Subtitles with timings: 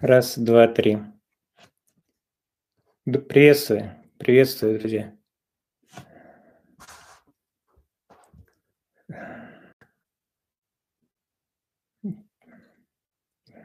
[0.00, 0.98] Раз, два, три.
[3.04, 5.12] Приветствую, приветствую, друзья.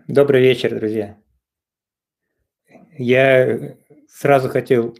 [0.07, 1.21] Добрый вечер, друзья.
[2.97, 3.77] Я
[4.07, 4.97] сразу хотел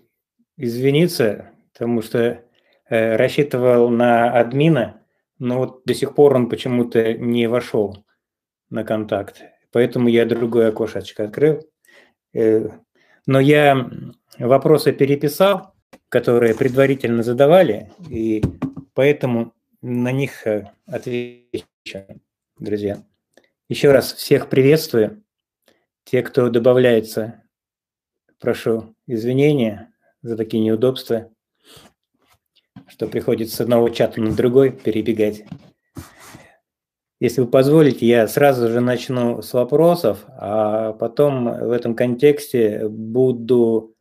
[0.55, 2.45] извиниться, потому что
[2.89, 5.04] э, рассчитывал на админа,
[5.39, 8.05] но вот до сих пор он почему-то не вошел
[8.70, 9.52] на контакт.
[9.73, 11.67] Поэтому я другое окошечко открыл.
[12.34, 12.70] Э,
[13.25, 13.89] но я
[14.38, 15.73] вопросы переписал,
[16.09, 18.43] которые предварительно задавали, и
[18.93, 21.65] поэтому на них э, отвечу,
[22.59, 23.03] друзья.
[23.67, 25.23] Еще раз всех приветствую.
[26.03, 27.41] Те, кто добавляется,
[28.40, 31.31] прошу извинения за такие неудобства,
[32.87, 35.45] что приходится с одного чата на другой перебегать.
[37.23, 43.96] Если вы позволите, я сразу же начну с вопросов, а потом в этом контексте буду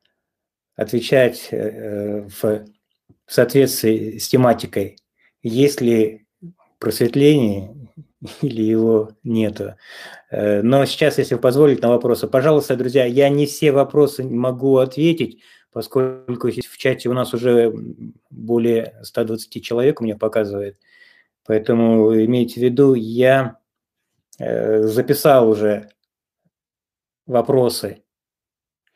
[0.74, 2.64] отвечать э, в
[3.28, 4.96] соответствии с тематикой.
[5.40, 6.26] Есть ли
[6.80, 7.88] просветление
[8.42, 9.76] или его нету.
[10.32, 14.78] Э, но сейчас, если вы позволите на вопросы, пожалуйста, друзья, я не все вопросы могу
[14.78, 17.72] ответить, поскольку в чате у нас уже
[18.30, 20.76] более 120 человек у меня показывает–
[21.44, 23.58] Поэтому имейте в виду, я
[24.38, 25.88] э, записал уже
[27.26, 28.04] вопросы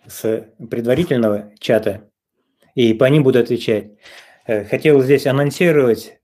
[0.06, 2.10] с предварительного чата,
[2.74, 3.92] и по ним буду отвечать.
[4.46, 6.20] Э, хотел здесь анонсировать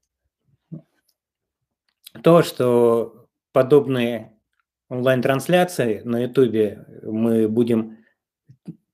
[2.23, 4.33] то, что подобные
[4.89, 7.99] онлайн-трансляции на YouTube мы будем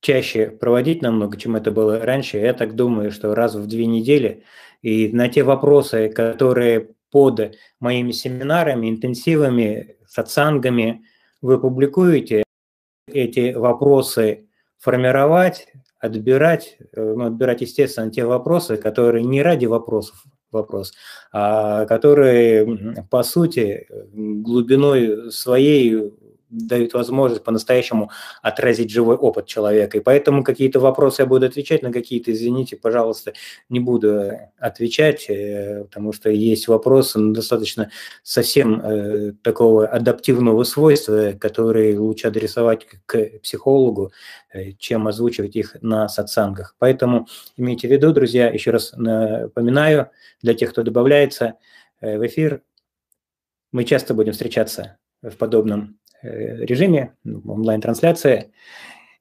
[0.00, 2.38] чаще проводить намного, чем это было раньше.
[2.38, 4.44] Я так думаю, что раз в две недели.
[4.80, 11.04] И на те вопросы, которые под моими семинарами, интенсивами, сатсангами.
[11.40, 12.44] Вы публикуете
[13.06, 20.94] эти вопросы формировать, отбирать, э, ну, отбирать, естественно, те вопросы, которые не ради вопросов вопрос,
[21.32, 26.12] а которые, по сути, глубиной своей
[26.50, 28.10] дают возможность по-настоящему
[28.42, 29.98] отразить живой опыт человека.
[29.98, 33.34] И поэтому какие-то вопросы я буду отвечать, на какие-то, извините, пожалуйста,
[33.68, 37.90] не буду отвечать, э, потому что есть вопросы ну, достаточно
[38.22, 44.12] совсем э, такого адаптивного свойства, которые лучше адресовать к психологу,
[44.52, 46.76] э, чем озвучивать их на сатсангах.
[46.78, 47.26] Поэтому
[47.56, 50.10] имейте в виду, друзья, еще раз напоминаю,
[50.42, 51.54] для тех, кто добавляется
[52.00, 52.62] в эфир,
[53.72, 58.50] мы часто будем встречаться в подобном Э, режиме, ну, онлайн-трансляция,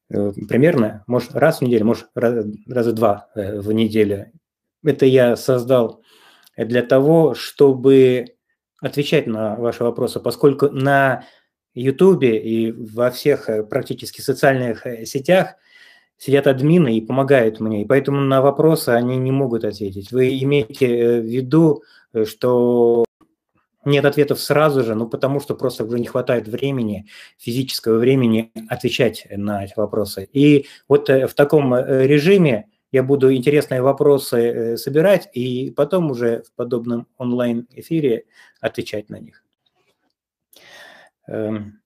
[0.09, 4.31] э, примерно, может, раз в неделю, может, раз, раза два э, в неделю.
[4.83, 6.01] Это я создал
[6.55, 8.25] для того, чтобы
[8.81, 11.23] отвечать на ваши вопросы, поскольку на
[11.73, 15.55] YouTube и во всех практически социальных сетях
[16.17, 20.11] сидят админы и помогают мне, и поэтому на вопросы они не могут ответить.
[20.11, 21.83] Вы имеете в виду,
[22.25, 23.05] что
[23.87, 29.27] нет ответов сразу же, ну потому что просто уже не хватает времени, физического времени отвечать
[29.29, 30.29] на эти вопросы.
[30.33, 36.11] И вот э, в таком э, режиме я буду интересные вопросы э, собирать и потом
[36.11, 38.25] уже в подобном онлайн-эфире
[38.61, 39.43] отвечать на них.
[41.27, 41.79] Эм,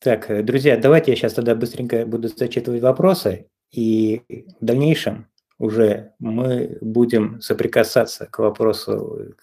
[0.00, 4.22] так, друзья, давайте я сейчас тогда быстренько буду зачитывать вопросы, и
[4.60, 5.28] в дальнейшем
[5.58, 9.34] уже мы будем соприкасаться к вопросу,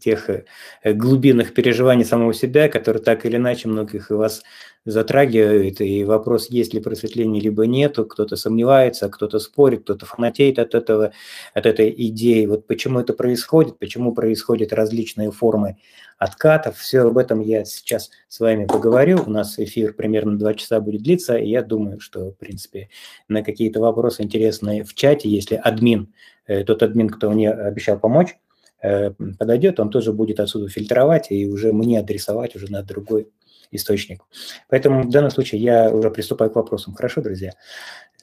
[0.00, 0.44] тех э,
[0.84, 4.42] глубинных переживаний самого себя, которые так или иначе многих вас
[4.86, 10.74] затрагивают, и вопрос, есть ли просветление, либо нету, кто-то сомневается, кто-то спорит, кто-то фанатеет от
[10.74, 11.12] этого,
[11.54, 12.46] от этой идеи.
[12.46, 15.76] Вот почему это происходит, почему происходят различные формы
[16.18, 19.24] откатов, все об этом я сейчас с вами поговорю.
[19.26, 22.88] У нас эфир примерно два часа будет длиться, и я думаю, что, в принципе,
[23.28, 26.14] на какие-то вопросы интересные в чате, если админ,
[26.46, 28.45] э, тот админ, кто мне обещал помочь, Э,
[28.80, 33.28] подойдет, он тоже будет отсюда фильтровать и уже мне адресовать уже на другой
[33.70, 34.22] источник.
[34.68, 36.94] Поэтому в данном случае я уже приступаю к вопросам.
[36.94, 37.52] Хорошо, друзья?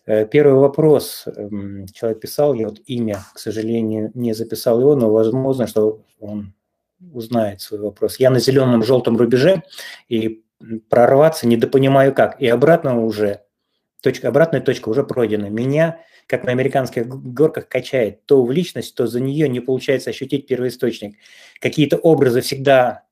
[0.06, 1.25] Э, первый вопрос.
[1.27, 6.54] Эм, человек писал, я вот имя, к сожалению, не записал его, но возможно, что он
[7.13, 8.19] узнает свой вопрос.
[8.19, 9.63] Я на зеленом желтом рубеже
[10.10, 10.44] и
[10.89, 12.39] прорваться недопонимаю как.
[12.42, 13.42] И обратно уже,
[14.03, 15.47] точка, обратная точка уже пройдена.
[15.47, 20.45] Меня как на американских горках качает то в личность, то за нее не получается ощутить
[20.45, 21.17] первоисточник.
[21.59, 23.03] Какие-то образы всегда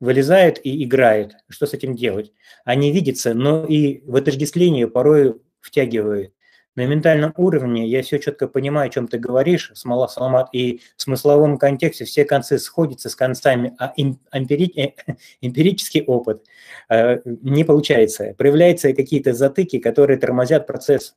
[0.00, 1.36] вылезают и играют.
[1.48, 2.32] Что с этим делать?
[2.64, 6.32] Они видятся, но и в отождествлении порой втягивают.
[6.76, 11.02] На ментальном уровне я все четко понимаю, о чем ты говоришь, смола, саламат, и в
[11.02, 13.92] смысловом контексте все концы сходятся с концами, а.
[13.96, 14.02] Э,
[15.40, 16.44] эмпирический опыт
[16.88, 18.34] э, не получается.
[18.36, 21.16] Проявляются какие-то затыки, которые тормозят процесс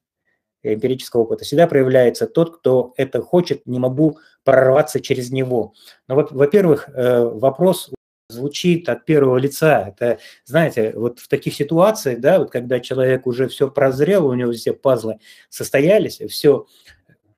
[0.64, 1.44] эмпирического опыта.
[1.44, 5.74] Всегда проявляется тот, кто это хочет, не могу прорваться через него.
[6.08, 7.92] Но, во-первых, э, вопрос
[8.30, 9.90] звучит от первого лица.
[9.90, 14.52] Это, знаете, вот в таких ситуациях, да, вот когда человек уже все прозрел, у него
[14.52, 16.68] все пазлы состоялись, все,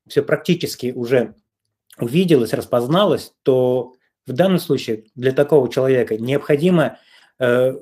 [0.06, 1.34] все практически уже
[1.98, 3.94] увиделось, распозналось, то
[4.26, 6.98] в данном случае для такого человека необходимо
[7.38, 7.74] э,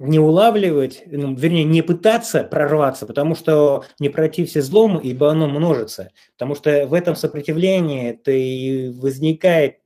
[0.00, 5.46] не улавливать, ну, вернее, не пытаться прорваться, потому что не пройти все злому, ибо оно
[5.46, 6.10] множится.
[6.32, 9.81] Потому что в этом сопротивлении это и возникает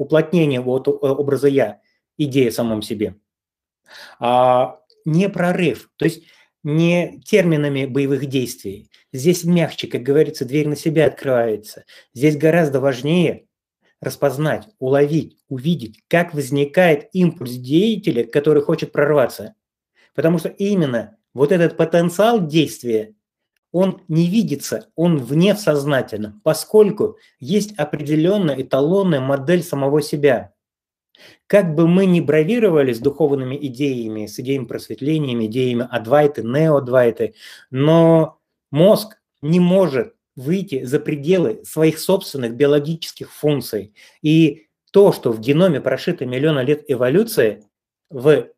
[0.00, 1.80] уплотнение вот э, образа «я»,
[2.16, 3.16] идея самом себе,
[4.18, 6.24] а не прорыв, то есть
[6.62, 8.90] не терминами боевых действий.
[9.12, 11.84] Здесь мягче, как говорится, дверь на себя открывается.
[12.14, 13.46] Здесь гораздо важнее
[14.00, 19.54] распознать, уловить, увидеть, как возникает импульс деятеля, который хочет прорваться.
[20.14, 23.14] Потому что именно вот этот потенциал действия
[23.72, 30.52] он не видится, он вне сознательно, поскольку есть определенная эталонная модель самого себя.
[31.46, 37.34] Как бы мы ни бравировали с духовными идеями, с идеями просветления, идеями адвайты, неоадвайты,
[37.70, 38.38] но
[38.70, 43.94] мозг не может выйти за пределы своих собственных биологических функций.
[44.22, 47.64] И то, что в геноме прошито миллиона лет эволюции,
[48.08, 48.48] в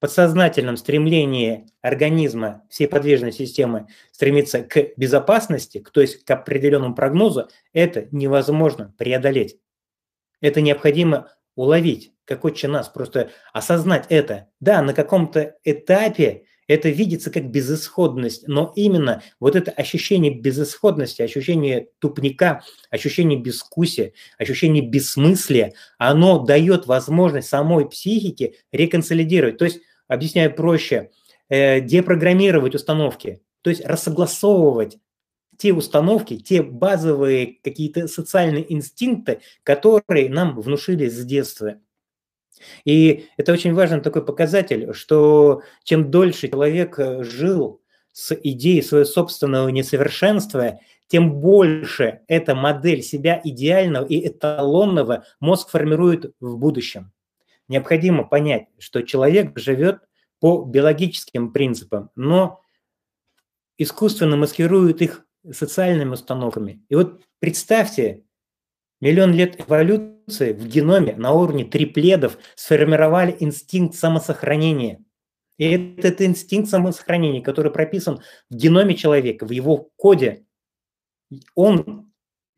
[0.00, 8.08] подсознательном стремлении организма, всей подвижной системы стремиться к безопасности, то есть к определенному прогнозу, это
[8.10, 9.58] невозможно преодолеть.
[10.40, 14.48] Это необходимо уловить, как отче нас, просто осознать это.
[14.58, 21.88] Да, на каком-то этапе это видится как безысходность, но именно вот это ощущение безысходности, ощущение
[21.98, 29.58] тупника, ощущение безвкусия, ощущение бессмыслия, оно дает возможность самой психике реконсолидировать.
[29.58, 31.10] То есть объясняю проще,
[31.48, 34.98] э, депрограммировать установки, то есть рассогласовывать
[35.56, 41.76] те установки, те базовые какие-то социальные инстинкты, которые нам внушили с детства.
[42.84, 47.80] И это очень важный такой показатель, что чем дольше человек э, жил
[48.12, 56.34] с идеей своего собственного несовершенства, тем больше эта модель себя идеального и эталонного мозг формирует
[56.40, 57.12] в будущем
[57.70, 60.00] необходимо понять, что человек живет
[60.40, 62.60] по биологическим принципам, но
[63.78, 66.84] искусственно маскирует их социальными установками.
[66.88, 68.24] И вот представьте,
[69.00, 75.04] миллион лет эволюции в геноме на уровне трипледов сформировали инстинкт самосохранения.
[75.56, 78.20] И этот инстинкт самосохранения, который прописан
[78.50, 80.44] в геноме человека, в его коде,
[81.54, 82.09] он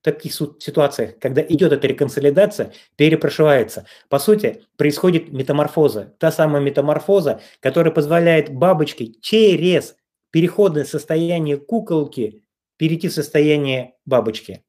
[0.02, 3.86] таких ситуациях, когда идет эта реконсолидация, перепрошивается.
[4.08, 6.14] По сути, происходит метаморфоза.
[6.18, 9.96] Та самая метаморфоза, которая позволяет бабочке через
[10.30, 12.42] переходное состояние куколки
[12.76, 14.64] перейти в состояние бабочки.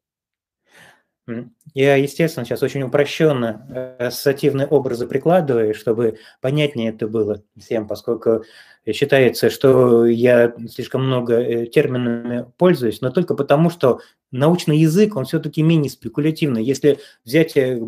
[1.73, 8.43] Я, естественно, сейчас очень упрощенно э, ассоциативные образы прикладываю, чтобы понятнее это было всем, поскольку
[8.85, 15.23] считается, что я слишком много э, терминами пользуюсь, но только потому, что научный язык, он
[15.23, 16.63] все-таки менее спекулятивный.
[16.63, 17.81] Если взять э,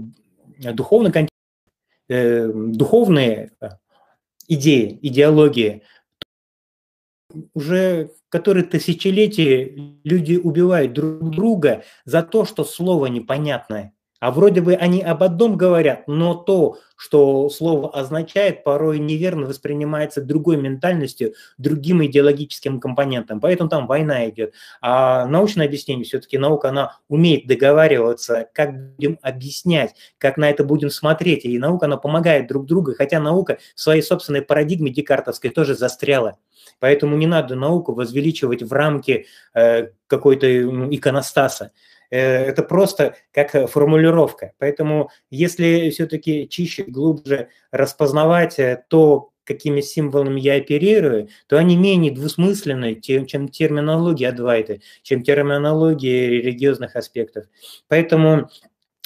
[0.57, 1.31] духовный контекст,
[2.07, 3.51] духовные
[4.47, 5.81] идеи, идеологии,
[7.53, 9.73] уже которые тысячелетия
[10.03, 13.94] люди убивают друг друга за то, что слово непонятное.
[14.25, 20.19] А вроде бы они об одном говорят, но то, что слово означает, порой неверно воспринимается
[20.19, 23.39] другой ментальностью, другим идеологическим компонентом.
[23.39, 24.55] Поэтому там война идет.
[24.81, 30.89] А научное объяснение, все-таки наука, она умеет договариваться, как будем объяснять, как на это будем
[30.89, 31.45] смотреть.
[31.45, 36.39] И наука, она помогает друг другу, хотя наука в своей собственной парадигме декартовской тоже застряла.
[36.79, 40.47] Поэтому не надо науку возвеличивать в рамки э, какой-то
[40.93, 41.71] иконостаса.
[42.15, 44.53] Э, это просто как э, формулировка.
[44.57, 52.13] Поэтому если все-таки чище, глубже распознавать э, то, какими символами я оперирую, то они менее
[52.13, 57.45] двусмысленны, чем терминология Адвайты, чем терминология религиозных аспектов.
[57.89, 58.49] Поэтому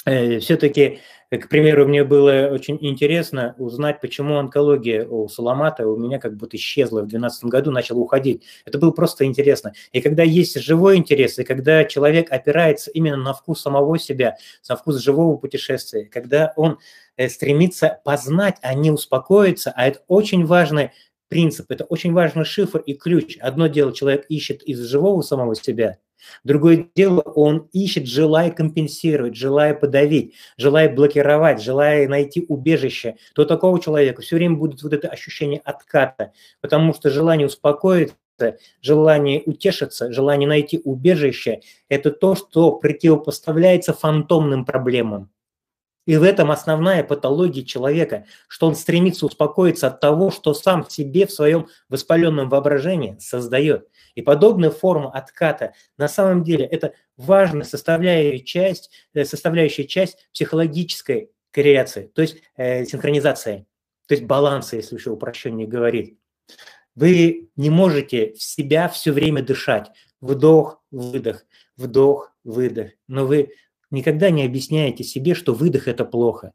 [0.04, 1.00] э, все-таки
[1.38, 6.56] к примеру, мне было очень интересно узнать, почему онкология у Саламата у меня как будто
[6.56, 8.42] исчезла в 2012 году, начала уходить.
[8.64, 9.72] Это было просто интересно.
[9.92, 14.74] И когда есть живой интерес, и когда человек опирается именно на вкус самого себя, на
[14.74, 16.78] вкус живого путешествия, когда он
[17.16, 20.90] э, стремится познать, а не успокоиться, а это очень важный
[21.28, 23.38] принцип, это очень важный шифр и ключ.
[23.40, 25.98] Одно дело человек ищет из живого самого себя,
[26.44, 33.16] другое дело он ищет, желая компенсировать, желая подавить, желая блокировать, желая найти убежище.
[33.34, 38.14] То такого человека все время будет вот это ощущение отката, потому что желание успокоиться
[38.80, 45.30] желание утешиться, желание найти убежище– это то, что противопоставляется фантомным проблемам.
[46.10, 51.24] И в этом основная патология человека, что он стремится успокоиться от того, что сам себе
[51.24, 53.86] в своем воспаленном воображении создает.
[54.16, 61.30] И подобная форма отката на самом деле это важная составляющая часть, э, составляющая часть психологической
[61.52, 63.68] корреляции, то есть э, синхронизации,
[64.08, 66.18] то есть баланса, если еще упрощеннее говорить.
[66.96, 69.92] Вы не можете в себя все время дышать.
[70.20, 71.44] Вдох, выдох,
[71.76, 72.90] вдох, выдох.
[73.06, 73.52] Но вы
[73.90, 76.52] никогда не объясняете себе, что выдох– это плохо.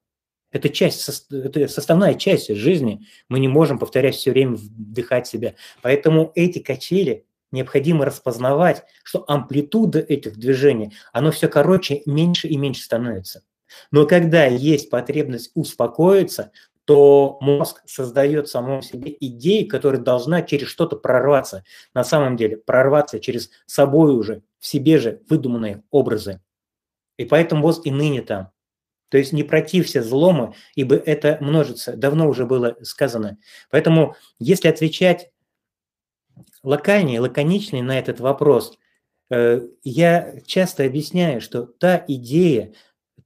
[0.51, 3.05] Это часть, это составная часть жизни.
[3.27, 5.55] Мы не можем, повторять все время вдыхать себя.
[5.81, 12.83] Поэтому эти качели необходимо распознавать, что амплитуда этих движений, оно все короче, меньше и меньше
[12.83, 13.43] становится.
[13.91, 16.51] Но когда есть потребность успокоиться,
[16.85, 21.63] то мозг создает самому себе идеи, которая должна через что-то прорваться.
[21.93, 26.41] На самом деле прорваться через собой уже, в себе же выдуманные образы.
[27.17, 28.51] И поэтому мозг и ныне там.
[29.09, 31.95] То есть не протився злому, ибо это множится.
[31.95, 33.37] Давно уже было сказано.
[33.69, 35.29] Поэтому если отвечать
[36.63, 38.77] локальнее, лаконичнее на этот вопрос,
[39.29, 42.73] э, я часто объясняю, что та идея,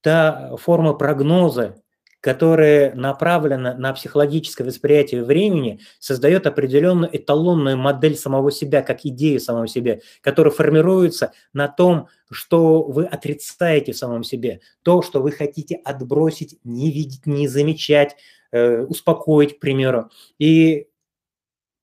[0.02, 1.82] та форма прогноза,
[2.22, 9.68] которая направлена на психологическое восприятие времени, создает определенную эталонную модель самого себя, как идею самого
[9.68, 15.76] себя, которая формируется на том, что вы отрицаете в самом себе, то, что вы хотите
[15.76, 18.16] отбросить, не видеть, не замечать,
[18.52, 20.10] э, успокоить, к примеру.
[20.38, 20.88] И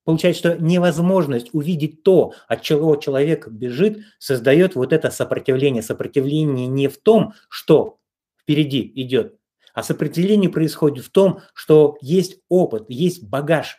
[0.07, 5.83] Получается, что невозможность увидеть то, от чего человек бежит, создает вот это сопротивление.
[5.83, 7.97] Сопротивление не в том, что
[8.41, 9.35] впереди идет,
[9.77, 13.77] а сопротивление происходит в том, что есть опыт, есть багаж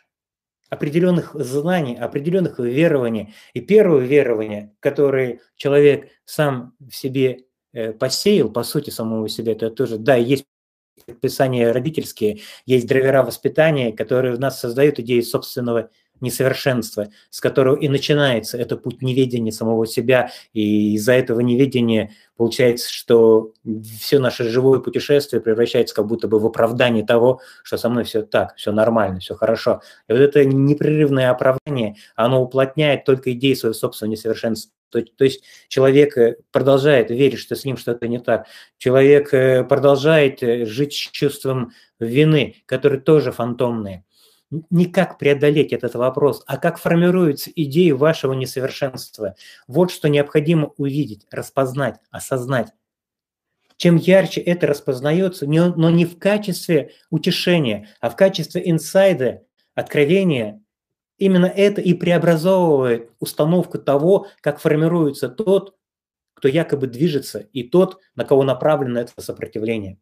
[0.69, 3.33] определенных знаний, определенных верований.
[3.53, 7.39] И первое верование, которое человек сам в себе
[7.73, 10.45] э, посеял, по сути, самого себя, это тоже, да, есть
[11.05, 15.89] предписания родительские, есть драйвера воспитания, которые в нас создают идеи собственного
[16.21, 22.91] несовершенства, с которого и начинается это путь неведения самого себя, и из-за этого неведения получается,
[22.91, 23.53] что
[23.99, 28.21] все наше живое путешествие превращается как будто бы в оправдание того, что со мной все
[28.21, 29.81] так, все нормально, все хорошо.
[30.07, 34.71] И вот это непрерывное оправдание, оно уплотняет только идеи своего собственного несовершенства.
[34.89, 38.47] То, то есть человек э, продолжает верить, что с ним что-то не так.
[38.77, 44.03] Человек э, продолжает э, жить с чувством вины, которые тоже фантомные
[44.51, 49.35] не как преодолеть этот вопрос, а как формируются идеи вашего несовершенства.
[49.67, 52.69] Вот что необходимо увидеть, распознать, осознать.
[53.77, 60.61] Чем ярче это распознается, но не в качестве утешения, а в качестве инсайда, откровения,
[61.17, 65.75] именно это и преобразовывает установку того, как формируется тот,
[66.33, 69.97] кто якобы движется, и тот, на кого направлено это сопротивление.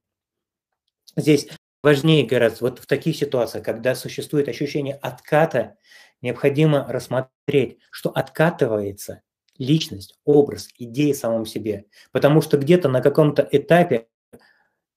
[1.16, 1.48] Здесь
[1.84, 5.76] важнее гораздо вот в таких ситуациях, когда существует ощущение отката,
[6.22, 9.22] необходимо рассмотреть, что откатывается
[9.58, 11.86] личность, образ, идея самом себе.
[12.12, 14.08] Потому что где-то на каком-то этапе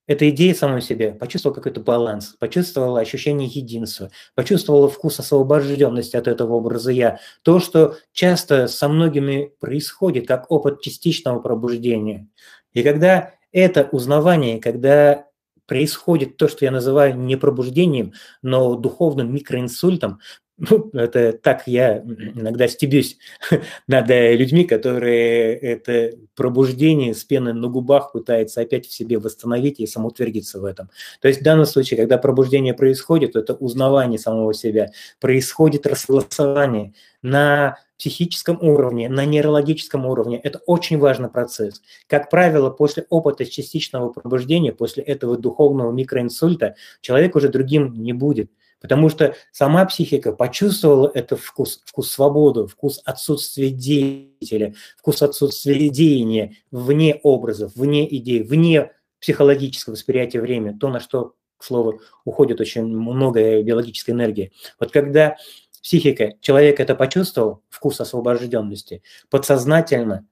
[0.07, 6.55] эта идея самой себе почувствовала какой-то баланс, почувствовала ощущение единства, почувствовала вкус освобожденности от этого
[6.55, 7.21] образа «я».
[7.43, 12.27] То, что часто со многими происходит, как опыт частичного пробуждения.
[12.73, 15.27] И когда это узнавание, когда
[15.71, 18.13] происходит то, что я называю не пробуждением,
[18.43, 20.19] но духовным микроинсультом,
[20.61, 23.19] ну, это так я иногда стебюсь
[23.87, 29.87] над людьми, которые это пробуждение с пеной на губах пытаются опять в себе восстановить и
[29.87, 30.91] самоутвердиться в этом.
[31.21, 37.79] То есть в данном случае, когда пробуждение происходит, это узнавание самого себя, происходит расслоение на
[37.99, 40.39] психическом уровне, на нейрологическом уровне.
[40.43, 41.83] Это очень важный процесс.
[42.07, 48.51] Как правило, после опыта частичного пробуждения, после этого духовного микроинсульта, человек уже другим не будет.
[48.81, 56.57] Потому что сама психика почувствовала этот вкус, вкус свободы, вкус отсутствия деятеля, вкус отсутствия деяния
[56.71, 62.87] вне образов, вне идей, вне психологического восприятия времени, то, на что, к слову, уходит очень
[62.87, 64.53] много биологической энергии.
[64.79, 65.37] Вот когда
[65.83, 70.27] психика, человек это почувствовал, вкус освобожденности, подсознательно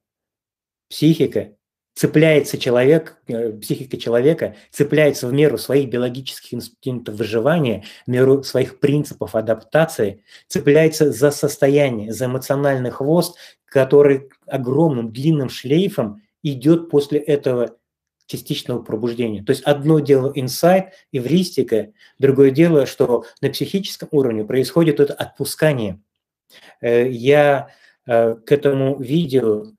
[0.88, 1.57] психика
[1.98, 8.78] цепляется человек, э, психика человека цепляется в меру своих биологических инстинктов выживания, в меру своих
[8.78, 17.76] принципов адаптации, цепляется за состояние, за эмоциональный хвост, который огромным длинным шлейфом идет после этого
[18.26, 19.42] частичного пробуждения.
[19.42, 21.88] То есть одно дело инсайт, эвристика,
[22.20, 25.98] другое дело, что на психическом уровне происходит это отпускание.
[26.80, 27.70] Э, я
[28.06, 29.72] э, к этому видео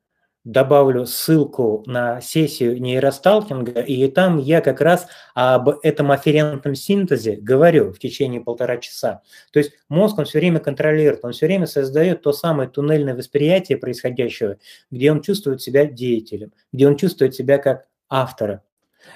[0.44, 7.92] добавлю ссылку на сессию нейросталкинга, и там я как раз об этом афферентном синтезе говорю
[7.92, 9.22] в течение полтора часа.
[9.52, 13.78] То есть мозг, он все время контролирует, он все время создает то самое туннельное восприятие
[13.78, 14.58] происходящего,
[14.92, 18.64] где он чувствует себя деятелем, где он чувствует себя как автора.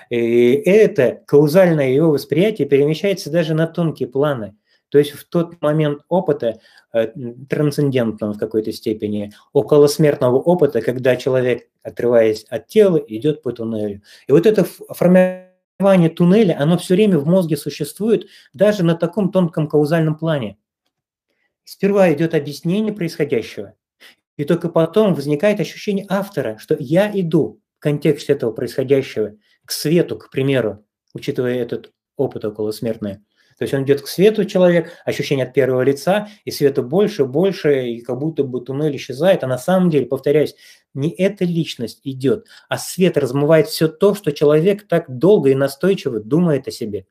[0.10, 4.56] И это каузальное его восприятие перемещается даже на тонкие планы–
[4.94, 6.60] то есть в тот момент опыта,
[6.94, 7.08] э,
[7.50, 14.04] трансцендентного в какой-то степени, около смертного опыта, когда человек, отрываясь от тела, идет по туннелю.
[14.28, 19.68] И вот это формирование туннеля, оно все время в мозге существует, даже на таком тонком
[19.68, 20.58] каузальном плане.
[21.64, 23.74] Сперва идет объяснение происходящего,
[24.38, 30.20] и только потом возникает ощущение автора, что я иду в контексте этого происходящего к свету,
[30.20, 30.86] к примеру,
[31.16, 33.22] учитывая этот опыт околосмертный.
[33.58, 37.90] То есть он идет к свету человек, ощущение от первого лица, и света больше, больше,
[37.90, 39.44] и как будто бы туннель исчезает.
[39.44, 40.56] А на самом деле, повторяюсь,
[40.94, 46.20] не эта личность идет, а свет размывает все то, что человек так долго и настойчиво
[46.20, 47.08] думает о себе.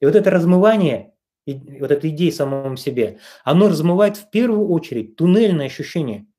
[0.00, 1.14] И вот это размывание,
[1.46, 6.26] вот эта идея самому себе, оно размывает в первую очередь туннельное ощущение–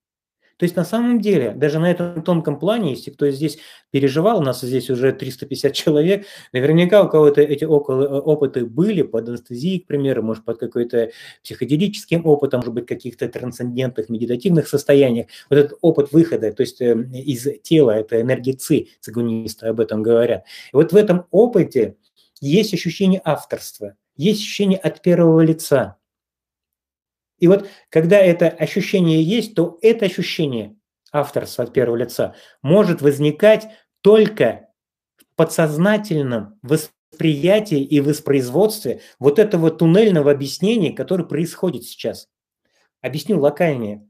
[0.58, 3.60] то есть на самом деле, даже на этом тонком плане, если кто здесь
[3.92, 9.04] переживал, у нас здесь уже 350 человек, наверняка у кого-то эти около, э, опыты были
[9.04, 11.12] под анестезией, к примеру, может, под какой-то
[11.44, 15.28] психоделическим опытом, может быть, каких-то трансцендентных медитативных состояниях.
[15.50, 20.02] Вот этот опыт выхода, то есть э, из тела, это энергия ЦИ, цигунисты об этом
[20.02, 20.46] говорят.
[20.74, 21.98] И вот в этом опыте
[22.42, 25.98] есть ощущение авторства, есть ощущение от первого лица–
[27.40, 30.76] и вот когда это ощущение есть, то это ощущение
[31.12, 33.68] авторства от первого лица может возникать
[34.02, 34.70] только
[35.18, 42.28] в подсознательном восприятии и воспроизводстве вот этого туннельного объяснения, которое происходит сейчас.
[43.02, 44.08] Объясню локальнее.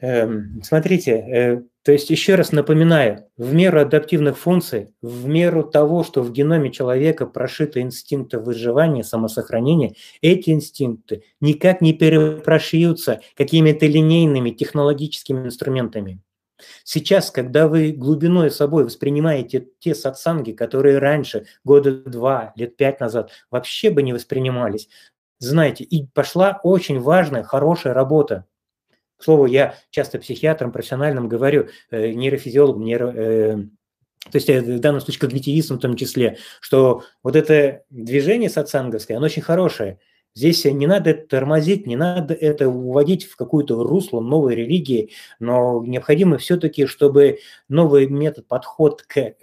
[0.00, 6.04] Эм, смотрите, э, то есть еще раз напоминаю, в меру адаптивных функций, в меру того,
[6.04, 14.50] что в геноме человека прошиты инстинкты выживания, самосохранения, эти инстинкты никак не перепрошьются какими-то линейными
[14.50, 16.20] технологическими инструментами.
[16.84, 23.32] Сейчас, когда вы глубиной собой воспринимаете те сатсанги, которые раньше, года два, лет пять назад,
[23.50, 24.88] вообще бы не воспринимались,
[25.40, 28.46] знаете, и пошла очень важная, хорошая работа–
[29.22, 33.56] к слову, я часто психиатрам профессиональным говорю, э, нейрофизиологам, нейро, э,
[34.30, 39.16] то есть э, в данном случае когнитивистам в том числе, что вот это движение сатсанговское,
[39.16, 40.00] оно очень хорошее.
[40.34, 45.84] Здесь не надо это тормозить, не надо это уводить в какую-то русло новой религии, но
[45.84, 49.34] необходимо все-таки, чтобы новый метод, подход к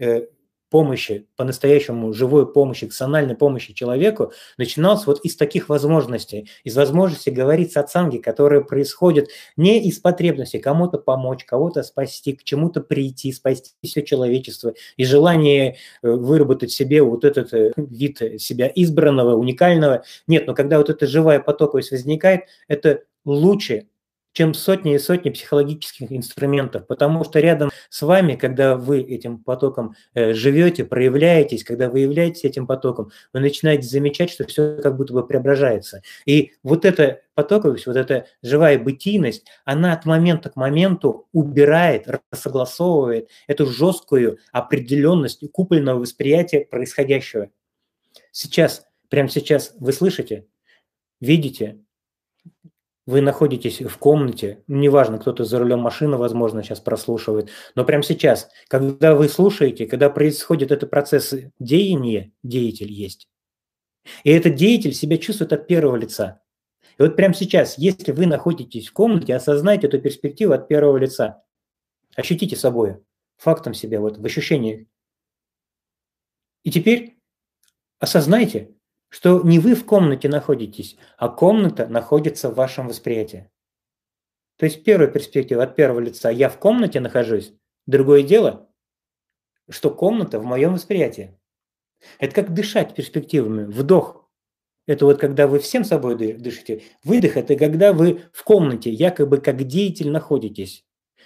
[0.69, 7.73] помощи, по-настоящему живой помощи, экциональной помощи человеку, начинался вот из таких возможностей, из возможности говорить
[7.73, 13.71] с отцанги, которые происходят не из потребности кому-то помочь, кого-то спасти, к чему-то прийти, спасти
[13.83, 20.03] все человечество, и желание э, выработать себе вот этот э, вид себя избранного, уникального.
[20.27, 23.87] Нет, но когда вот эта живая потоковость возникает, это лучше
[24.39, 29.95] чем сотни и сотни психологических инструментов, потому что рядом с вами, когда вы этим потоком
[30.13, 35.11] э, живете, проявляетесь, когда вы являетесь этим потоком, вы начинаете замечать, что все как будто
[35.11, 36.03] бы преображается.
[36.25, 43.27] И вот эта потоковость, вот эта живая бытийность, она от момента к моменту убирает, рассогласовывает
[43.47, 47.49] эту жесткую определенность купольного восприятия происходящего.
[48.31, 50.45] Сейчас, прямо сейчас вы слышите,
[51.19, 51.79] видите,
[53.09, 58.49] вы находитесь в комнате, неважно, кто-то за рулем машины, возможно, сейчас прослушивает, но прямо сейчас,
[58.67, 63.27] когда вы слушаете, когда происходит этот процесс деяния, деятель есть.
[64.23, 66.41] И этот деятель себя чувствует от первого лица.
[66.99, 71.43] И вот прямо сейчас, если вы находитесь в комнате, осознайте эту перспективу от первого лица.
[72.15, 72.97] Ощутите собой,
[73.37, 74.87] фактом себя, вот в ощущении.
[76.63, 77.17] И теперь
[77.97, 78.75] осознайте,
[79.09, 83.49] что не вы в комнате находитесь, а комната находится в вашем восприятии.
[84.57, 87.53] То есть первая перспектива от первого лица «я в комнате нахожусь»,
[87.87, 88.69] другое дело,
[89.69, 91.37] что комната в моем восприятии.
[92.19, 93.65] Это как дышать перспективами.
[93.65, 94.29] Вдох–
[94.87, 96.83] это вот когда вы всем собой дышите.
[97.03, 100.85] Выдох– это когда вы в комнате, якобы как деятель находитесь.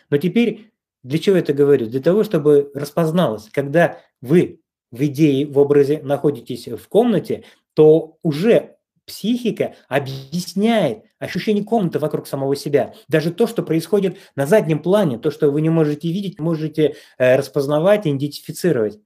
[0.09, 1.87] Но теперь Для чего это говорю?
[1.87, 7.43] Для того, чтобы распозналось, когда вы в идее, в образе находитесь в комнате,
[7.73, 12.93] то уже психика объясняет ощущение комнаты вокруг самого себя.
[13.07, 17.35] Даже то, что происходит на заднем плане, то, что вы не можете видеть, можете э,
[17.35, 18.99] распознавать, идентифицировать.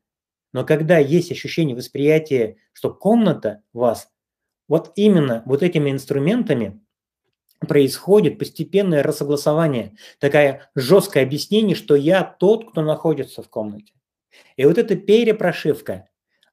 [0.54, 4.10] Но когда есть ощущение восприятия, что комната вас,
[4.68, 6.82] вот именно вот этими инструментами
[7.60, 13.94] происходит постепенное рассогласование, такое жесткое объяснение, что я тот, кто находится в комнате.
[14.56, 16.07] И вот эта перепрошивка,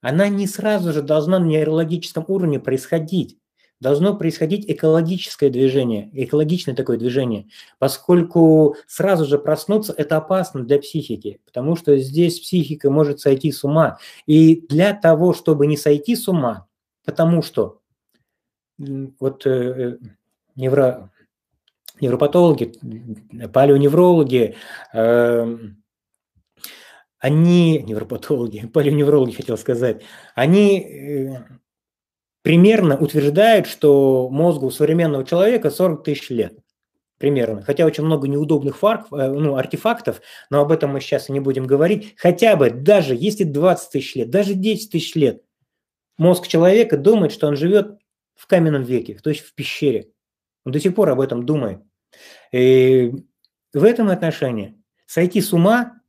[0.05, 3.39] она не сразу же должна на нейрологическом уровне происходить.
[3.81, 11.41] Должно происходить экологическое движение, экологичное такое движение, поскольку сразу же проснуться– это опасно для психики,
[11.47, 13.99] потому что здесь психика может сойти с ума.
[14.27, 16.67] И для того, чтобы не сойти с ума,
[17.07, 17.81] потому что
[18.79, 19.99] вот э, э,
[20.55, 21.11] невро,
[21.99, 22.75] невропатологи,
[23.53, 24.55] палеоневрологи,
[24.93, 25.59] э,
[27.25, 30.03] они, невропатологи, палеоневрологи хотел сказать,
[30.35, 31.37] они э,
[32.43, 36.59] примерно утверждают, что мозгу современного человека 40 тысяч лет.
[37.17, 37.63] Примерно.
[37.63, 41.41] Хотя очень много неудобных фарк, э, ну, артефактов, но об этом мы сейчас и не
[41.41, 42.15] будем говорить.
[42.19, 45.43] Хотя бы, даже если 20 тысяч лет, даже 10 тысяч лет,
[46.19, 47.97] мозг человека думает, что он живет
[48.35, 50.11] в каменном веке, то есть в пещере.
[50.67, 51.81] Он до сих пор об этом думает.
[52.53, 53.13] И
[53.73, 56.03] в этом отношении сойти с ума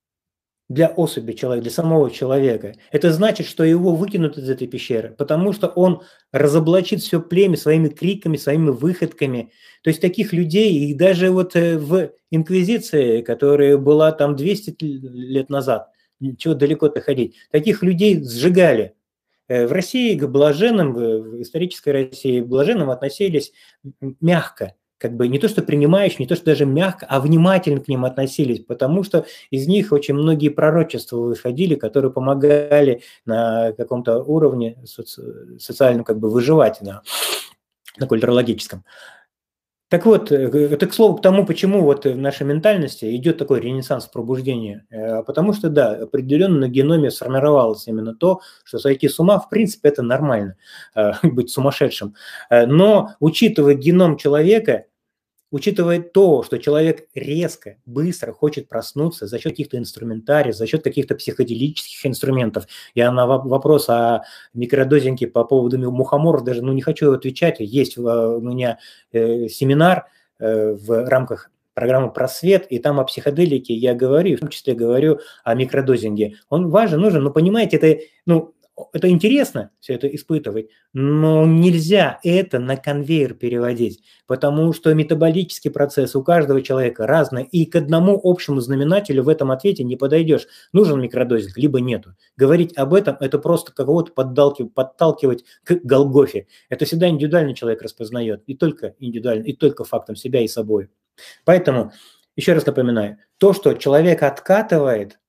[0.68, 2.74] для особи человека, для самого человека.
[2.92, 6.02] Это значит, что его выкинут из этой пещеры, потому что он
[6.32, 9.52] разоблачит все племя своими криками, своими выходками.
[9.84, 15.50] То есть таких людей, и даже вот э, в Инквизиции, которая была там 200 лет
[15.50, 15.90] назад,
[16.38, 18.96] чего далеко-то ходить, таких людей сжигали.
[19.48, 23.54] Э, в России к блаженным, в исторической России к блаженным относились
[24.20, 24.74] мягко–
[25.06, 28.06] как бы не то, что принимающие, не то, что даже мягко, а внимательно к ним
[28.06, 35.60] относились, потому что из них очень многие пророчества выходили, которые помогали на каком-то уровне соци-
[35.60, 37.04] социальном как бы выживать на,
[38.00, 38.84] на культурологическом.
[39.88, 43.60] Так вот, э, это к слову к тому, почему вот в нашей ментальности идет такой
[43.62, 44.86] ренессанс пробуждения.
[44.90, 49.48] Э, потому что, да, определенно на геноме сформировалось именно то, что сойти с ума, в
[49.48, 50.58] принципе, это нормально,
[50.96, 52.16] э, быть сумасшедшим.
[52.50, 54.86] Но учитывая геном человека,
[55.56, 61.16] учитывая то, что человек резко, быстро хочет проснуться за счет каких-то инструментариев, за счет каких-то
[61.16, 62.68] психоделических инструментов.
[62.94, 67.62] Я на вопрос о микродозинге по поводу мухоморов даже ну, не хочу отвечать.
[67.62, 68.80] Есть у меня
[69.14, 70.08] э, семинар
[70.40, 75.20] э, в рамках программы «Просвет», и там о психоделике я говорю, в том числе говорю
[75.46, 76.36] о микродозинге.
[76.50, 78.55] Он важен, нужен, но понимаете, это, ну,
[78.92, 86.16] это интересно все это испытывать, но нельзя это на конвейер переводить, потому что метаболический процесс
[86.16, 90.48] у каждого человека разный, и к одному общему знаменателю в этом ответе не подойдешь.
[90.74, 92.16] Нужен микродозинг, либо нету.
[92.36, 96.48] Говорить об этом– это просто кого-то подталкивать, к Голгофе.
[96.70, 100.90] Это всегда индивидуальный человек распознает, и только индивидуально, и только фактом себя и собой.
[101.46, 101.94] Поэтому,
[102.36, 105.20] еще раз напоминаю, то, что человек откатывает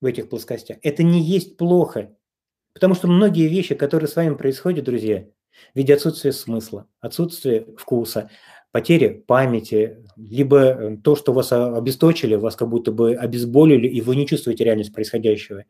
[0.00, 2.14] в этих плоскостях, это не есть плохо,
[2.78, 5.24] Потому что многие вещи, которые с вами происходят, друзья,
[5.74, 8.30] в виде отсутствия смысла, отсутствия вкуса,
[8.70, 14.14] потери памяти, либо э, то, что вас обесточили, вас как будто бы обезболили, и вы
[14.14, 15.64] не чувствуете реальность происходящего.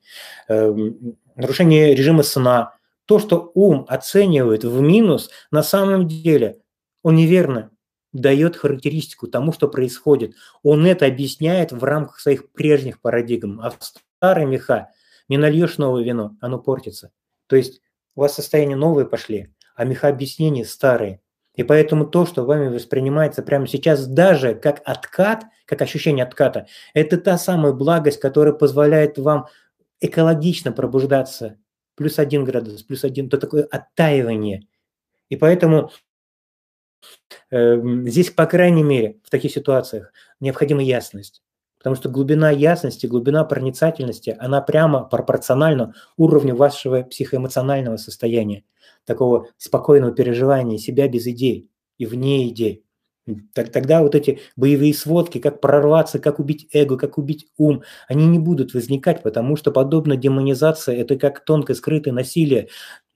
[0.48, 2.74] Эм, нарушение режима сна.
[3.06, 6.58] То, что ум оценивает в минус, на самом деле
[7.02, 7.70] он неверно
[8.12, 10.34] дает характеристику тому, что происходит.
[10.62, 13.62] Он это объясняет в рамках своих прежних парадигм.
[13.62, 14.90] А в старые меха
[15.28, 17.12] не нальешь новое вино, оно портится.
[17.46, 17.80] То есть
[18.14, 21.20] у вас состояние новые пошли, а меха объяснений старые.
[21.54, 27.18] И поэтому то, что вами воспринимается прямо сейчас даже как откат, как ощущение отката, это
[27.18, 29.46] та самая благость, которая позволяет вам
[30.00, 31.58] экологично пробуждаться.
[31.96, 34.68] Плюс один градус, плюс один, то такое оттаивание.
[35.30, 35.90] И поэтому
[37.50, 41.42] э, здесь, по крайней мере, в таких ситуациях необходима ясность.
[41.78, 48.64] Потому что глубина ясности, глубина проницательности, она прямо пропорциональна уровню вашего психоэмоционального состояния,
[49.04, 52.84] такого спокойного переживания себя без идей и вне идей.
[53.52, 58.38] Тогда вот эти боевые сводки, как прорваться, как убить эго, как убить ум, они не
[58.38, 62.68] будут возникать, потому что подобная демонизация– это как тонкое скрытое насилие,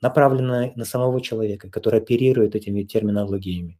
[0.03, 3.79] направленное на самого человека, который оперирует этими терминологиями.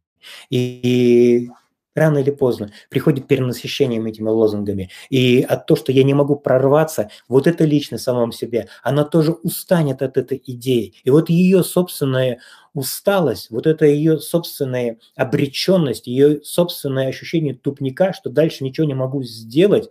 [0.49, 1.49] И
[1.95, 4.89] рано или поздно приходит перенасыщением этими лозунгами.
[5.09, 9.03] И от того, что я не могу прорваться, вот эта личность в самом себе, она
[9.03, 10.93] тоже устанет от этой идеи.
[11.03, 12.39] И вот ее собственная
[12.73, 19.23] усталость, вот это ее собственная обреченность, ее собственное ощущение тупника, что дальше ничего не могу
[19.23, 19.89] сделать,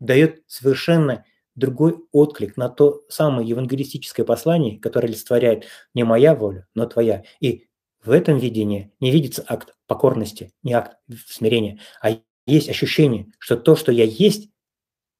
[0.00, 6.86] дает совершенно другой отклик на то самое евангелистическое послание, которое олицетворяет не моя воля, но
[6.86, 7.24] твоя.
[7.40, 7.66] И
[8.04, 13.76] в этом видении не видится акт покорности, не акт смирения, а есть ощущение, что то,
[13.76, 14.50] что я есть,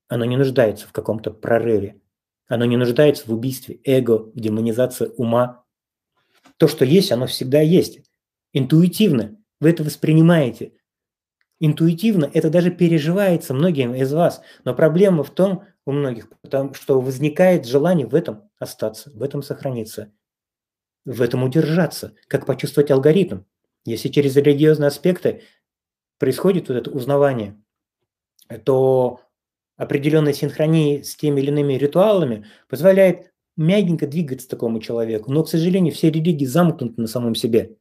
[0.08, 2.00] оно не нуждается в каком-то прорыве,
[2.48, 5.64] оно не нуждается в убийстве эго, в демонизации ума.
[6.56, 8.00] То, что есть, оно всегда есть.
[8.52, 10.72] Интуитивно вы это воспринимаете.
[11.60, 14.42] Интуитивно это даже переживается многим из вас.
[14.64, 19.42] Но проблема в том, у многих, потому что возникает желание в этом остаться, в этом
[19.42, 20.12] сохраниться,
[21.04, 23.40] в этом удержаться, как почувствовать алгоритм.
[23.84, 25.42] Если через религиозные аспекты
[26.18, 27.60] происходит вот это узнавание,
[28.64, 29.20] то
[29.76, 35.32] определенная синхрония с теми или иными ритуалами позволяет мягенько двигаться такому человеку.
[35.32, 37.76] Но, к сожалению, все религии замкнуты на самом себе.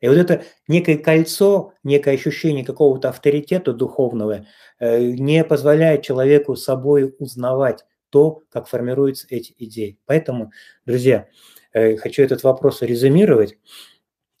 [0.00, 4.46] И вот это некое кольцо, некое ощущение какого-то авторитета духовного
[4.78, 9.98] э, не позволяет человеку собой узнавать то, как формируются эти идеи.
[10.04, 10.52] Поэтому,
[10.84, 11.26] друзья,
[11.74, 13.58] хочу этот вопрос резюмировать,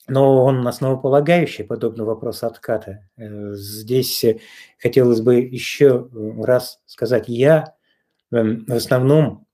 [0.06, 3.08] но он основополагающий, подобно вопросу отката.
[3.16, 4.24] Э, здесь
[4.78, 7.74] хотелось бы еще раз сказать, я
[8.30, 9.46] эм, в основном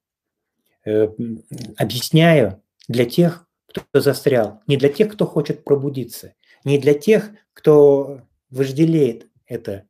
[1.77, 8.23] объясняю для тех, кто застрял, не для тех, кто хочет пробудиться, не для тех, кто
[8.51, 9.87] вожделеет это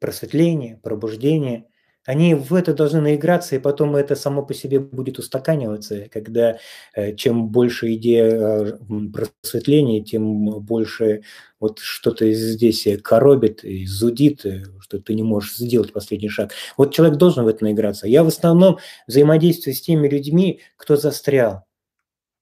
[0.00, 1.66] просветление, пробуждение.
[2.06, 6.58] Они в это должны наиграться, и потом это само по себе будет устаканиваться, когда
[6.94, 8.78] э, чем больше идея э,
[9.12, 11.22] просветления, тем больше
[11.60, 16.52] вот что-то здесь коробит и зудит, э, что ты не можешь сделать последний шаг.
[16.78, 18.08] Вот человек должен в это наиграться.
[18.08, 21.64] Я в основном взаимодействую с теми людьми, кто застрял,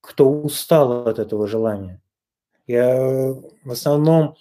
[0.01, 2.01] кто устал от этого желания.
[2.69, 4.37] Я э, в основном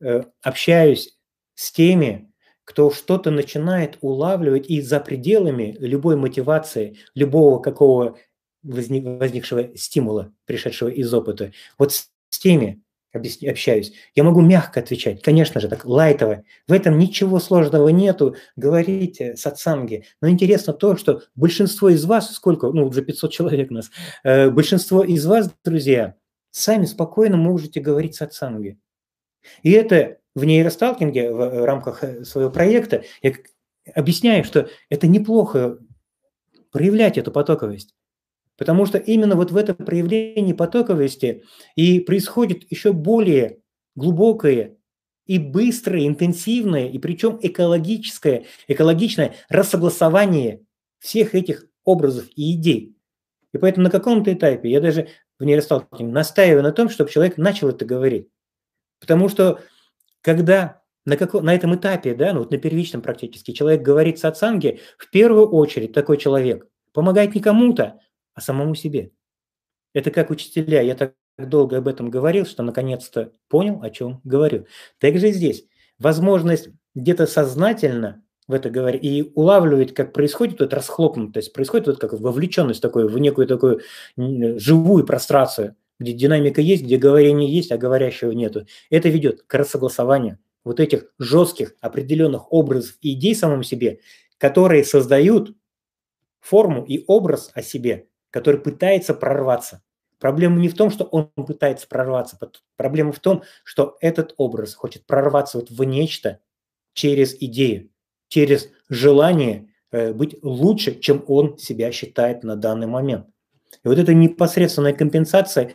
[0.00, 1.16] э, общаюсь
[1.54, 2.31] с теми,
[2.72, 8.16] кто что-то начинает улавливать и за пределами любой мотивации, любого какого
[8.62, 11.52] возникшего стимула, пришедшего из опыта.
[11.76, 12.80] Вот с теми
[13.12, 13.92] общаюсь.
[14.14, 16.44] Я могу мягко отвечать, конечно же, так лайтово.
[16.66, 20.06] В этом ничего сложного нету, говорите сатсанги.
[20.22, 23.90] Но интересно то, что большинство из вас, сколько, ну, уже 500 человек у нас,
[24.24, 26.14] э, большинство из вас, друзья,
[26.52, 28.78] сами спокойно можете говорить сатсанги.
[29.62, 33.34] И это в нейросталкинге, в рамках э, своего проекта, я
[33.94, 35.78] объясняю, что это неплохо
[36.70, 37.94] проявлять эту потоковость.
[38.56, 43.58] Потому что именно вот в этом проявлении потоковости и происходит еще более
[43.94, 44.76] глубокое
[45.26, 50.64] и быстрое, интенсивное, и причем экологическое, экологичное рассогласование
[50.98, 52.96] всех этих образов и идей.
[53.52, 57.68] И поэтому на каком-то этапе я даже в нейросталкинге настаиваю на том, чтобы человек начал
[57.68, 58.28] это говорить.
[59.00, 59.60] Потому что
[60.22, 64.80] когда на, как, на этом этапе, да, ну вот на первичном практически, человек говорит сатсанге,
[64.96, 68.00] в первую очередь такой человек помогает не кому-то,
[68.34, 69.10] а самому себе.
[69.94, 70.80] Это как учителя.
[70.80, 74.66] Я так долго об этом говорил, что наконец-то понял, о чем говорю.
[74.98, 75.64] Также здесь
[75.98, 82.12] возможность где-то сознательно в это говорить и улавливать, как происходит вот расхлопнутость, происходит вот как
[82.12, 83.80] вовлеченность такой в некую такую
[84.16, 88.66] живую прострацию, где динамика есть, где говорение есть, а говорящего нету.
[88.90, 94.00] Это ведет к рассогласованию вот этих жестких определенных образов и идей самому себе,
[94.38, 95.56] которые создают
[96.40, 99.82] форму и образ о себе, который пытается прорваться.
[100.18, 102.38] Проблема не в том, что он пытается прорваться,
[102.76, 106.38] проблема в том, что этот образ хочет прорваться вот в нечто
[106.92, 107.90] через идею,
[108.28, 113.26] через желание э, быть лучше, чем он себя считает на данный момент.
[113.84, 115.74] И вот эта непосредственная компенсация,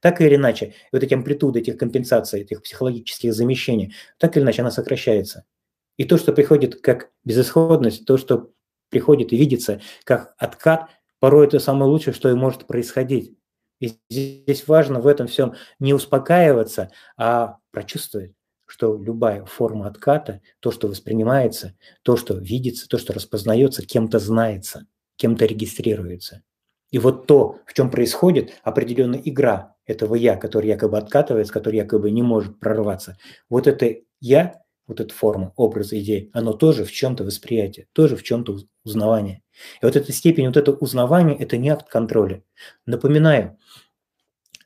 [0.00, 4.70] так или иначе, вот эти амплитуды этих компенсаций, этих психологических замещений, так или иначе она
[4.70, 5.44] сокращается.
[5.96, 8.50] И то, что приходит как безысходность, то, что
[8.90, 10.88] приходит и видится как откат,
[11.20, 13.36] Порой это самое лучшее, что и может происходить.
[13.80, 18.32] И здесь важно в этом всем не успокаиваться, а прочувствовать,
[18.66, 24.86] что любая форма отката, то, что воспринимается, то, что видится, то, что распознается, кем-то знается,
[25.16, 26.42] кем-то регистрируется.
[26.90, 32.10] И вот то, в чем происходит определенная игра этого «я», который якобы откатывается, который якобы
[32.10, 37.22] не может прорваться, вот это «я», вот эта форма, образ, идеи, оно тоже в чем-то
[37.24, 39.42] восприятие, тоже в чем-то узнавание.
[39.82, 42.42] И вот эта степень вот этого узнавания– это не акт контроля.
[42.86, 43.58] Напоминаю,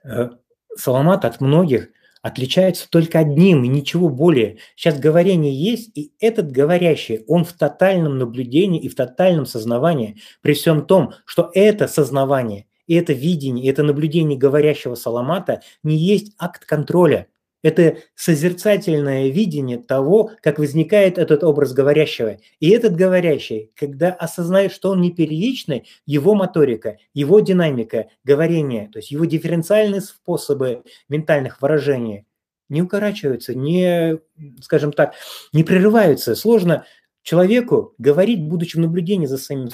[0.05, 0.31] э,
[0.77, 1.89] Саламат от многих
[2.23, 4.59] отличается только одним и ничего более.
[4.77, 10.55] Сейчас говорение есть, и этот говорящий, он в тотальном наблюдении и в тотальном сознавании, при
[10.55, 16.33] всем том, что это сознавание, и это видение, и это наблюдение говорящего Саламата не есть
[16.39, 17.27] акт контроля.
[17.63, 22.39] Это созерцательное видение того, как возникает этот образ говорящего.
[22.59, 28.99] И этот говорящий, когда осознает, что он не первичный, его моторика, его динамика говорения, то
[28.99, 32.27] есть его дифференциальные способы ментальных выражений
[32.69, 34.19] не укорачиваются, не,
[34.61, 35.15] скажем так,
[35.53, 36.35] не прерываются.
[36.35, 36.85] Сложно
[37.23, 39.69] человеку говорить, будучи в наблюдении за самим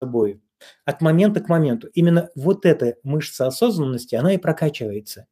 [0.00, 0.40] собой,
[0.84, 1.88] от момента к моменту.
[1.88, 5.26] Именно вот эта мышца осознанности, она и прокачивается.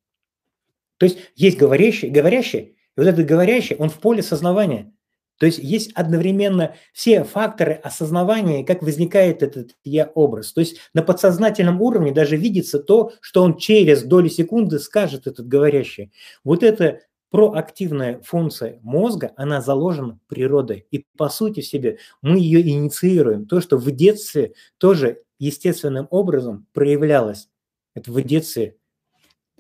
[1.01, 4.93] То есть есть говорящий, говорящий, и вот этот говорящий, он в поле сознавания.
[5.39, 10.53] То есть есть одновременно все факторы осознавания, как возникает этот я-образ.
[10.53, 15.49] То есть на подсознательном уровне даже видится то, что он через доли секунды скажет этот
[15.49, 16.13] говорящий.
[16.45, 20.87] Вот это проактивная функция мозга, она заложена природой.
[20.91, 23.47] И по сути в себе мы ее инициируем.
[23.47, 27.49] То, что в детстве тоже естественным образом проявлялось.
[27.95, 28.77] Это в детстве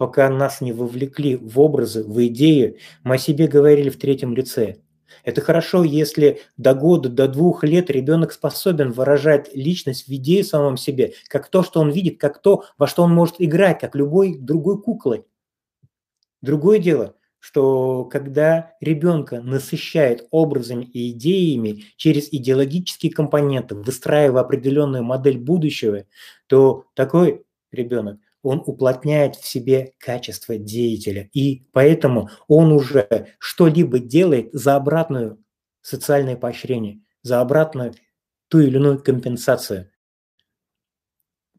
[0.00, 4.76] пока нас не вовлекли в образы, в идеи, мы о себе говорили в третьем лице.
[5.24, 10.78] Это хорошо, если до года, до двух лет ребенок способен выражать личность в идее самом
[10.78, 14.38] себе, как то, что он видит, как то, во что он может играть, как любой
[14.38, 15.26] другой куклой.
[16.40, 25.36] Другое дело, что когда ребенка насыщает образами и идеями через идеологические компоненты, выстраивая определенную модель
[25.36, 26.06] будущего,
[26.46, 34.50] то такой ребенок он уплотняет в себе качество деятеля, и поэтому он уже что-либо делает
[34.52, 35.42] за обратную
[35.82, 37.94] социальное поощрение, за обратную
[38.48, 39.90] ту или иную компенсацию.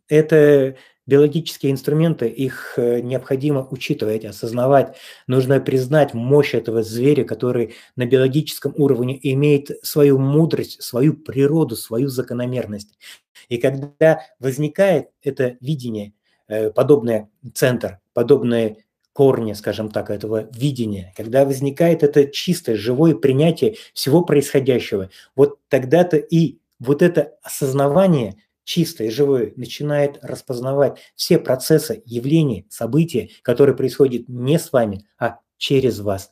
[0.08, 4.98] Это биологические инструменты, их э, необходимо учитывать, осознавать.
[5.26, 12.08] Нужно признать мощь этого зверя, который на биологическом уровне имеет свою мудрость, свою природу, свою
[12.10, 12.98] закономерность.
[13.50, 16.14] И когда возникает это видение–
[16.76, 24.24] подобный центр, подобные корни, скажем так, этого видения, когда возникает это чистое, живое принятие всего
[24.24, 33.30] происходящего, вот тогда-то и вот это осознавание чистое живое начинает распознавать все процессы, явления, события,
[33.42, 36.32] которые происходят не с вами, а через вас.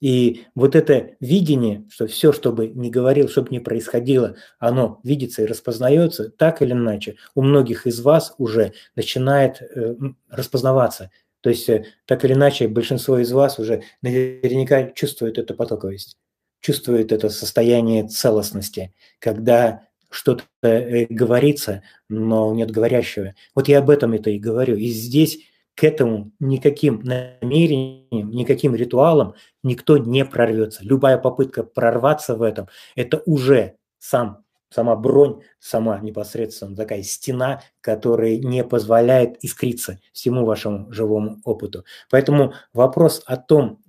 [0.00, 5.00] И вот это видение, что все, что бы ни говорил, что бы ни происходило, оно
[5.04, 9.94] видится и распознается, так или иначе, у многих из вас уже начинает э,
[10.28, 11.10] распознаваться.
[11.40, 16.16] То есть, э, так или иначе, большинство из вас уже наверняка чувствует эту потоковость,
[16.60, 23.34] чувствует это состояние целостности, когда что-то э, говорится, но нет говорящего.
[23.54, 24.76] Вот я об этом это и говорю.
[24.76, 25.38] И здесь
[25.76, 30.82] к этому никаким намерением, никаким ритуалом никто не прорвется.
[30.82, 38.38] Любая попытка прорваться в этом– это уже сам, сама бронь, сама непосредственно такая стена, которая
[38.38, 41.84] не позволяет искриться всему вашему живому опыту.
[42.10, 43.82] Поэтому вопрос о том,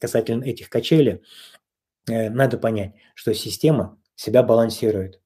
[0.00, 1.22] касательно этих качелей,
[2.08, 5.20] э, надо понять, что система себя балансирует.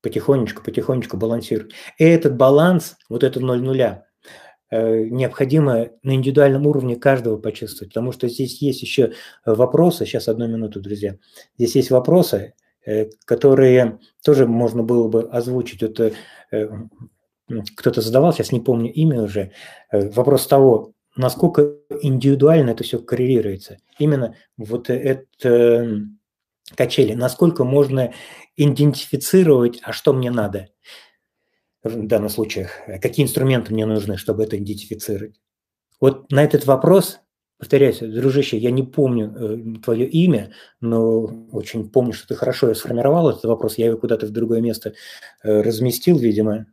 [0.00, 1.72] Потихонечку, потихонечку балансирует.
[1.98, 4.06] И этот баланс, вот это ноль нуля–
[4.70, 9.12] необходимо на индивидуальном уровне каждого почувствовать, потому что здесь есть еще
[9.44, 11.16] вопросы, сейчас одну минуту, друзья,
[11.58, 12.54] здесь есть вопросы,
[12.86, 15.82] э, которые тоже можно было бы озвучить.
[15.82, 16.12] Это
[17.76, 19.52] кто-то задавал, сейчас не помню имя уже,
[19.90, 23.78] э, вопрос того, насколько индивидуально это все коррелируется.
[23.98, 26.06] Именно вот это
[26.76, 28.12] качели, насколько можно
[28.56, 30.68] идентифицировать, а что мне надо–
[31.82, 35.40] в данном случае, э, какие инструменты мне нужны, чтобы это идентифицировать.
[36.00, 37.20] Вот на этот вопрос,
[37.58, 43.30] повторяюсь, дружище, я не помню э, твое имя, но очень помню, что ты хорошо сформировал
[43.30, 44.94] этот вопрос, я его куда-то в другое место
[45.42, 46.66] э, разместил, видимо.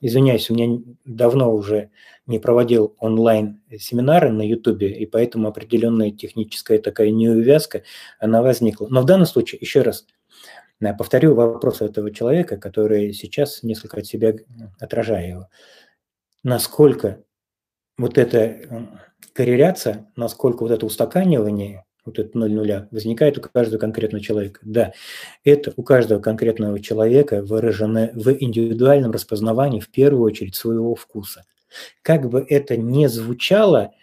[0.00, 1.90] Извиняюсь, у меня давно уже
[2.26, 7.82] не проводил онлайн-семинары на Ютубе, и поэтому определенная техническая такая неувязка,
[8.20, 8.86] она возникла.
[8.88, 10.06] Но в данном случае, еще раз,
[10.92, 14.34] Повторю вопрос этого человека, который сейчас несколько от себя
[14.78, 15.48] отражаю его.
[16.42, 17.22] Насколько
[17.96, 18.88] вот эта
[19.32, 24.60] корреляция, насколько вот это устаканивание, вот это ноль нуля, возникает у каждого конкретного человека.
[24.62, 24.92] Да,
[25.42, 31.44] это у каждого конкретного человека выражено в индивидуальном распознавании в первую очередь своего вкуса.
[32.02, 33.94] Как бы это ни звучало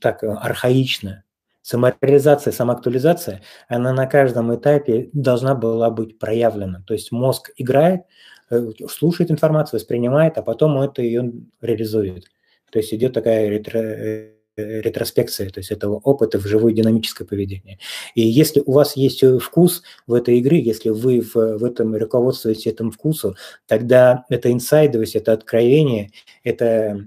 [0.00, 1.24] так архаично,
[1.62, 6.82] Самореализация, самоактуализация, она на каждом этапе должна была быть проявлена.
[6.86, 8.02] То есть мозг играет,
[8.50, 12.24] э, слушает информацию, воспринимает, а потом это ее реализует.
[12.70, 17.78] То есть идет такая ретро, э, ретроспекция, то есть этого опыта в живое динамическое поведение.
[18.14, 22.66] И если у вас есть вкус в этой игре, если вы в, в этом руководствуетесь
[22.66, 26.10] этим вкусом, тогда это инсайдовость, это откровение,
[26.44, 27.06] это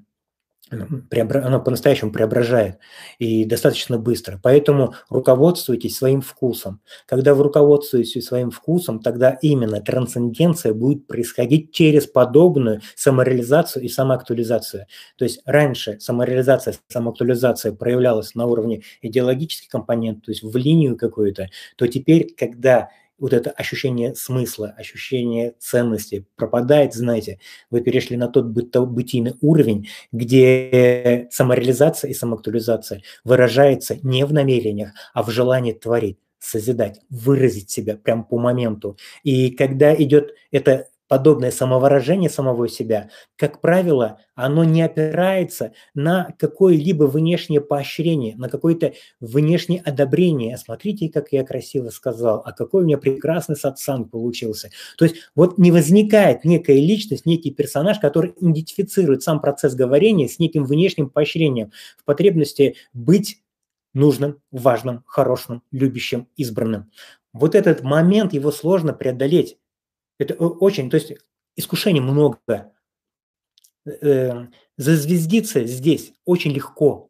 [0.72, 2.80] оно по-настоящему преображает
[3.20, 4.39] и достаточно быстро.
[4.41, 6.82] Поэтому руководствуйтесь своим вкусом.
[7.05, 14.88] Когда вы руководствуетесь своим вкусом, тогда именно трансценденция будет происходить через подобную самореализацию и самоактуализацию.
[15.18, 21.49] То есть раньше самореализация, самоактуализация проявлялась на уровне идеологических компонентов, то есть в линию какую-то,
[21.76, 27.39] то теперь, когда вот это ощущение смысла, ощущение ценности пропадает, знаете,
[27.70, 35.24] вы перешли на тот бытийный уровень, где самореализация и самоактуализация выражается не в намерениях, а
[35.24, 38.97] в желании творить созидать, выразить себя прямо по моменту.
[39.24, 47.03] И когда идет это подобное самовыражение самого себя, как правило, оно не опирается на какое-либо
[47.03, 50.57] внешнее поощрение, на какое-то внешнее одобрение.
[50.57, 54.72] Смотрите, как я красиво сказал, а какой у меня прекрасный сатсанг получился.
[54.97, 60.39] То есть вот не возникает некая личность, некий персонаж, который идентифицирует сам процесс говорения с
[60.39, 63.43] неким внешним поощрением в потребности быть
[63.93, 66.89] нужным, важным, хорошим, любящим, избранным.
[67.34, 69.57] Вот этот момент, его сложно преодолеть.
[70.18, 71.14] Это очень, то есть
[71.55, 72.39] искушений много.
[73.86, 74.47] Э,
[74.78, 77.09] зазвездиться здесь очень легко,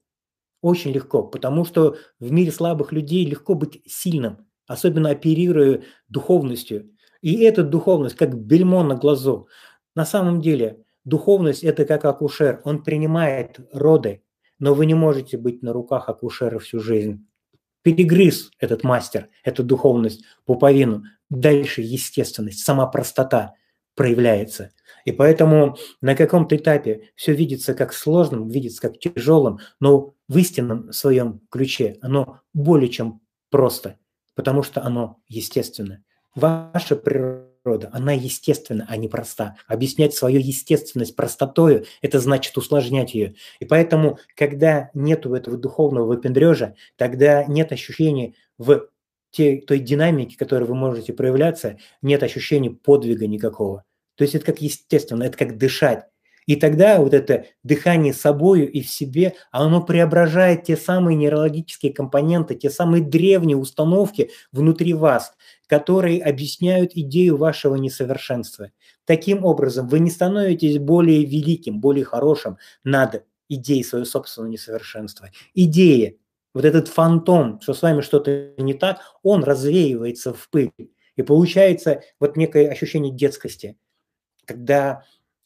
[0.62, 6.89] очень легко, потому что в мире слабых людей легко быть сильным, особенно оперируя духовностью.
[7.22, 9.47] И эта духовность, как бельмо на глазу.
[9.95, 12.62] На самом деле, духовность– это как акушер.
[12.66, 14.24] Он принимает роды,
[14.60, 17.26] но вы не можете быть на руках акушера всю жизнь.
[17.84, 23.53] Перегрыз этот мастер, эту духовность, пуповину дальше естественность, сама простота
[23.95, 24.71] проявляется.
[25.05, 30.91] И поэтому на каком-то этапе все видится как сложным, видится как тяжелым, но в истинном
[30.91, 33.99] своем ключе оно более чем просто,
[34.36, 36.03] потому что оно естественно.
[36.36, 37.53] Ваша природа,
[37.93, 39.55] она естественна, а не проста.
[39.68, 43.36] Объяснять свою естественность простотою– это значит усложнять ее.
[43.59, 48.89] И поэтому, когда нет этого духовного выпендрежа, тогда нет ощущения в
[49.32, 53.84] те, той динамики, которой вы можете проявляться, нет ощущения подвига никакого.
[54.16, 56.05] То есть это как естественно, это как дышать.
[56.45, 62.55] И тогда вот это дыхание собою и в себе, оно преображает те самые нейрологические компоненты,
[62.55, 65.33] те самые древние установки внутри вас,
[65.67, 68.71] которые объясняют идею вашего несовершенства.
[69.05, 75.29] Таким образом, вы не становитесь более великим, более хорошим над идеей своего собственного несовершенства.
[75.53, 76.15] Идея
[76.53, 80.71] вот этот фантом, что с вами что-то не так, он развеивается в пыль.
[81.15, 83.77] И получается вот некое ощущение детскости,
[84.45, 85.03] когда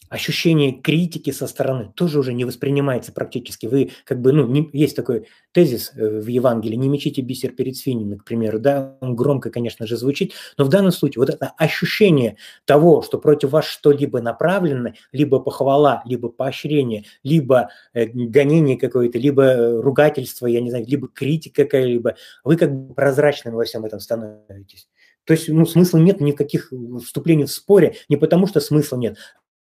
[0.10, 3.66] ощущение критики со стороны тоже уже не воспринимается практически.
[3.66, 7.76] Вы как бы, ну, не, есть такой тезис э, в Евангелии, не мечите бисер перед
[7.76, 11.54] свиньями, к примеру, да, он громко, конечно же, звучит, но в данном случае вот это
[11.58, 19.18] ощущение того, что против вас что-либо направлено, либо похвала, либо поощрение, либо э, гонение какое-то,
[19.18, 23.86] либо э, ругательство, я не знаю, либо критика какая-либо, вы как бы прозрачными во всем
[23.86, 24.88] этом становитесь.
[25.28, 26.72] То есть ну, смысла нет никаких
[27.04, 29.18] вступлений в споре, не потому что смысла нет,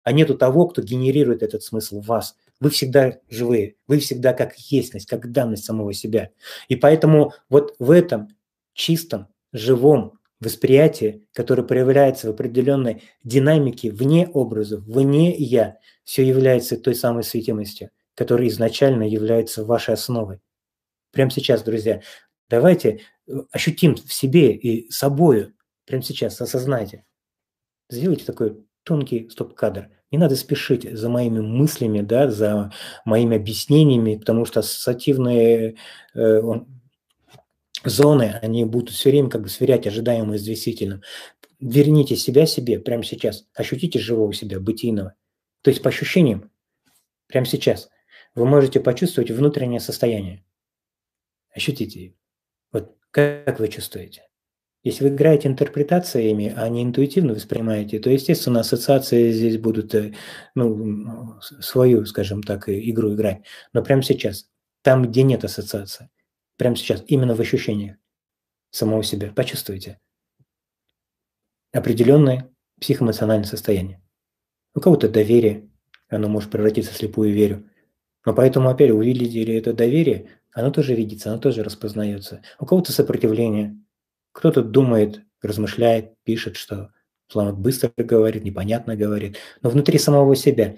[0.07, 2.37] а нету того, кто генерирует этот смысл в вас.
[2.61, 6.29] Вы всегда живые, вы всегда как естьность, как данность самого себя.
[6.69, 8.29] И поэтому вот в этом
[8.71, 16.95] чистом, живом восприятии, которое проявляется в определенной динамике вне образов, вне «я», все является той
[16.95, 20.39] самой светимостью, которая изначально является вашей основой.
[21.11, 22.01] Прямо сейчас, друзья,
[22.49, 25.53] давайте э, ощутим в себе и собою,
[25.85, 27.03] прямо сейчас, осознайте.
[27.89, 29.89] Сделайте такой тонкий стоп-кадр.
[30.11, 32.71] Не надо спешить за моими мыслями, да, за
[33.03, 35.75] моими объяснениями, потому что ассоциативные
[36.15, 36.41] э,
[37.83, 41.01] зоны, они будут все время как бы сверять ожидаемое с действительным.
[41.59, 43.47] Верните себя себе прямо сейчас.
[43.53, 45.13] Ощутите живого себя, бытийного.
[45.61, 46.51] То есть по ощущениям,
[47.27, 47.89] прямо сейчас,
[48.35, 50.45] вы можете почувствовать внутреннее состояние.
[51.53, 52.13] Ощутите.
[52.71, 54.26] Вот как вы чувствуете?
[54.87, 60.13] Если вы играете интерпретациями, а не интуитивно воспринимаете, то, естественно, ассоциации здесь будут э,
[60.55, 63.41] ну, свою, скажем так, игру играть.
[63.73, 64.47] Но прямо сейчас,
[64.83, 66.09] там, где нет ассоциации,
[66.55, 67.97] прямо сейчас, именно в ощущениях
[68.69, 69.99] самого себя, почувствуйте
[71.73, 74.01] определенное психоэмоциональное состояние.
[74.73, 75.69] У кого-то доверие,
[76.07, 77.69] оно может превратиться в слепую верю.
[78.25, 82.41] Но поэтому, опять, увидели это доверие, оно тоже видится, оно тоже распознается.
[82.57, 83.77] У кого-то сопротивление–
[84.37, 86.91] кто-то думает, размышляет, пишет, что
[87.29, 90.77] Фламот быстро говорит, непонятно говорит, но внутри самого себя.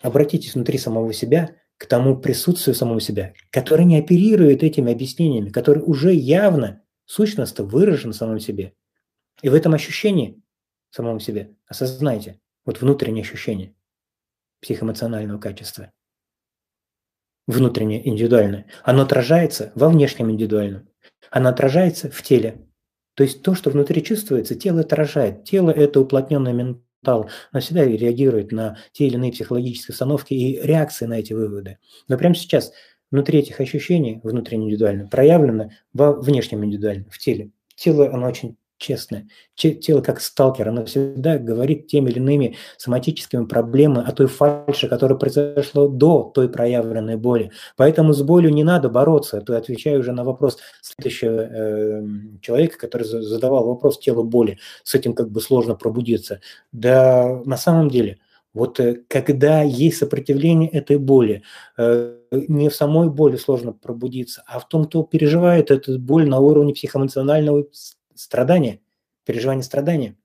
[0.00, 5.82] Обратитесь внутри самого себя к тому присутствию самого себя, который не оперирует этими объяснениями, который
[5.82, 8.72] уже явно, сущностно выражен в самом себе.
[9.42, 10.42] И в этом ощущении
[10.88, 13.74] самого себя осознайте вот внутреннее ощущение
[14.62, 15.92] психоэмоционального качества.
[17.46, 20.88] внутреннее индивидуальное, оно отражается во внешнем индивидуальном.
[21.30, 22.69] Оно отражается в теле.
[23.20, 25.44] То есть то, что внутри чувствуется, тело отражает.
[25.44, 27.28] Тело– это уплотненный ментал.
[27.52, 31.76] Оно всегда реагирует на те или иные психологические установки и реакции на эти выводы.
[32.08, 32.72] Но прямо сейчас
[33.10, 37.50] внутри этих ощущений, внутренне индивидуально, проявлено во внешнем индивидуально, в теле.
[37.74, 39.28] Тело, оно очень честное.
[39.54, 45.18] Тело как сталкер, оно всегда говорит теми или иными соматическими проблемами о той фальше, которая
[45.18, 47.52] произошла до той проявленной боли.
[47.76, 49.40] Поэтому с болью не надо бороться.
[49.42, 52.02] То отвечаю уже на вопрос следующего э,
[52.40, 54.58] человека, который задавал вопрос тела боли.
[54.82, 56.40] С этим как бы сложно пробудиться.
[56.72, 58.18] Да на самом деле,
[58.54, 61.42] вот э, когда есть сопротивление этой боли,
[61.76, 66.40] э, не в самой боли сложно пробудиться, а в том, кто переживает эту боль на
[66.40, 67.66] уровне психоэмоционального
[68.20, 68.80] страдания,
[69.24, 70.16] переживание страдания.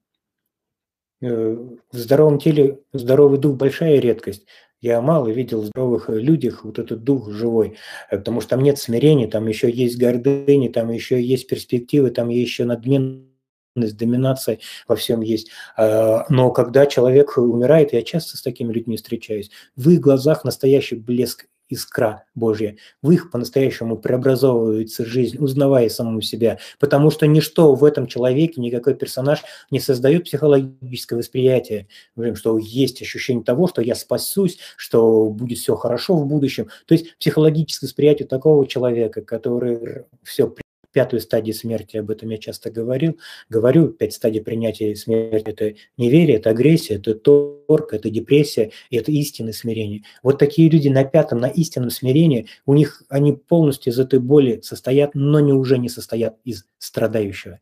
[1.21, 1.55] Э,
[1.91, 4.45] в здоровом теле здоровый дух– большая редкость.
[4.81, 7.77] Я мало видел в здоровых людях вот этот дух живой,
[8.11, 12.29] э, потому что там нет смирения, там еще есть гордыни, там еще есть перспективы, там
[12.29, 15.49] еще надменность, доминация во всем есть.
[15.77, 20.95] А, но когда человек умирает, я часто с такими людьми встречаюсь, в их глазах настоящий
[20.95, 22.77] блеск искра Божья.
[23.01, 26.59] В их по-настоящему преобразовывается жизнь, узнавая самому себя.
[26.79, 31.87] Потому что ничто в этом человеке, никакой персонаж не создает психологическое восприятие,
[32.33, 36.67] что есть ощущение того, что я спасусь, что будет все хорошо в будущем.
[36.85, 40.53] То есть психологическое восприятие такого человека, который все
[40.95, 43.19] пятую стадию смерти, об этом я часто говорил,
[43.49, 49.11] говорю, пять стадий принятия смерти– это неверие, это агрессия, это торг, это депрессия, и это
[49.11, 50.03] истинное смирение.
[50.23, 54.61] Вот такие люди на пятом, на истинном смирении, у них они полностью из этой боли
[54.63, 57.59] состоят, но не уже не состоят из страдающего.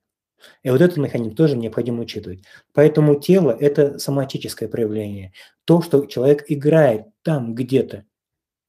[0.61, 2.43] И вот этот механизм тоже необходимо учитывать.
[2.71, 5.33] Поэтому тело– это соматическое проявление.
[5.65, 8.05] То, что человек играет там где-то,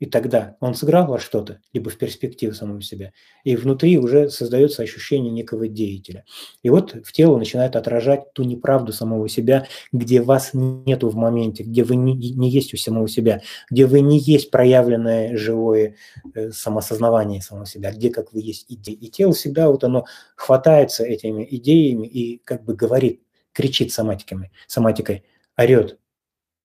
[0.04, 4.82] и тогда он сыграл во что-то, либо в перспективу самого себя, и внутри уже создается
[4.82, 6.26] ощущение некого деятеля.
[6.62, 11.62] И вот в тело начинает отражать ту неправду самого себя, где вас нету в моменте,
[11.62, 13.40] где вы не, не есть у самого себя,
[13.70, 15.96] где вы не есть проявленное живое
[16.34, 18.96] э, самосознавание самого себя, где как вы есть идея.
[18.96, 20.04] И тело всегда вот оно
[20.36, 23.22] хватается этими идеями и как бы говорит,
[23.54, 25.24] кричит соматиками, соматикой,
[25.56, 25.98] орет,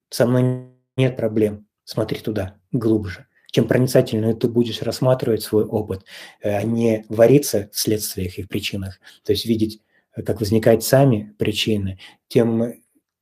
[0.10, 3.29] со мной нет проблем, смотри туда, глубже.
[3.52, 6.06] Чем проницательнее ты будешь рассматривать свой опыт,
[6.42, 9.82] э, а не вариться в следствиях и в причинах, то есть видеть,
[10.16, 12.76] э, как возникают сами причины, тем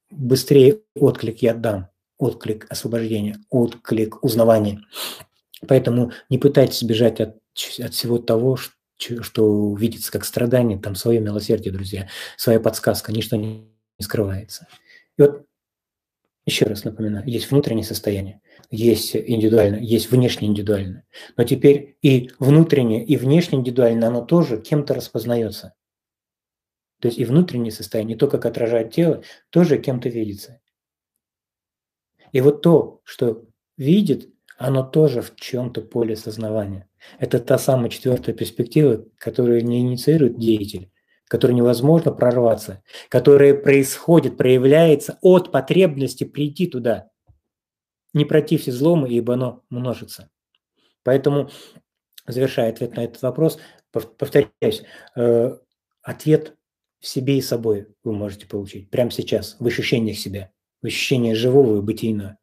[0.09, 4.81] быстрее отклик я дам, отклик освобождения, отклик узнавания.
[5.67, 7.37] Поэтому не пытайтесь бежать от,
[7.79, 8.73] от всего того, что,
[9.21, 13.67] что видится как страдание, там свое милосердие, друзья, своя подсказка, ничто не
[13.99, 14.67] скрывается.
[15.17, 15.45] И вот
[16.45, 21.05] еще раз напоминаю, есть внутреннее состояние, есть индивидуальное, есть внешнее индивидуальное.
[21.35, 25.73] Но теперь и внутреннее, и внешнее индивидуальное, оно тоже кем-то распознается.
[26.99, 30.59] То есть и внутреннее состояние, то, как отражает тело, тоже кем-то видится.
[32.31, 33.45] И вот то, что
[33.77, 36.89] видит, оно тоже в чем-то поле сознавания.
[37.19, 40.91] Это та самая четвертая перспектива, которую не инициирует деятель,
[41.27, 47.11] которой невозможно прорваться, которая происходит, проявляется от потребности прийти туда.
[48.17, 50.31] Не протився злому, ибо оно множится.
[51.03, 51.51] Поэтому,
[52.25, 53.59] завершая ответ на этот вопрос,
[53.91, 54.81] повторяюсь,
[55.15, 55.55] э,
[56.01, 56.57] ответ
[56.99, 60.51] в себе и собой вы можете получить прямо сейчас, в ощущениях себя,
[60.81, 62.39] в ощущениях живого и бытийного.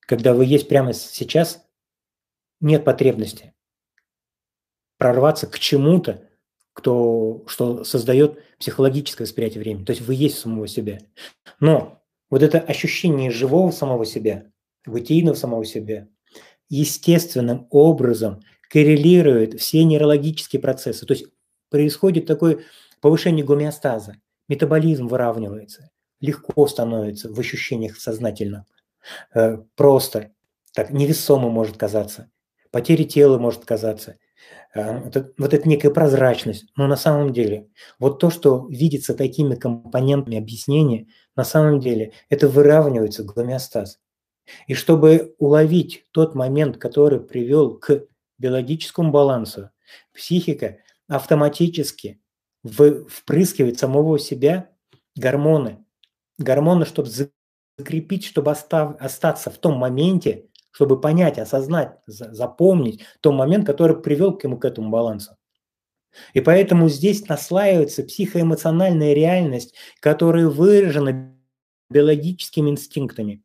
[0.00, 1.64] Когда вы есть прямо сейчас,
[2.60, 3.54] нет потребности
[4.96, 6.28] прорваться к чему-то,
[6.72, 9.84] кто, что создает психологическое восприятие времени.
[9.84, 10.98] То есть вы есть самого себя.
[11.60, 11.97] Но
[12.30, 14.50] вот это ощущение живого самого себя,
[14.86, 16.08] бытийного самого себя,
[16.68, 21.06] естественным образом коррелирует все нейрологические процессы.
[21.06, 21.26] То есть
[21.70, 22.60] происходит такое
[23.00, 24.16] повышение гомеостаза,
[24.48, 28.66] метаболизм выравнивается, легко становится в ощущениях сознательно,
[29.34, 30.32] э, просто,
[30.74, 32.30] так невесомо может казаться,
[32.70, 34.16] потери тела может казаться–
[34.74, 36.66] а, это, вот это некая прозрачность.
[36.76, 37.68] Но на самом деле,
[37.98, 41.08] вот то, что видится такими компонентами объяснения,
[41.38, 44.00] на самом деле это выравнивается гомеостаз.
[44.66, 48.06] И чтобы уловить тот момент, который привел к
[48.38, 49.70] биологическому балансу,
[50.12, 52.20] психика автоматически
[52.64, 54.68] впрыскивает самого себя
[55.14, 55.84] гормоны.
[56.38, 63.64] Гормоны, чтобы закрепить, чтобы остав, остаться в том моменте, чтобы понять, осознать, запомнить тот момент,
[63.64, 65.37] который привел к ему к этому балансу.
[66.34, 71.34] И поэтому здесь наслаивается психоэмоциональная реальность, которая выражена
[71.90, 73.42] биологическими инстинктами.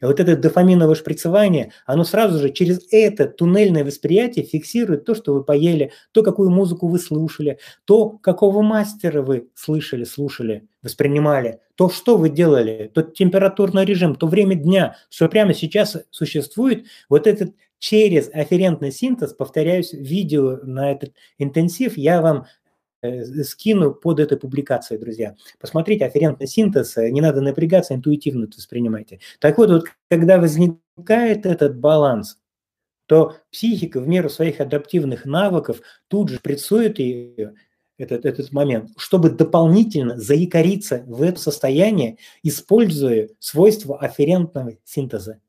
[0.00, 5.34] И вот это дофаминовое шприцевание, оно сразу же через это туннельное восприятие фиксирует то, что
[5.34, 11.90] вы поели, то, какую музыку вы слушали, то, какого мастера вы слышали, слушали, воспринимали, то,
[11.90, 17.54] что вы делали, тот температурный режим, то время дня, что прямо сейчас существует, вот этот
[17.78, 22.46] через афферентный синтез, повторяюсь, видео на этот интенсив я вам
[23.06, 25.34] Э, скину под этой публикацией, друзья.
[25.60, 29.20] Посмотрите, афферентный синтез, э, не надо напрягаться, интуитивно это воспринимайте.
[29.38, 32.38] Так вот, вот, когда возникает этот баланс,
[33.06, 37.54] то психика в меру своих адаптивных навыков тут же прессует ее,
[37.98, 45.40] этот, этот момент, чтобы дополнительно заикариться в это состояние, используя свойства афферентного синтеза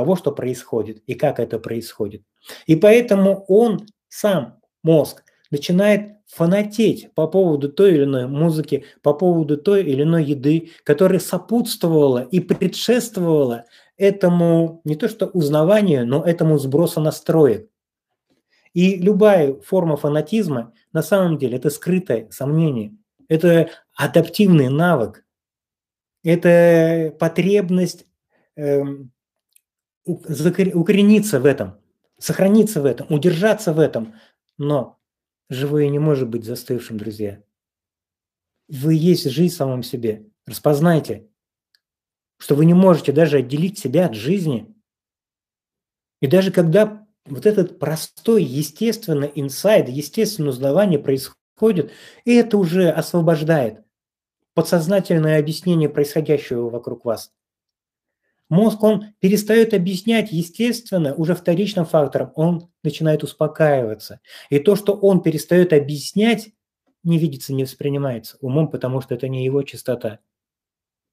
[0.00, 2.22] того, что происходит и как это происходит.
[2.66, 9.58] И поэтому он сам, мозг, начинает фанатеть по поводу той или иной музыки, по поводу
[9.58, 13.66] той или иной еды, которая сопутствовала и предшествовала
[13.98, 17.68] этому не то что узнаванию, но этому сбросу настроек.
[18.72, 22.94] И любая форма фанатизма на самом деле это скрытое сомнение,
[23.28, 25.26] это адаптивный навык,
[26.24, 28.06] это потребность
[28.56, 28.82] э,
[30.04, 31.80] укорениться в этом,
[32.18, 34.14] сохраниться в этом, удержаться в этом.
[34.58, 35.00] Но
[35.50, 37.42] Живое не может быть застывшим, друзья.
[38.68, 40.30] Вы есть жизнь в самом себе.
[40.46, 41.28] Распознайте,
[42.38, 44.72] что вы не можете даже отделить себя от жизни.
[46.20, 51.90] И даже когда вот этот простой, естественный инсайд, естественное узнавание происходит,
[52.24, 53.84] и это уже освобождает
[54.54, 57.32] подсознательное объяснение происходящего вокруг вас.
[58.50, 64.20] Мозг, он перестает объяснять, естественно, уже вторичным фактором, он начинает успокаиваться.
[64.50, 66.50] И то, что он перестает объяснять,
[67.04, 70.18] не видится, не воспринимается умом, потому что это не его частота.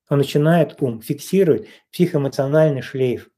[0.10, 3.30] Он начинает ум фиксировать психоэмоциональный шлейф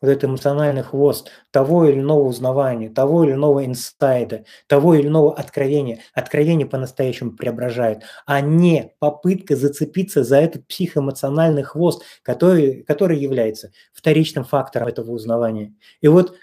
[0.00, 5.34] вот этот эмоциональный хвост того или иного узнавания, того или иного инсайда, того или иного
[5.34, 6.00] откровения.
[6.12, 14.44] Откровение по-настоящему преображает, а не попытка зацепиться за этот психоэмоциональный хвост, который, который является вторичным
[14.44, 15.74] фактором этого узнавания.
[16.00, 16.36] И вот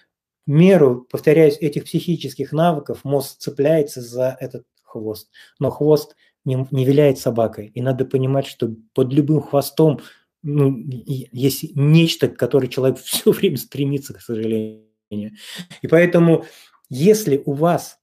[0.45, 5.29] меру, повторяюсь, этих психических навыков мозг цепляется за этот хвост.
[5.59, 7.67] Но хвост не, не виляет собакой.
[7.67, 9.99] И надо понимать, что под любым хвостом
[10.43, 14.83] ну, есть нечто, к которому человек все время стремится, к сожалению.
[15.81, 16.45] И поэтому,
[16.89, 17.97] если у вас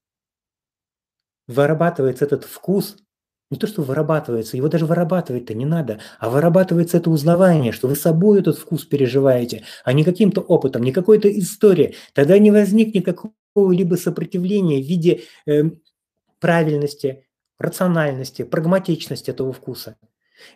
[1.47, 2.97] вырабатывается этот вкус,
[3.51, 7.97] не то, что вырабатывается, его даже вырабатывать-то не надо, а вырабатывается это узнавание, что вы
[7.97, 11.97] собой этот вкус переживаете, а не каким-то опытом, не какой-то историей.
[12.15, 15.65] Тогда не возникнет какого-либо сопротивления в виде э,
[16.39, 17.27] правильности,
[17.59, 19.97] рациональности, прагматичности этого вкуса.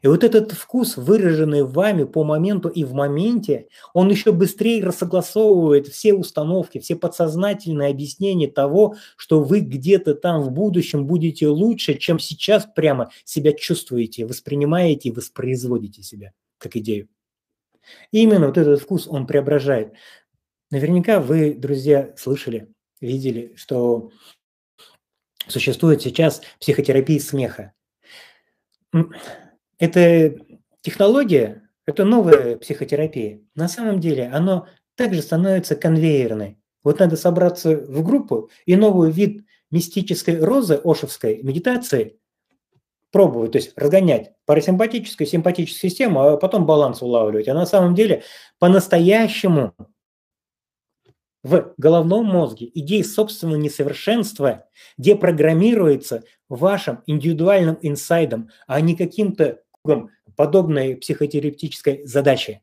[0.02, 5.88] И вот этот вкус, выраженный вами по моменту и в моменте, он еще быстрее рассогласовывает
[5.88, 12.18] все установки, все подсознательные объяснения того, что вы где-то там в будущем будете лучше, чем
[12.18, 17.08] сейчас прямо себя чувствуете, воспринимаете и воспроизводите себя как идею.
[18.12, 19.92] И именно вот этот вкус он преображает.
[20.70, 22.68] Наверняка вы, друзья, слышали,
[23.00, 24.10] видели, что
[25.46, 27.72] существует сейчас психотерапия смеха
[29.78, 30.36] это
[30.80, 33.40] технология, это новая психотерапия.
[33.54, 34.66] На самом деле оно
[34.96, 36.58] также становится конвейерной.
[36.82, 42.18] Вот надо собраться в группу и новый вид мистической розы, ошевской медитации
[43.10, 47.48] пробовать, то есть разгонять парасимпатическую, симпатическую систему, а потом баланс улавливать.
[47.48, 48.22] А на самом деле
[48.58, 49.74] по-настоящему
[51.44, 54.64] в головном мозге идеи собственного несовершенства
[54.96, 59.60] депрограммируется вашим индивидуальным инсайдом, а не каким-то
[60.36, 62.62] подобной психотерапевтической задачи.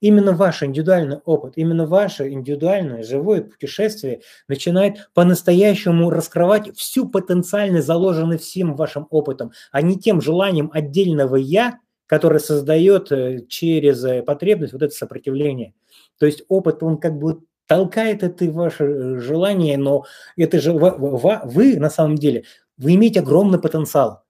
[0.00, 8.40] Именно ваш индивидуальный опыт, именно ваше индивидуальное живое путешествие начинает по-настоящему раскрывать всю потенциальность, заложенную
[8.40, 14.72] всем вашим опытом, а не тем желанием отдельного «я», которое создает э, через э, потребность
[14.72, 15.72] вот это сопротивление.
[16.18, 20.04] То есть опыт, он как бы толкает это ваше э, желание, но
[20.36, 22.44] это же вы на самом деле,
[22.76, 24.24] вы имеете огромный потенциал.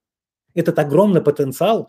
[0.54, 1.88] Этот огромный потенциал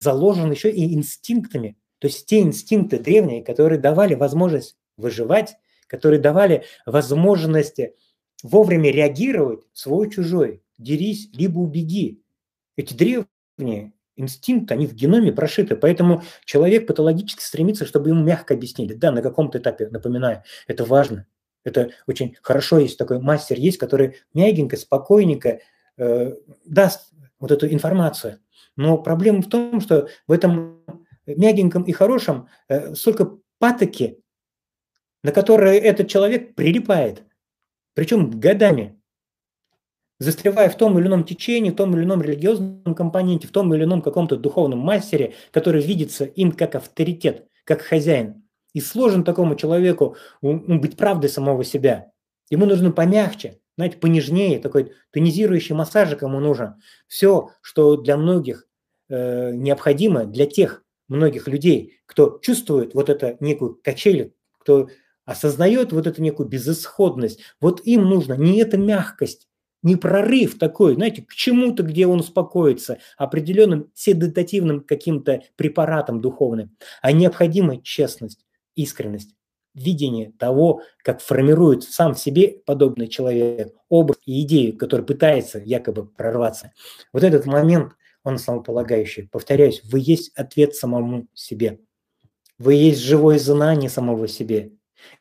[0.00, 1.76] заложен еще и инстинктами.
[1.98, 5.56] То есть те инстинкты древние, которые давали возможность выживать,
[5.86, 7.80] которые давали возможность
[8.42, 12.22] вовремя реагировать свой-чужой, дерись, либо убеги.
[12.76, 18.94] Эти древние инстинкты, они в геноме прошиты, поэтому человек патологически стремится, чтобы ему мягко объяснили.
[18.94, 21.26] Да, на каком-то этапе, напоминаю, это важно.
[21.64, 25.60] Это очень хорошо, есть такой мастер есть, который мягенько, спокойненько
[25.98, 26.34] э,
[26.64, 28.38] даст вот эту информацию.
[28.80, 30.82] Но проблема в том, что в этом
[31.26, 34.22] мягеньком и хорошем э, столько патоки,
[35.22, 37.24] на которые этот человек прилипает,
[37.92, 38.98] причем годами,
[40.18, 43.84] застревая в том или ином течении, в том или ином религиозном компоненте, в том или
[43.84, 48.44] ином каком-то духовном мастере, который видится им как авторитет, как хозяин.
[48.72, 52.12] И сложен такому человеку быть правдой самого себя.
[52.48, 56.76] Ему нужно помягче, знаете, понежнее, такой тонизирующий массажик ему нужен.
[57.08, 58.69] Все, что для многих
[59.10, 64.88] э, необходимо, для тех многих людей, кто чувствует вот это некую качель, кто
[65.24, 69.48] осознает вот эту некую безысходность, вот им нужно не эта мягкость,
[69.82, 77.12] не прорыв такой, знаете, к чему-то, где он успокоится, определенным седативным каким-то препаратом духовным, а
[77.12, 78.44] необходимая честность,
[78.74, 79.34] искренность,
[79.74, 86.06] видение того, как формирует сам в себе подобный человек образ и идею, который пытается якобы
[86.06, 86.72] прорваться.
[87.12, 87.92] Вот этот момент,
[88.24, 89.28] он основополагающий.
[89.30, 91.80] Повторяюсь, вы есть ответ самому себе.
[92.58, 94.72] Вы есть живое знание самого себе.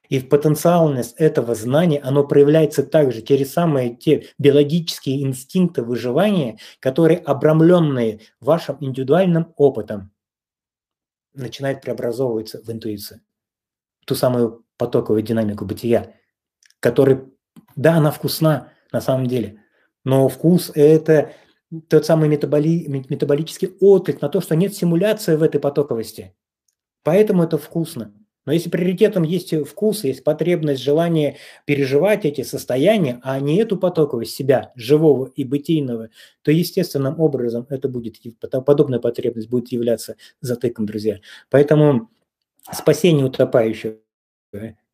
[0.09, 8.21] И потенциальность этого знания, оно проявляется также через самые те биологические инстинкты выживания, которые, обрамленные
[8.41, 10.11] вашим индивидуальным опытом,
[11.33, 13.21] начинают преобразовываться в интуицию.
[14.05, 16.15] Ту самую потоковую динамику бытия,
[16.79, 17.19] который,
[17.75, 19.61] да, она вкусна на самом деле,
[20.03, 21.33] но вкус– это
[21.87, 26.33] тот самый метаболи, метаболический отклик на то, что нет симуляции в этой потоковости.
[27.03, 28.13] Поэтому это вкусно.
[28.45, 34.33] Но если приоритетом есть вкус, есть потребность, желание переживать эти состояния, а не эту потоковость
[34.33, 36.09] себя, живого и бытийного,
[36.41, 38.15] то естественным образом это будет,
[38.65, 41.19] подобная потребность будет являться затыком, друзья.
[41.49, 42.09] Поэтому
[42.71, 43.97] спасение утопающего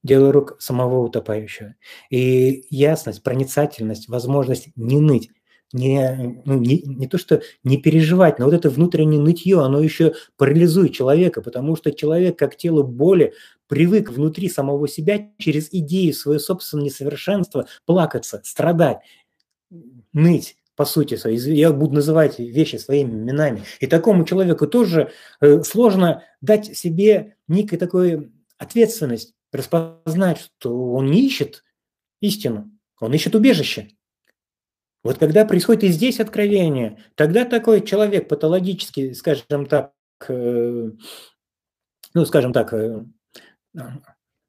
[0.03, 1.75] дело рук самого утопающего.
[2.09, 5.29] И ясность, проницательность, возможность не ныть,
[5.73, 10.13] не, ну, не, не то что не переживать, но вот это внутреннее нытье, оно еще
[10.37, 13.33] парализует человека, потому что человек, как тело боли,
[13.67, 18.99] привык внутри самого себя через идею свое собственное несовершенство плакаться, страдать,
[20.13, 21.39] ныть по сути своей.
[21.39, 23.63] Я буду называть вещи своими именами.
[23.79, 25.11] И такому человеку тоже
[25.41, 31.63] э, сложно дать себе некой такой ответственность, распознать, что он не ищет
[32.21, 33.89] истину, он ищет убежище.
[35.05, 39.91] Вот когда происходит и здесь откровение, тогда такой человек патологически, скажем так,
[40.27, 40.89] э,
[42.15, 43.05] ну, скажем так, э,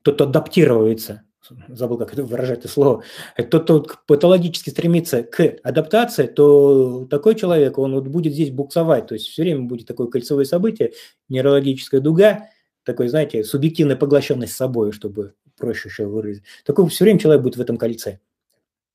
[0.02, 1.24] тот адаптируется,
[1.68, 3.04] забыл, как это выражать это слово,
[3.50, 9.12] тот, кто патологически стремится к адаптации, то такой человек, он вот будет здесь буксовать, то
[9.12, 10.94] есть все время будет такое кольцевое событие,
[11.28, 12.48] нейрологическая дуга,
[12.82, 16.44] такой, знаете, субъективная поглощенность собой, чтобы проще еще выразить.
[16.64, 18.20] Такой все время человек будет в этом кольце.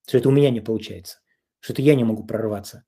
[0.07, 1.20] Все это у меня не получается
[1.61, 2.83] что-то я не могу прорваться.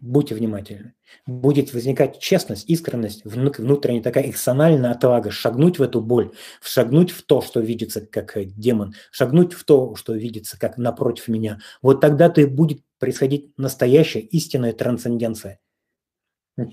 [0.00, 0.94] Будьте внимательны.
[1.26, 6.30] Будет возникать честность, искренность, внутренняя такая эксональная отвага, шагнуть в эту боль,
[6.62, 11.26] шагнуть в то, что видится как э, демон, шагнуть в то, что видится как напротив
[11.26, 11.58] меня.
[11.82, 15.58] Вот тогда-то и будет происходить настоящая истинная трансценденция.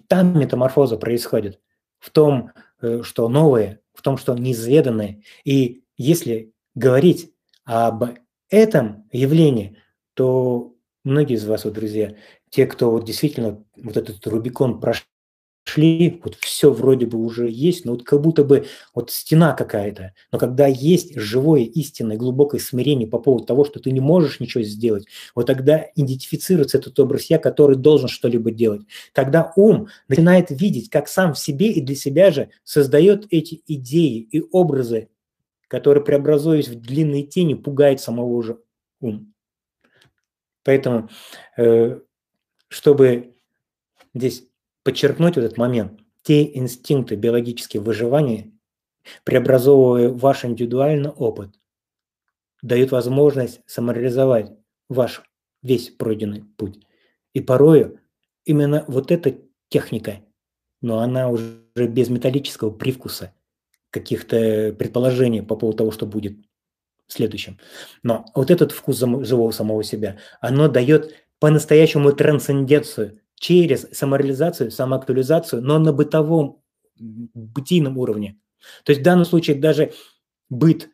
[0.08, 1.60] Там метаморфоза происходит.
[1.98, 2.52] В том,
[2.82, 5.24] э, что новое, в том, что неизведанное.
[5.46, 8.04] И если говорить об
[8.50, 9.78] этом явлении,
[10.14, 10.75] то
[11.06, 12.16] многие из вас, вот, друзья,
[12.50, 15.06] те, кто вот действительно вот этот Рубикон прошли,
[16.24, 20.14] вот все вроде бы уже есть, но вот как будто бы вот стена какая-то.
[20.32, 24.64] Но когда есть живое, истинное, глубокое смирение по поводу того, что ты не можешь ничего
[24.64, 28.84] сделать, вот тогда идентифицируется этот образ я, который должен что-либо делать.
[29.14, 34.20] Тогда ум начинает видеть, как сам в себе и для себя же создает эти идеи
[34.32, 35.10] и образы,
[35.68, 38.60] которые, преобразуясь в длинные тени, пугают самого же
[39.02, 39.35] ум.
[40.66, 41.10] Поэтому,
[41.58, 42.00] э,
[42.68, 43.36] чтобы
[44.14, 44.44] здесь
[44.84, 48.52] подчеркнуть этот момент, те инстинкты биологические выживания,
[49.24, 51.52] преобразовывая ваш индивидуальный опыт,
[52.64, 54.52] дают возможность самореализовать
[54.90, 55.22] ваш
[55.62, 56.84] весь пройденный путь.
[57.34, 58.00] И порою
[58.44, 59.38] именно вот эта
[59.70, 60.24] техника,
[60.82, 63.34] но она уже без металлического привкуса,
[63.92, 66.38] каких-то предположений по поводу того, что будет
[67.08, 67.60] следующем.
[68.04, 75.78] Но вот этот вкус живого самого себя, оно дает по-настоящему трансценденцию через самореализацию, самоактуализацию, но
[75.80, 76.62] на бытовом,
[76.98, 78.38] бытийном уровне.
[78.84, 79.94] То есть в данном случае даже
[80.50, 80.90] быт,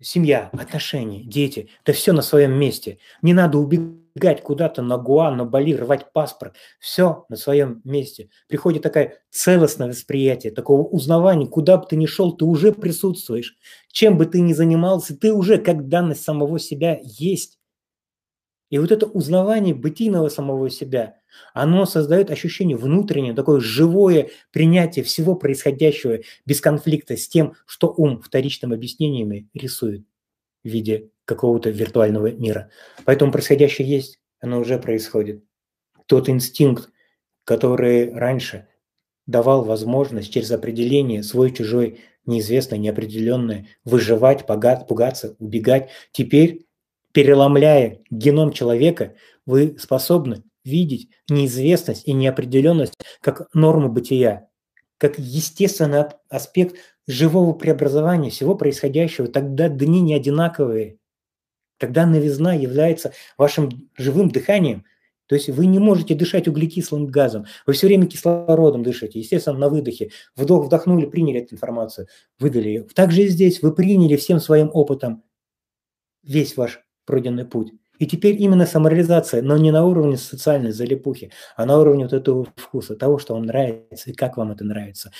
[0.00, 2.98] семья, отношения, дети, это все на своем месте.
[3.22, 4.05] Не надо убегать
[4.42, 6.54] куда-то на Гуа, на Бали, рвать паспорт.
[6.78, 8.30] Все на своем месте.
[8.48, 13.56] Приходит такое целостное восприятие, такого узнавания, куда бы ты ни шел, ты уже присутствуешь.
[13.92, 17.58] Чем бы ты ни занимался, ты уже как данность самого себя есть.
[18.70, 21.16] И вот это узнавание бытийного самого себя,
[21.54, 28.20] оно создает ощущение внутреннее, такое живое принятие всего происходящего без конфликта с тем, что ум
[28.20, 30.04] вторичным объяснениями рисует
[30.64, 32.70] в виде какого-то виртуального мира.
[33.04, 35.44] Поэтому происходящее есть, оно уже происходит.
[36.06, 36.88] Тот инстинкт,
[37.44, 38.68] который раньше
[39.26, 46.66] давал возможность через определение свой-чужой, неизвестное, неопределенное, выживать, пугаться, убегать, теперь
[47.12, 49.14] переломляя геном человека,
[49.46, 54.48] вы способны видеть неизвестность и неопределенность как норму бытия,
[54.98, 59.28] как естественный аспект живого преобразования всего происходящего.
[59.28, 60.98] Тогда дни не одинаковые.
[61.78, 64.84] Тогда новизна является вашим живым дыханием.
[65.26, 67.46] То есть вы не можете дышать углекислым газом.
[67.66, 69.18] Вы все время кислородом дышите.
[69.18, 70.10] Естественно, на выдохе.
[70.36, 72.06] Вдох, вдохнули, приняли эту информацию,
[72.38, 72.82] выдали ее.
[72.94, 75.24] Также и здесь вы приняли всем своим опытом
[76.22, 77.72] весь ваш пройденный путь.
[77.98, 82.46] И теперь именно самореализация, но не на уровне социальной залипухи, а на уровне вот этого
[82.56, 85.12] вкуса, того, что вам нравится и как вам это нравится.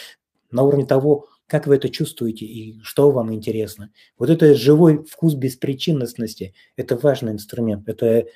[0.51, 3.90] На уровне того, как вы это чувствуете и что вам интересно.
[4.18, 8.26] Вот это живой вкус беспричинностности– это важный инструмент, это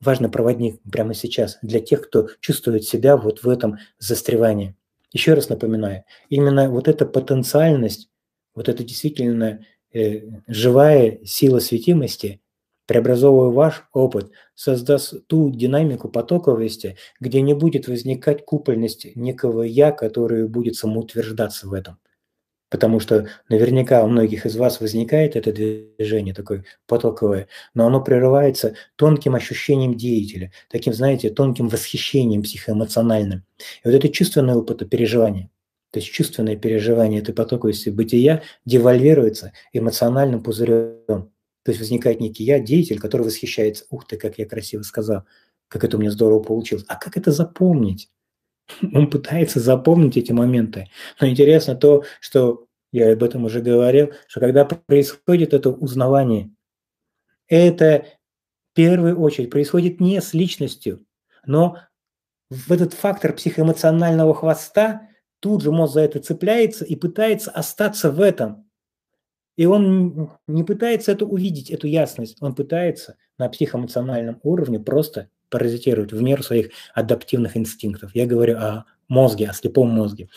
[0.00, 4.76] важный проводник прямо сейчас для тех, кто чувствует себя вот в этом застревании.
[5.12, 8.08] Еще раз напоминаю, именно вот эта потенциальность,
[8.54, 12.40] вот эта действительно э, живая сила светимости–
[12.86, 20.48] преобразовывая ваш опыт, создаст ту динамику потоковости, где не будет возникать купольность некого «я», который
[20.48, 21.98] будет самоутверждаться в этом.
[22.72, 28.74] Потому что наверняка у многих из вас возникает это движение такое потоковое, но оно прерывается
[28.96, 33.44] тонким ощущением деятеля, таким, знаете, тонким восхищением психоэмоциональным.
[33.58, 35.50] И вот это чувственное опыт переживания,
[35.90, 41.30] то есть чувственное переживание этой потоковости бытия девальвируется эмоциональным пузырем.
[41.64, 43.84] То есть возникает некий я, деятель, который восхищается.
[43.90, 45.24] Ух ты, как я красиво сказал,
[45.68, 46.86] как это у меня здорово получилось.
[46.88, 48.08] А как это запомнить?
[48.94, 50.88] Он пытается запомнить эти моменты.
[51.20, 56.50] Но интересно то, что я об этом уже говорил, что когда происходит это узнавание,
[57.48, 58.04] это
[58.70, 61.04] в первую очередь происходит не с личностью,
[61.44, 61.78] но
[62.50, 65.08] в этот фактор психоэмоционального хвоста
[65.40, 68.68] тут же мозг за это цепляется и пытается остаться в этом.
[69.56, 76.12] И он не пытается это увидеть, эту ясность, он пытается на психоэмоциональном уровне просто паразитировать
[76.12, 78.10] в меру своих адаптивных инстинктов.
[78.14, 80.28] Я говорю о мозге, о слепом мозге.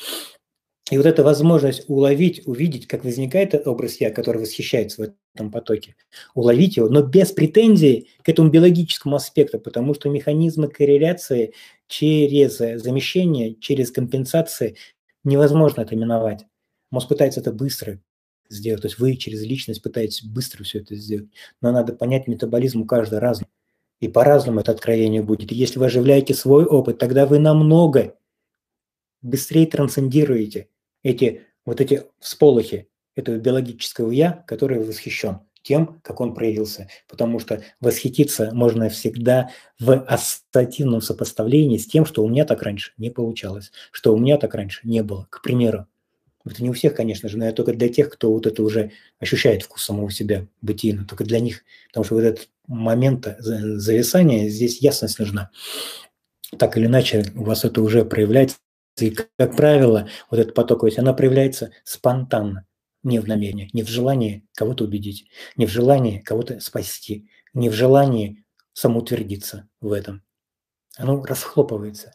[0.92, 5.96] И вот эта возможность уловить, увидеть, как возникает образ «я», который восхищается в этом потоке,
[6.36, 11.54] уловить его, но без претензий к этому биологическому аспекту, потому что механизмы корреляции
[11.88, 14.76] через замещение, через компенсации
[15.24, 16.46] невозможно это миновать.
[16.92, 18.00] Мозг пытается это быстро,
[18.50, 18.82] сделать.
[18.82, 21.30] То есть вы через личность пытаетесь быстро все это сделать.
[21.62, 23.48] Но надо понять, метаболизм у каждого разный.
[24.00, 25.52] И по-разному это откровение будет.
[25.52, 28.16] И если вы оживляете свой опыт, тогда вы намного
[29.22, 30.70] быстрее трансцендируете
[31.04, 36.88] эти вот эти всполохи этого биологического «я», который восхищен тем, как он проявился.
[37.08, 42.94] Потому что восхититься можно всегда в ассоциативном сопоставлении с тем, что у меня так раньше
[42.98, 45.28] не получалось, что у меня так раньше не было.
[45.32, 45.88] К примеру,
[46.52, 48.92] это не у всех, конечно же, но это только для тех, кто вот это уже
[49.20, 51.64] ощущает вкус самого себя бытийно, только для них.
[51.88, 55.50] Потому что вот этот момент зависания, здесь ясность нужна.
[56.58, 58.58] Так или иначе, у вас это уже проявляется.
[59.00, 62.66] И, как правило, вот поток, потоковость, она проявляется спонтанно,
[63.04, 65.28] не в намерении, не в желании кого-то убедить,
[65.58, 70.24] не в желании кого-то спасти, не в желании самоутвердиться в этом.
[70.98, 72.14] Оно расхлопывается.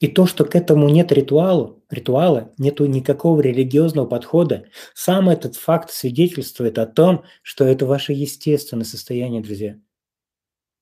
[0.00, 5.90] И то, что к этому нет ритуалу, ритуала, нету никакого религиозного подхода, сам этот факт
[5.90, 9.78] свидетельствует о том, что это ваше естественное состояние, друзья.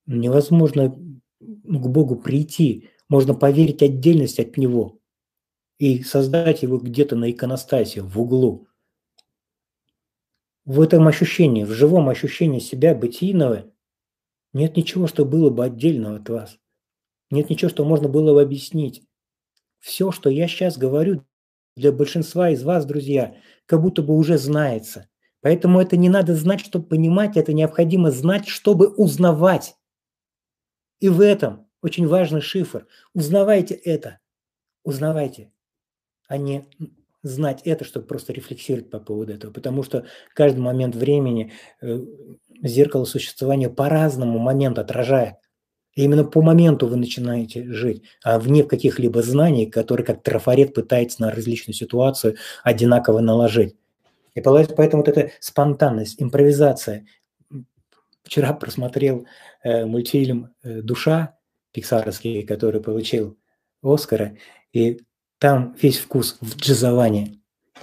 [0.07, 5.01] Невозможно к Богу прийти, можно поверить отдельность от Него
[5.79, 8.69] и создать его где-то на иконостасе, в углу.
[10.65, 13.73] В этом ощущении, в живом ощущении себя бытийного,
[14.53, 16.59] нет ничего, что было бы отдельно от вас.
[17.31, 19.03] Нет ничего, что можно было бы объяснить.
[19.81, 21.25] Все, что я сейчас говорю,
[21.77, 25.09] для большинства из вас, друзья, как будто бы уже знается.
[25.43, 29.77] Поэтому это не надо знать, чтобы понимать, это необходимо знать, чтобы узнавать.
[30.99, 32.87] И в этом очень важный шифр.
[33.15, 34.19] Узнавайте это.
[34.83, 35.53] Узнавайте,
[36.29, 36.69] а не
[37.23, 39.53] знать это, чтобы просто рефлексировать по поводу этого.
[39.53, 41.53] Потому что каждый момент времени
[41.83, 42.01] э,
[42.63, 45.37] зеркало существования по-разному момент отражает.
[45.97, 51.23] И именно по моменту вы начинаете жить, а вне каких-либо знаний, которые как трафарет пытается
[51.23, 53.75] на различную ситуацию одинаково наложить.
[54.35, 57.07] И поэтому вот эта спонтанность, импровизация,
[58.23, 59.27] вчера просмотрел
[59.63, 61.37] э, мультфильм э, «Душа»
[61.73, 63.39] пиксаровский, который получил
[63.83, 64.37] Оскара,
[64.73, 65.01] и
[65.39, 67.41] там весь вкус в джазовании.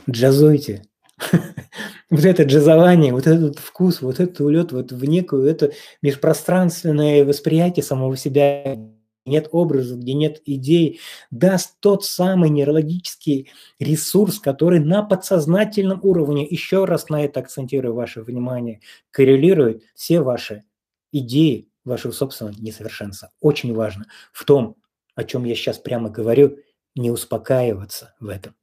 [0.09, 0.83] Джазуйте.
[2.09, 5.71] вот это джазование, вот этот вкус, вот этот улет вот в некую это
[6.01, 8.77] межпространственное восприятие самого себя,
[9.25, 10.99] нет образов, где нет идей,
[11.31, 18.21] даст тот самый нейрологический ресурс, который на подсознательном уровне, еще раз на это акцентирую ваше
[18.21, 20.63] внимание, коррелирует все ваши
[21.11, 23.31] идеи, вашего собственного несовершенства.
[23.39, 24.75] Очень важно в том,
[25.15, 26.57] о чем я сейчас прямо говорю,
[26.95, 28.55] не успокаиваться в этом,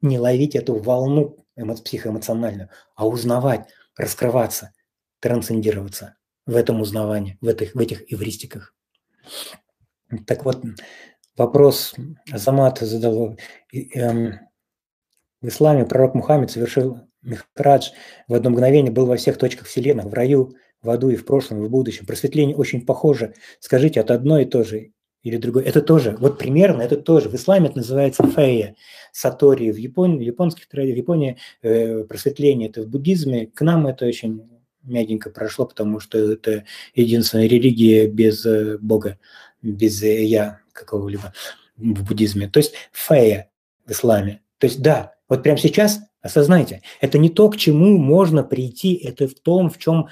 [0.00, 4.72] не ловить эту волну эмо- психоэмоциональную, а узнавать, раскрываться,
[5.20, 8.74] трансцендироваться в этом узнавании, в этих, в этих эвристиках.
[10.26, 10.62] Так вот,
[11.36, 11.94] вопрос
[12.32, 13.36] Азамат задал.
[13.72, 14.40] Эм,
[15.40, 17.90] в исламе пророк Мухаммед совершил Михрадж
[18.28, 21.62] в одно мгновение, был во всех точках Вселенной, в раю, в аду и в прошлом,
[21.62, 22.06] и в будущем.
[22.06, 23.34] Просветление очень похоже.
[23.58, 24.92] Скажите, это одно и то же
[25.22, 25.64] или другое.
[25.64, 27.28] Это тоже, вот примерно это тоже.
[27.28, 28.76] В исламе это называется фея,
[29.12, 29.70] сатори.
[29.70, 33.46] В Японии, в японских в Японии э, просветление это в буддизме.
[33.46, 34.48] К нам это очень
[34.82, 36.64] мягенько прошло, потому что это
[36.94, 39.18] единственная религия без э, Бога,
[39.62, 41.32] без э, я какого-либо
[41.76, 42.48] в буддизме.
[42.48, 43.50] То есть фея
[43.86, 44.40] в исламе.
[44.58, 49.28] То есть да, вот прямо сейчас осознайте, это не то, к чему можно прийти, это
[49.28, 50.08] в том, в чем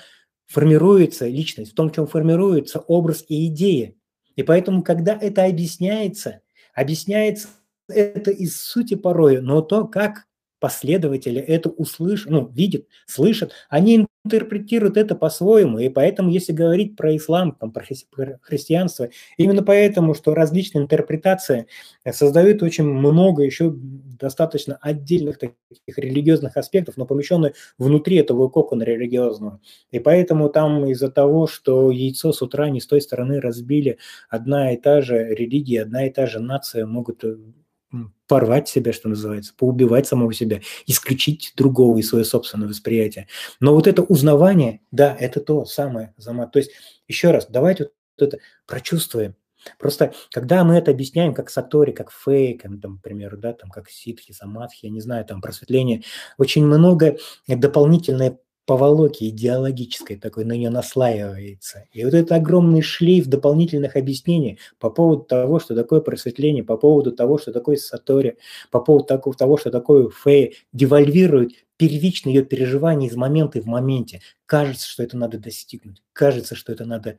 [0.46, 3.94] формируется личность, в том, в чем формируется образ и идея.
[4.38, 7.48] И поэтому, когда это объясняется, объясняется
[7.88, 10.27] это из сути порой, но то, как
[10.60, 15.78] последователи это услышат, ну, видят, слышат, они интерпретируют это по-своему.
[15.78, 17.84] И поэтому, если говорить про ислам, там, про
[18.42, 21.66] христианство, именно поэтому, что различные интерпретации
[22.10, 25.56] создают очень много еще достаточно отдельных таких
[25.96, 29.60] религиозных аспектов, но помещенных внутри этого кокона религиозного.
[29.92, 33.98] И поэтому там из-за того, что яйцо с утра не с той стороны разбили,
[34.28, 37.22] одна и та же религия, одна и та же нация могут
[38.26, 43.26] порвать себя, что называется, поубивать самого себя, исключить другого из своего собственного восприятия.
[43.60, 46.52] Но вот это узнавание, да, это то самое, Замат.
[46.52, 46.72] То есть,
[47.06, 49.34] еще раз, давайте вот это прочувствуем.
[49.78, 54.32] Просто когда мы это объясняем как сатори, как фейк, там, например, да, там, как ситхи,
[54.32, 56.02] самадхи, я не знаю, там, просветление,
[56.36, 57.16] очень много
[57.46, 58.38] дополнительной
[58.68, 61.86] поволоки идеологической такой на нее наслаивается.
[61.90, 67.12] И вот этот огромный шлейф дополнительных объяснений по поводу того, что такое просветление, по поводу
[67.12, 68.36] того, что такое сатори,
[68.70, 69.06] по поводу
[69.38, 74.20] того, что такое фей, девальвирует первичное ее переживание из момента в моменте.
[74.44, 77.18] Кажется, что это надо достигнуть, кажется, что это надо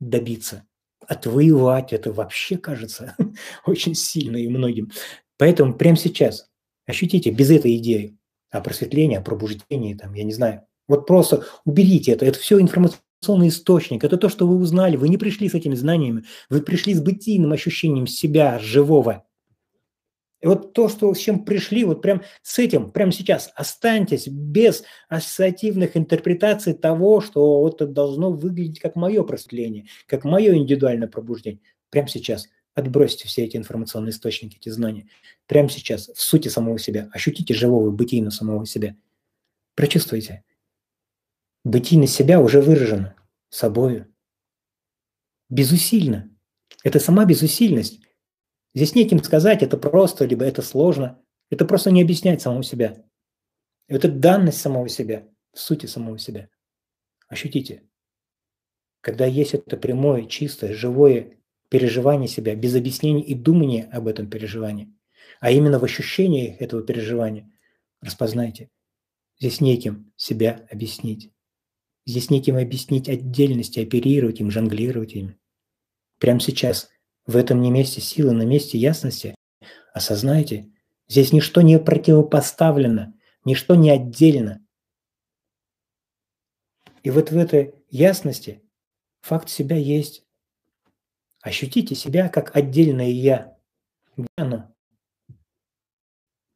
[0.00, 0.64] добиться.
[1.06, 3.14] Отвоевать это вообще кажется
[3.66, 4.90] очень сильно и многим.
[5.36, 6.48] Поэтому прямо сейчас
[6.86, 8.16] ощутите без этой идеи,
[8.50, 10.62] о просветлении, о пробуждении, там, я не знаю.
[10.88, 12.26] Вот просто уберите это.
[12.26, 14.02] Это все информационный источник.
[14.02, 14.96] Это то, что вы узнали.
[14.96, 16.24] Вы не пришли с этими знаниями.
[16.48, 19.24] Вы пришли с бытийным ощущением себя, живого.
[20.40, 24.82] И вот то, что, с чем пришли, вот прям с этим, прямо сейчас останьтесь без
[25.08, 31.60] ассоциативных интерпретаций того, что вот это должно выглядеть как мое просветление, как мое индивидуальное пробуждение.
[31.90, 35.08] Прямо сейчас– Отбросьте все эти информационные источники, эти знания.
[35.46, 37.08] Прямо сейчас, в сути самого себя.
[37.12, 38.96] Ощутите живого, бытийно самого себя.
[39.74, 40.44] Прочувствуйте.
[41.64, 43.16] Бытийность себя уже выражена
[43.48, 44.06] собою.
[45.48, 46.30] Безусильно.
[46.84, 48.00] Это сама безусильность.
[48.72, 51.20] Здесь неким сказать, это просто, либо это сложно.
[51.50, 53.04] Это просто не объяснять самого себя.
[53.88, 56.48] Это данность самого себя, в сути самого себя.
[57.26, 57.82] Ощутите.
[59.00, 61.39] Когда есть это прямое, чистое, живое
[61.70, 64.92] переживание себя, без объяснений и думания об этом переживании,
[65.40, 67.50] а именно в ощущении этого переживания,
[68.02, 68.68] распознайте.
[69.38, 71.30] Здесь неким себя объяснить.
[72.04, 75.38] Здесь неким объяснить отдельности, оперировать им, жонглировать ими.
[76.18, 76.90] Прямо сейчас,
[77.24, 79.34] в этом не месте силы, на месте ясности,
[79.94, 80.70] осознайте,
[81.08, 83.14] здесь ничто не противопоставлено,
[83.44, 84.66] ничто не отдельно.
[87.02, 88.62] И вот в этой ясности
[89.20, 90.24] факт себя есть.
[91.40, 93.56] Ощутите себя как отдельное «я».
[94.16, 94.74] Где оно?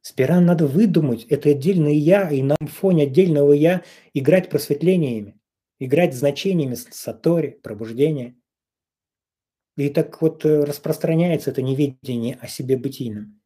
[0.03, 3.82] Сперва надо выдумать это отдельное «я» и на фоне отдельного «я»
[4.12, 5.41] играть просветлениями,
[5.78, 8.37] играть значениями сатори, пробуждения.
[9.76, 13.41] И так вот э, распространяется это неведение о себе бытийном.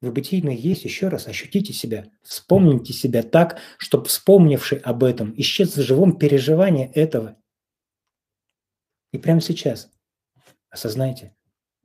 [0.00, 5.76] Вы бытийное есть, еще раз ощутите себя, вспомните себя так, чтобы вспомнивший об этом исчез
[5.76, 7.36] в живом переживании этого.
[9.12, 9.91] И прямо сейчас
[10.72, 11.36] Осознайте,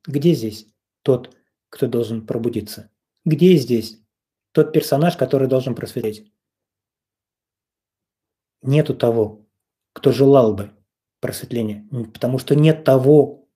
[0.05, 0.65] где здесь
[1.01, 1.35] тот,
[1.67, 2.89] кто должен пробудиться?
[3.25, 3.99] Где здесь
[4.53, 6.31] тот персонаж, который должен просветлеть?
[8.61, 9.45] Нету того,
[9.91, 10.71] кто желал бы
[11.19, 13.49] просветления, потому что нет того,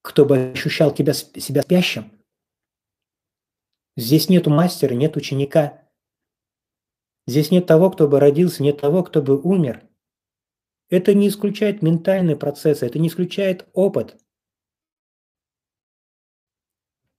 [0.00, 2.12] кто бы ощущал тебя, себя спящим.
[3.96, 5.82] Здесь нет мастера, нет ученика.
[7.26, 9.82] Здесь нет того, кто бы родился, нет того, кто бы умер.
[10.88, 14.21] Это не исключает ментальные процессы, это не исключает опыт.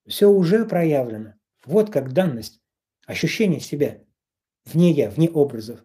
[0.07, 1.33] Все уже проявлено.
[1.65, 2.61] Вот как данность,
[3.05, 4.01] ощущение себя,
[4.65, 5.83] вне я, вне образов.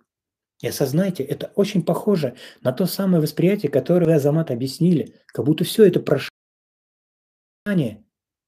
[0.60, 5.64] И осознайте, это очень похоже на то самое восприятие, которое вы, Азамат, объяснили, как будто
[5.64, 6.30] все это прошение.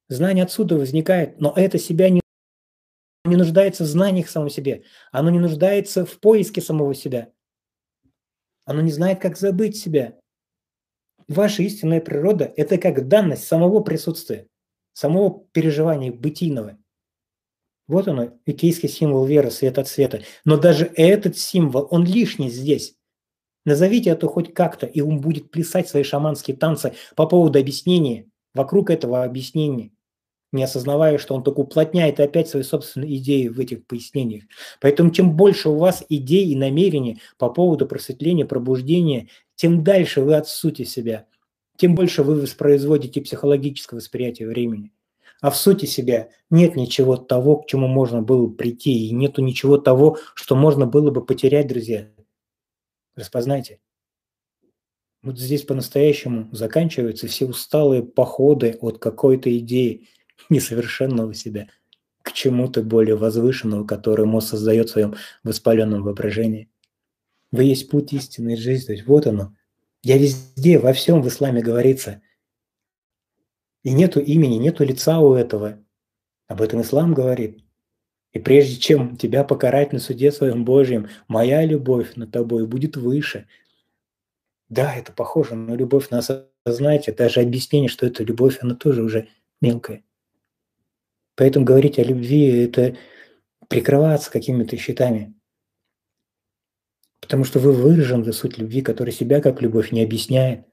[0.09, 2.21] Знание отсюда возникает, но это себя не,
[3.25, 4.83] не нуждается в знаниях самого себе.
[5.13, 7.33] Оно не нуждается в поиске самого себя.
[8.65, 10.19] Оно не знает, как забыть себя.
[11.29, 14.49] Ваша истинная природа– это как данность самого присутствия,
[14.93, 16.79] самого переживания бытийного.
[17.89, 20.23] Вот оно, икейский символ веры, свет от света.
[20.45, 22.95] Но даже этот символ, он лишний здесь.
[23.65, 28.91] Назовите это хоть как-то, и он будет плясать свои шаманские танцы по поводу объяснения, вокруг
[28.91, 29.91] этого объяснения,
[30.53, 34.45] не осознавая, что он только уплотняет опять свои собственные идеи в этих пояснениях.
[34.81, 40.37] Поэтому чем больше у вас идей и намерений по поводу просветления, пробуждения, тем дальше вы
[40.37, 41.27] от сути себя,
[41.81, 44.93] тем больше вы воспроизводите психологическое восприятие времени.
[45.41, 49.41] А в сути себя нет ничего того, к чему можно было бы прийти, и нету
[49.41, 52.11] ничего того, что можно было бы потерять, друзья.
[53.17, 53.81] Распознайте.
[55.23, 60.07] Вот здесь по-настоящему заканчиваются все усталые походы от какой-то идеи
[60.51, 61.69] несовершенного себя
[62.21, 65.15] к чему-то более возвышенному, который мозг создает в своем
[65.45, 66.69] воспаленном воображении.
[67.53, 69.55] Вы есть путь истинной жизни, то есть вот оно.
[70.03, 72.23] Я везде, во всем в исламе говорится–
[73.83, 75.79] и нету имени, нету лица у этого.
[76.47, 77.65] Об этом ислам говорит.
[78.33, 83.47] И прежде чем тебя покарать на суде своем Божьем, моя любовь над тобой будет выше.
[84.69, 87.13] Да, это похоже на любовь на осознайте.
[87.13, 89.29] Даже объяснение, что это любовь, она тоже уже
[89.61, 90.05] мелкая.
[91.35, 92.97] Поэтому говорить о любви– это
[93.69, 95.35] прикрываться какими-то щитами.
[97.21, 100.65] Потому что вы выражены суть любви, которая себя как любовь не объясняет.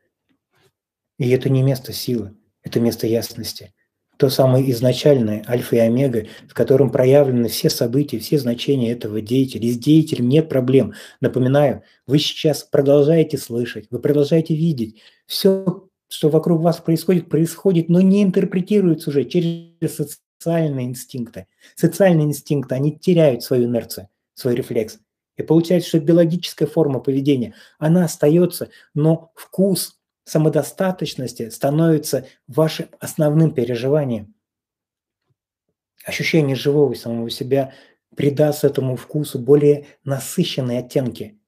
[1.19, 2.35] И это не место силы
[2.67, 3.73] это место ясности.
[4.17, 9.67] То самое изначальное, альфа и омега, в котором проявлены все события, все значения этого деятеля.
[9.67, 10.93] И с деятелем нет проблем.
[11.21, 15.01] Напоминаю, вы сейчас продолжаете слышать, вы продолжаете видеть.
[15.27, 19.95] Все, что вокруг вас происходит, происходит, но не интерпретируется уже через
[20.39, 21.45] социальные инстинкты.
[21.75, 24.97] Социальные инстинкты, они теряют свою инерцию, свой рефлекс.
[25.37, 34.35] И получается, что биологическая форма поведения, она остается, но вкус, самодостаточности становится вашим основным переживанием.
[36.05, 37.73] Ощущение живого самого себя
[38.15, 41.39] придаст этому вкусу более насыщенные оттенки.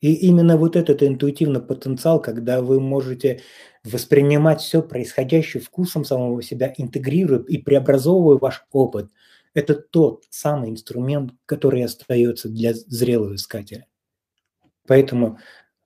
[0.00, 3.40] И именно вот этот интуитивный потенциал, когда вы можете
[3.84, 9.10] воспринимать все происходящее вкусом самого себя, интегрируя и преобразовывая ваш опыт,
[9.54, 13.86] это тот самый инструмент, который остается для зрелого искателя.
[14.86, 15.38] Поэтому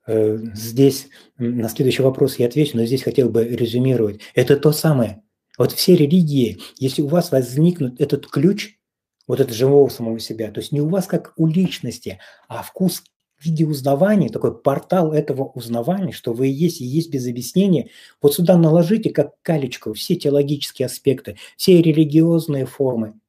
[0.09, 4.21] Э, здесь на следующий вопрос я отвечу, но здесь хотел бы резюмировать.
[4.35, 5.23] Это то самое.
[5.59, 8.79] Вот все религии, если у вас возникнет этот ключ,
[9.27, 13.03] вот этот живого самого себя, то есть не у вас как у личности, а вкус
[13.37, 17.91] в виде узнавания, такой портал этого узнавания, что вы есть и есть без объяснения,
[18.23, 23.21] вот сюда наложите как калечку все теологические аспекты, все религиозные формы,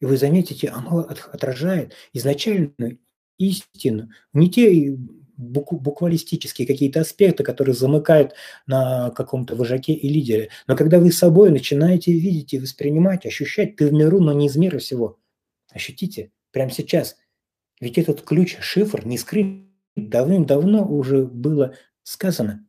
[0.00, 2.98] и вы заметите, оно отражает изначальную
[3.38, 4.96] истину, не те
[5.38, 8.34] буквалистические какие-то аспекты, которые замыкают
[8.66, 10.50] на каком-то вожаке и лидере.
[10.66, 14.56] Но когда вы собой начинаете видеть и воспринимать, ощущать, ты в миру, но не из
[14.56, 15.18] мира всего.
[15.70, 17.16] Ощутите прямо сейчас.
[17.80, 19.64] Ведь этот ключ, шифр не скрыт.
[19.96, 22.66] Давным-давно уже было сказано.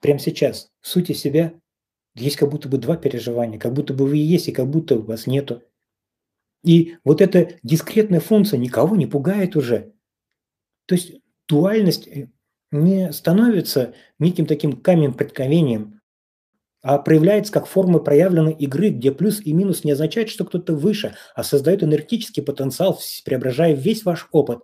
[0.00, 0.70] Прямо сейчас.
[0.80, 1.54] В сути себя
[2.14, 3.58] есть как будто бы два переживания.
[3.58, 5.62] Как будто бы вы есть и как будто вас нету.
[6.62, 9.92] И вот эта дискретная функция никого не пугает уже.
[10.86, 11.14] То есть
[11.48, 12.28] дуальность э,
[12.70, 16.00] не становится неким таким камень преткновением,
[16.82, 21.14] а проявляется как форма проявленной игры, где плюс и минус не означает, что кто-то выше,
[21.34, 24.60] а создает энергетический потенциал, преображая весь ваш опыт.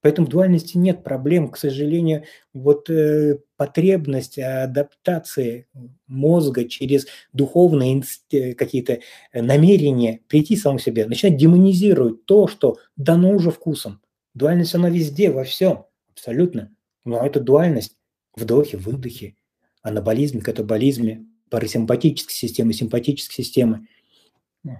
[0.00, 5.66] Поэтому в дуальности нет проблем, к сожалению, вот э, потребность адаптации
[6.06, 9.00] мозга через духовные э, какие-то
[9.34, 14.00] намерения прийти самому себе, начинать демонизировать то, что дано уже вкусом.
[14.32, 15.84] Дуальность, она везде, во всем.
[16.12, 16.70] Абсолютно.
[17.04, 17.96] Но это дуальность.
[18.36, 19.34] Вдохе, выдохе.
[19.82, 23.88] Анаболизм, катаболизме, парасимпатической системы, симпатической системы,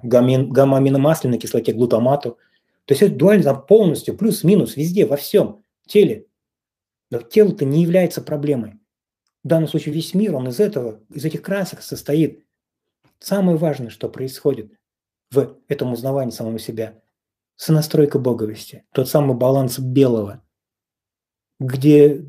[0.05, 2.39] гамма-аминомасляной кислоте, глутамату.
[2.85, 6.27] То есть это дуальность полностью, плюс-минус, везде, во всем теле.
[7.11, 8.81] Тело-то не является проблемой.
[9.45, 12.45] В данном случае весь мир, он из этого, из этих красок состоит.
[13.19, 14.73] Самое важное, что происходит
[15.31, 17.03] в этом узнавании самого себя–
[17.59, 20.43] сонастройка боговости, тот самый баланс белого,
[21.61, 22.25] где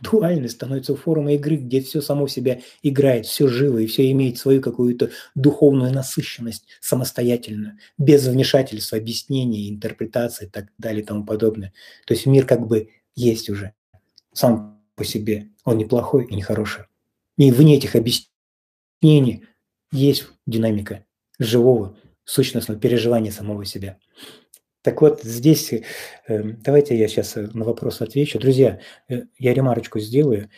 [0.00, 4.60] дуальность становится формой игры, где все само себя играет, все живо и все имеет свою
[4.60, 11.72] какую-то духовную насыщенность самостоятельно, без вмешательства, объяснений, интерпретации и так далее и тому подобное.
[12.06, 13.74] То есть мир как бы есть уже
[14.32, 15.48] сам по себе.
[15.64, 16.84] Он не плохой и не хороший.
[17.36, 19.44] И вне этих объяснений
[19.90, 21.04] есть динамика
[21.38, 23.98] живого, сущностного переживания самого себя.
[24.82, 25.82] Так вот, здесь, э,
[26.26, 28.40] давайте я сейчас э, на вопрос отвечу.
[28.40, 30.50] Друзья, э, я ремарочку сделаю.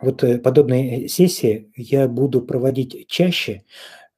[0.00, 3.62] Вот подобные сессии я буду проводить чаще,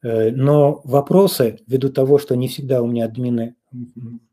[0.00, 3.54] но вопросы, ввиду того, что не всегда у меня админы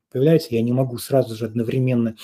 [0.09, 2.15] появляются, я не могу сразу же одновременно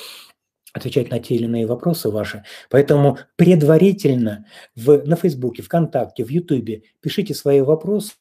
[0.73, 2.43] отвечать на те или иные вопросы ваши.
[2.69, 4.45] Поэтому предварительно
[4.75, 8.13] в, на Фейсбуке, ВКонтакте, в Ютубе пишите свои вопросы,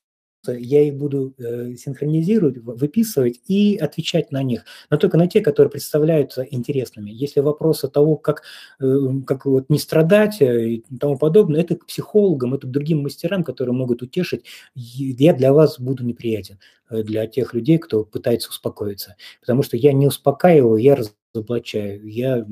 [0.49, 5.71] я их буду э, синхронизировать, выписывать и отвечать на них, но только на те, которые
[5.71, 7.11] представляются интересными.
[7.11, 8.43] Если вопросы того, как,
[8.81, 13.03] э, как вот не страдать э, и тому подобное, это к психологам, это к другим
[13.03, 14.45] мастерам, которые могут утешить,
[14.75, 16.59] я для вас буду неприятен,
[16.91, 19.17] э, для тех людей, кто пытается успокоиться.
[19.41, 20.97] Потому что я не успокаиваю, я
[21.37, 22.47] разоблачаю, я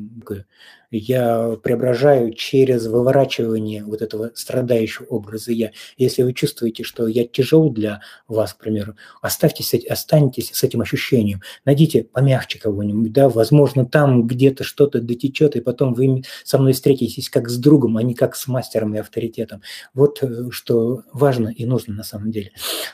[0.97, 5.73] я преображаю через выворачивание вот этого страдающего образа я.
[5.97, 11.43] Если вы чувствуете, что я тяжел для вас, к примеру, оставьтесь, останьтесь с этим ощущением,
[11.65, 17.29] найдите помягче кого-нибудь, да, возможно, там где-то что-то дотечет, и потом вы со мной встретитесь
[17.29, 19.63] как с другом, а не как с мастером и авторитетом.
[19.95, 22.53] Вот э, что важно и нужно на самом деле.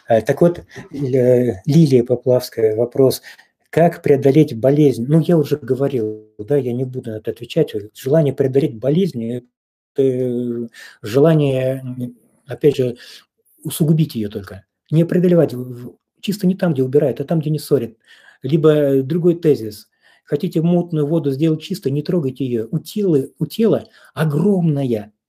[0.09, 3.21] Э, так вот, Лилия Поплавская, вопрос–
[3.71, 5.07] как преодолеть болезнь?
[5.09, 7.73] Ну, я уже говорил, да, я не буду на это отвечать.
[7.95, 9.43] Желание преодолеть болезнь–
[9.95, 10.69] это
[11.03, 12.13] желание,
[12.47, 12.97] опять же,
[13.63, 14.67] усугубить ее только.
[14.91, 15.55] Не преодолевать,
[16.21, 17.97] чисто не там, где убирают, а там, где не ссорят.
[18.43, 19.89] Либо другой тезис.
[20.25, 22.69] Хотите мутную воду сделать чисто, не трогайте ее.
[22.71, 25.20] У тела, у тела огромная Э,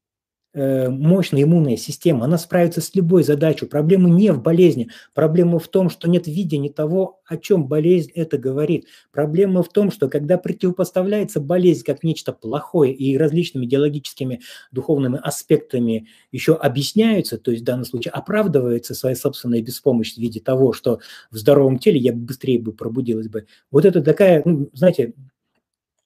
[0.53, 3.65] мощная иммунная система, она справится с любой задачей.
[3.65, 8.37] Проблема не в болезни, проблема в том, что нет видения того, о чем болезнь это
[8.37, 8.85] говорит.
[9.13, 14.41] Проблема в том, что когда противопоставляется болезнь как нечто плохое и различными идеологическими
[14.73, 20.41] духовными аспектами еще объясняются, то есть в данном случае оправдывается своя собственная беспомощность в виде
[20.41, 20.99] того, что
[21.31, 23.45] в здоровом теле я быстрее бы пробудилась бы.
[23.71, 25.13] Вот это такая, ну, знаете,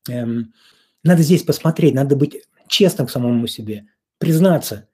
[0.08, 0.54] эм,
[1.04, 4.90] надо здесь посмотреть, надо быть честным к самому себе– признаться,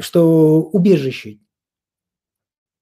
[0.00, 1.38] что убежище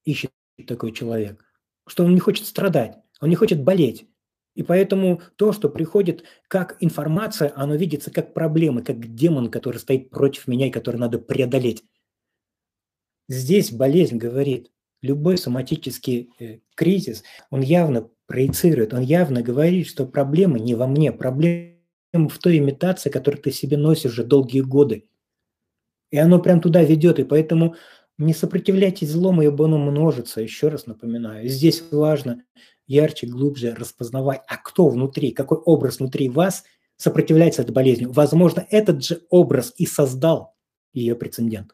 [0.05, 0.31] ищет
[0.67, 1.45] такой человек,
[1.87, 4.07] что он не хочет страдать, он не хочет болеть.
[4.55, 10.11] И поэтому то, что приходит как информация, оно видится как проблема, как демон, который стоит
[10.11, 11.85] против меня и который надо преодолеть.
[13.29, 14.71] Здесь болезнь говорит,
[15.03, 21.13] любой соматический э, кризис, он явно проецирует, он явно говорит, что проблема не во мне,
[21.13, 21.75] проблема
[22.13, 25.09] в той имитации, которую ты себе носишь уже долгие годы.
[26.15, 27.75] И оно прям туда ведет, и поэтому
[28.19, 31.49] не сопротивляйтесь злому, ибо оно множится, еще раз напоминаю.
[31.49, 32.45] Здесь важно
[32.87, 36.63] ярче, глубже распознавать, а кто внутри, какой образ внутри вас
[36.97, 38.05] сопротивляется этой болезни.
[38.05, 40.55] Возможно, этот же образ и создал
[40.93, 41.73] ее прецедент.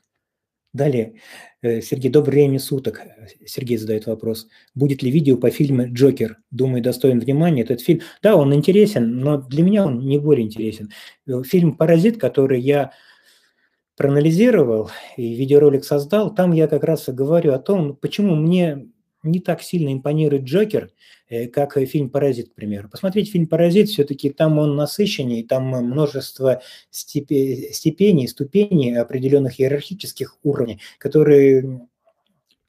[0.73, 1.17] Далее,
[1.61, 3.03] э, Сергей, доброе время суток.
[3.45, 4.49] Сергей задает вопрос.
[4.75, 6.39] Будет ли видео по фильму «Джокер»?
[6.51, 8.01] Думаю, достоин внимания этот фильм.
[8.23, 10.91] Да, он интересен, но для меня он не более интересен.
[11.27, 12.93] Э, фильм «Паразит», который я
[14.01, 18.89] проанализировал и видеоролик создал, там я как раз и говорю о том, почему мне
[19.23, 20.91] не так сильно импонирует Джокер,
[21.29, 22.89] э, как фильм «Паразит», к примеру.
[22.89, 31.87] Посмотрите фильм «Паразит», все-таки там он насыщеннее, там множество степеней, ступеней определенных иерархических уровней, которые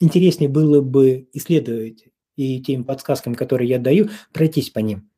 [0.01, 5.09] интереснее было бы исследовать и тем подсказкам, которые я даю, пройтись по ним.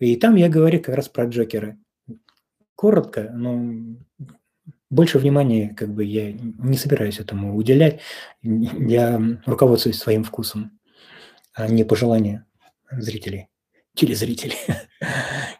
[0.00, 1.78] И там я говорю как раз про Джокера.
[2.74, 3.94] Коротко, но
[4.94, 8.00] больше внимания как бы я не собираюсь этому уделять.
[8.42, 10.78] Я руководствуюсь своим вкусом,
[11.52, 12.46] а не пожелания
[12.90, 13.48] зрителей,
[13.94, 14.56] телезрителей.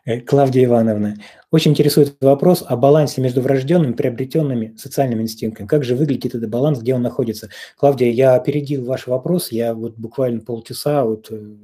[0.26, 1.16] Клавдия Ивановна.
[1.50, 5.66] Очень интересует вопрос о балансе между врожденными и приобретенными социальными инстинктами.
[5.66, 7.50] Как же выглядит этот баланс, где он находится?
[7.76, 9.50] Клавдия, я опередил ваш вопрос.
[9.50, 11.56] Я вот буквально полчаса вот э,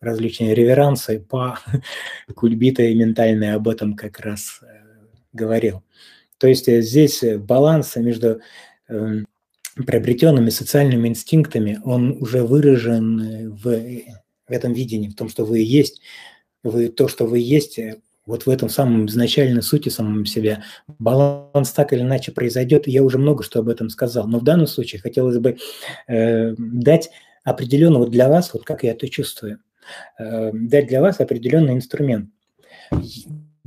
[0.00, 1.58] различные реверансы по
[2.34, 4.66] кульбиты ментальные об этом как раз э,
[5.32, 5.82] говорил.
[6.40, 8.40] То есть э, здесь э, баланс между
[8.88, 9.26] эм,
[9.76, 16.00] приобретенными социальными инстинктами, он уже выражен э, в, этом видении, в том, что вы есть,
[16.64, 17.78] вы то, что вы есть,
[18.26, 20.64] вот в этом самом изначальной сути самом себя.
[20.98, 24.26] Баланс так или иначе произойдет, я уже много что об этом сказал.
[24.26, 25.58] Но в данном случае хотелось бы
[26.08, 27.10] э, дать
[27.44, 29.58] определенно вот для вас, вот как я это чувствую,
[30.18, 32.30] э, дать для вас определенный инструмент.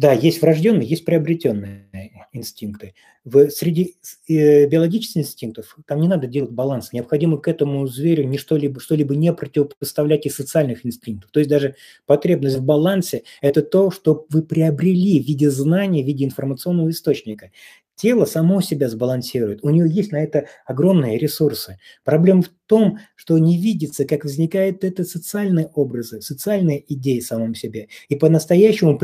[0.04, 2.94] Да, есть врожденные, есть приобретенные инстинкты.
[3.24, 3.96] В, среди
[4.28, 6.92] э, биологических инстинктов там не надо делать баланс.
[6.92, 11.32] Необходимо к этому зверю не что-либо, что-либо не противопоставлять из социальных инстинктов.
[11.32, 11.76] То есть даже
[12.06, 17.52] потребность в балансе– это то, что вы приобрели в виде знания, в виде информационного источника.
[17.96, 21.78] Тело само себя сбалансирует, у него есть на это огромные ресурсы.
[22.04, 27.56] Проблема в том, что не видится, как возникают это социальные образы, социальные идеи в самом
[27.56, 27.88] себе.
[28.10, 28.98] И по-настоящему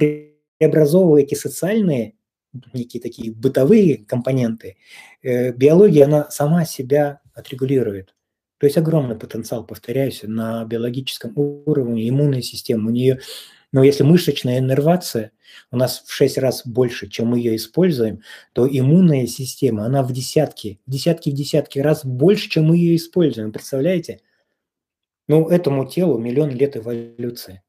[0.59, 2.15] преобразовывая эти социальные
[2.73, 4.77] некие такие бытовые компоненты,
[5.21, 8.15] э, биология, она сама себя отрегулирует.
[8.57, 12.89] То есть огромный потенциал, повторяюсь, на биологическом уровне, иммунная система.
[12.89, 13.19] У нее,
[13.71, 15.31] ну, если мышечная иннервация
[15.71, 18.21] у нас в 6 раз больше, чем мы ее используем,
[18.53, 22.95] то иммунная система, она в десятки, в десятки, в десятки раз больше, чем мы ее
[22.95, 23.53] используем.
[23.53, 24.21] Представляете?
[25.27, 27.61] Ну, этому телу миллион лет эволюции.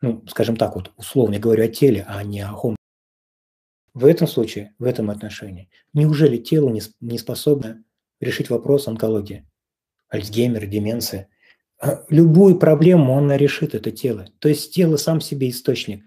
[0.00, 2.78] Ну, скажем так, вот условно я говорю о теле, а не о хом
[3.98, 7.82] в этом случае, в этом отношении, неужели тело не, не способно
[8.20, 9.44] решить вопрос онкологии?
[10.08, 11.28] Альцгеймер, деменция.
[11.80, 14.26] А любую проблему он решит, это тело.
[14.38, 16.04] То есть тело сам себе источник,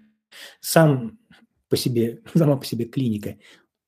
[0.60, 1.18] сам
[1.68, 3.36] по себе, сама по себе клиника.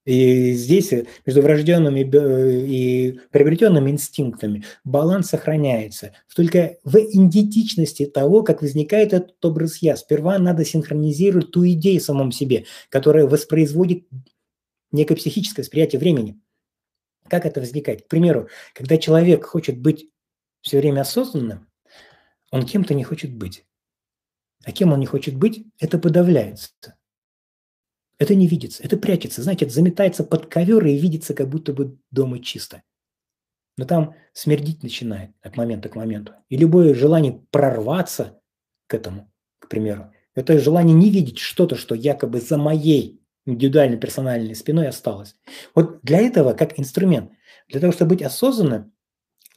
[0.05, 6.13] И здесь э, между врожденными э, и приобретенными инстинктами баланс сохраняется.
[6.35, 9.97] Только в идентичности того, как возникает этот образ «я».
[9.97, 14.07] Сперва надо синхронизировать ту идею в самом себе, которая воспроизводит
[14.93, 16.39] некое психическое восприятие времени.
[17.29, 18.03] Как это возникает?
[18.03, 20.11] К примеру, когда человек хочет быть
[20.61, 21.67] все время осознанным,
[22.51, 23.65] он кем-то не хочет быть.
[24.65, 26.71] А кем он не хочет быть, это подавляется.
[28.19, 31.99] Это не видится, это прячется, знаете, это заметается под ковер и видится, как будто бы
[32.11, 32.83] дома чисто.
[33.77, 36.33] Но там смердить начинает от момента к моменту.
[36.49, 38.41] И любое желание прорваться
[38.87, 44.55] к этому, к примеру, это желание не видеть что-то, что якобы за моей индивидуальной персональной
[44.55, 45.37] спиной осталось.
[45.75, 47.33] Вот для этого, как инструмент,
[47.69, 48.93] для того, чтобы быть осознанным,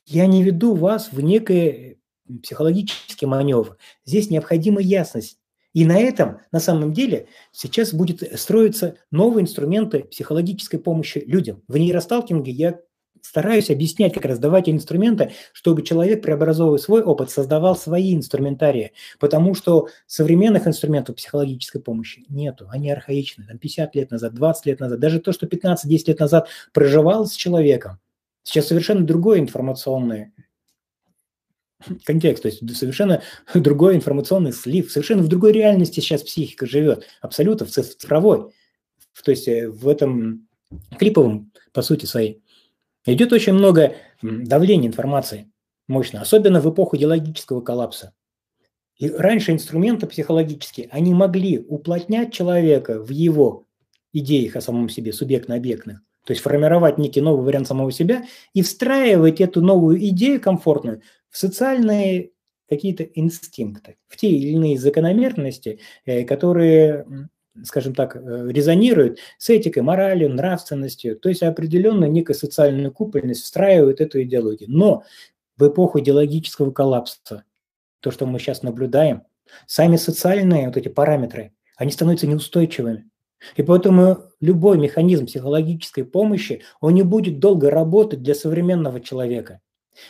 [0.05, 1.97] я не веду вас в некое
[2.43, 3.77] психологический маневр.
[4.05, 5.39] Здесь необходима ясность.
[5.73, 11.61] И на этом, на самом деле, сейчас будет строиться новые инструменты психологической помощи людям.
[11.67, 12.79] В нейросталкинге я
[13.21, 18.93] стараюсь объяснять, как раз давать инструменты, чтобы человек, преобразовывая свой опыт, создавал свои инструментарии.
[19.19, 22.67] Потому что современных инструментов психологической помощи нету.
[22.69, 23.45] Они архаичны.
[23.45, 27.35] Там 50 лет назад, 20 лет назад, даже то, что 15-10 лет назад проживалось с
[27.35, 27.99] человеком,
[28.43, 30.31] сейчас совершенно другое информационное
[32.05, 33.21] контекст, то есть совершенно
[33.53, 38.51] другой информационный слив, совершенно в другой реальности сейчас психика живет, абсолютно в цифровой,
[39.23, 40.47] то есть э, в этом
[40.97, 42.41] клиповом, по сути своей.
[43.05, 45.51] Идет очень много давления информации
[45.87, 48.13] мощно, особенно в эпоху идеологического коллапса.
[48.97, 53.65] И раньше инструменты психологические, они могли уплотнять человека в его
[54.11, 59.39] идеях о самом себе, субъектно-объектных, то есть формировать некий новый вариант самого себя и встраивать
[59.39, 61.01] эту новую идею комфортную
[61.37, 62.31] социальные
[62.67, 67.05] какие-то инстинкты, в те или иные закономерности, э, которые,
[67.63, 74.01] скажем так, э, резонируют с этикой, моралью, нравственностью, то есть определенно некая социальная купольность встраивает
[74.01, 74.69] эту идеологию.
[74.69, 75.03] Но
[75.57, 77.43] в эпоху идеологического коллапса,
[78.01, 79.23] то, что мы сейчас наблюдаем,
[79.65, 83.09] сами социальные вот эти параметры, они становятся неустойчивыми.
[83.55, 89.61] И поэтому любой механизм психологической помощи, он не будет долго работать для современного человека.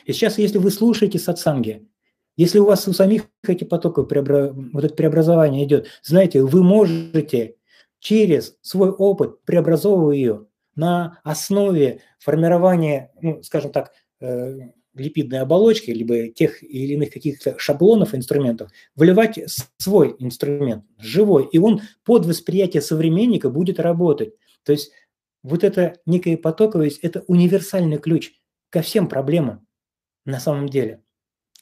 [0.05, 1.87] И сейчас, если вы слушаете сатсанги,
[2.35, 7.55] если у вас у самих эти потоки, вот это преобразование идет, знаете, вы можете
[7.99, 10.45] через свой опыт, преобразовывая ее
[10.75, 13.91] на основе формирования, ну, скажем так,
[14.21, 14.59] э,
[14.93, 19.39] липидной оболочки, либо тех или иных каких-то шаблонов, инструментов, вливать
[19.77, 24.33] свой инструмент, живой, и он под восприятие современника будет работать.
[24.63, 24.91] То есть
[25.43, 28.33] вот это некая потоковость– это универсальный ключ
[28.69, 29.66] ко всем проблемам
[30.27, 31.01] на самом деле.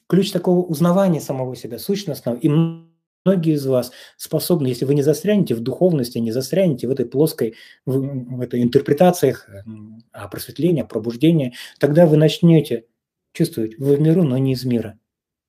[0.08, 2.36] Ключ такого узнавания самого себя, сущностного.
[2.36, 7.06] И многие из вас способны, если вы не застрянете в духовности, не застрянете в этой
[7.06, 7.54] плоской,
[7.86, 9.48] в, в этой интерпретациях
[10.12, 12.86] о просветлении, о тогда вы начнете
[13.32, 14.98] чувствовать, вы в миру, но не из мира.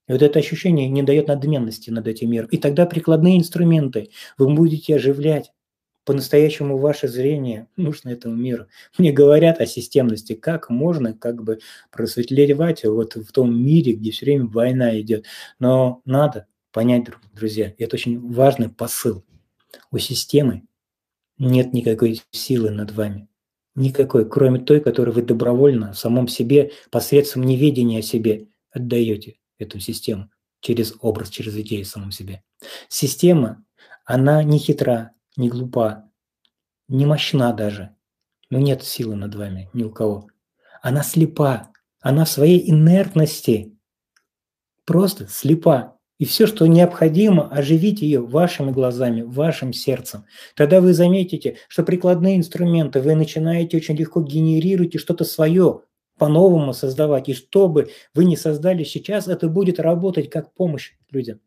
[0.08, 2.48] И вот это ощущение не дает надменности над этим миром.
[2.50, 5.52] И тогда прикладные инструменты вы будете оживлять,
[6.08, 8.68] по-настоящему ваше зрение нужно этому миру.
[8.98, 11.60] Мне говорят о системности, как можно как бы
[11.92, 15.26] просветлевать вот в том мире, где все время война идет.
[15.60, 19.26] Но надо понять, друзья, это очень важный посыл.
[19.92, 20.64] У системы
[21.38, 23.28] нет никакой силы над вами.
[23.76, 29.82] Никакой, кроме той, которую вы добровольно в самом себе, посредством неведения о себе, отдаете эту
[29.82, 30.32] систему
[30.62, 32.44] через образ, через идею в самом себе.
[32.88, 33.66] Система,
[34.06, 36.10] она не хитра, не глупа,
[36.90, 37.96] не мощна даже.
[38.50, 40.28] Но нет силы над вами ни у кого.
[40.82, 41.70] Она слепа.
[42.00, 43.78] Она в своей инертности
[44.86, 45.98] просто слепа.
[46.18, 50.26] И все, что необходимо, оживить ее вашими глазами, вашим сердцем.
[50.56, 55.82] Тогда вы заметите, что прикладные инструменты вы начинаете очень легко генерировать и что-то свое
[56.18, 57.30] по-новому создавать.
[57.30, 61.40] И что бы вы ни создали сейчас, это будет работать как помощь людям.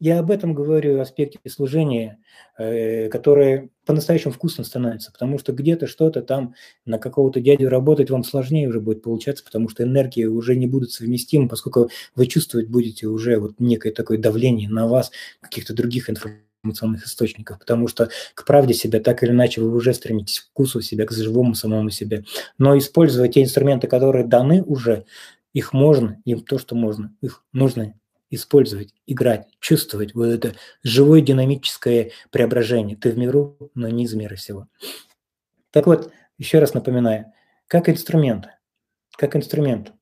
[0.00, 2.18] Я об этом говорю, аспекте служения,
[2.56, 6.54] э, которое по-настоящему вкусно становится, потому что где-то что-то там
[6.84, 10.92] на какого-то дядю работать вам сложнее уже будет получаться, потому что энергии уже не будут
[10.92, 15.10] совместимы, поскольку вы чувствовать будете уже вот некое такое давление на вас,
[15.40, 20.40] каких-то других информационных источников, потому что к правде себя так или иначе вы уже стремитесь
[20.40, 22.24] к вкусу себя, к живому самому себе.
[22.56, 25.06] Но используя те инструменты, которые даны уже,
[25.54, 27.94] их можно, им то, что можно, их нужно
[28.30, 32.96] использовать, играть, чувствовать вот это живое динамическое преображение.
[32.96, 34.68] Ты в миру, но не из мира всего.
[35.70, 37.32] Так вот, еще раз напоминаю,
[37.66, 38.48] как инструмент,
[39.16, 39.92] как инструмент,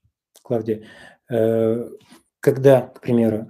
[0.43, 0.85] Клавдия,
[1.31, 1.89] э,
[2.41, 3.49] когда, к примеру,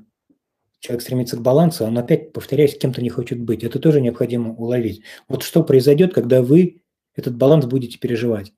[0.81, 3.65] человек стремится к балансу, он опять, повторяюсь, кем-то не хочет быть.
[3.65, 5.03] Это тоже необходимо уловить.
[5.29, 6.83] Вот что произойдет, когда вы
[7.15, 8.53] этот баланс будете переживать.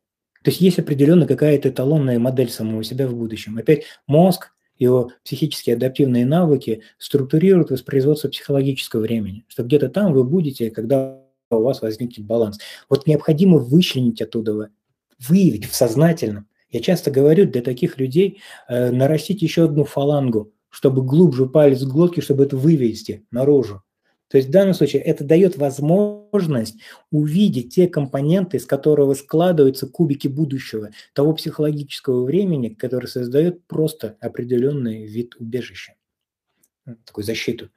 [0.45, 3.59] То есть есть определенно какая-то эталонная модель самого себя в будущем.
[3.59, 10.71] Опять мозг его психические адаптивные навыки структурируют воспроизводство психологического времени, что где-то там вы будете,
[10.71, 12.59] когда у вас возникнет баланс.
[12.89, 14.71] Вот необходимо вычленить оттуда,
[15.19, 16.47] выявить в сознательном.
[16.71, 21.91] Я часто говорю для таких людей э, нарастить еще одну фалангу, чтобы глубже палец в
[21.91, 23.83] глотке, чтобы это вывести наружу.
[24.29, 26.77] То есть в данном случае это дает возможность
[27.11, 35.07] увидеть те компоненты, из которого складываются кубики будущего, того психологического времени, который создает просто определенный
[35.07, 35.95] вид убежища,
[37.05, 37.71] такую защиту.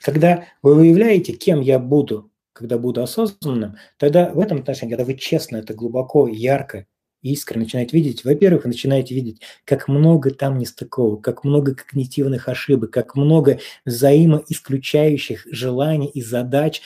[0.00, 5.14] Когда вы выявляете, кем я буду, когда буду осознанным, тогда в этом отношении, когда вы
[5.14, 6.86] честно, это глубоко, ярко
[7.22, 12.90] искренне начинаете видеть, во-первых, вы начинаете видеть, как много там нестыковок, как много когнитивных ошибок,
[12.90, 16.82] как много взаимоисключающих желаний и задач,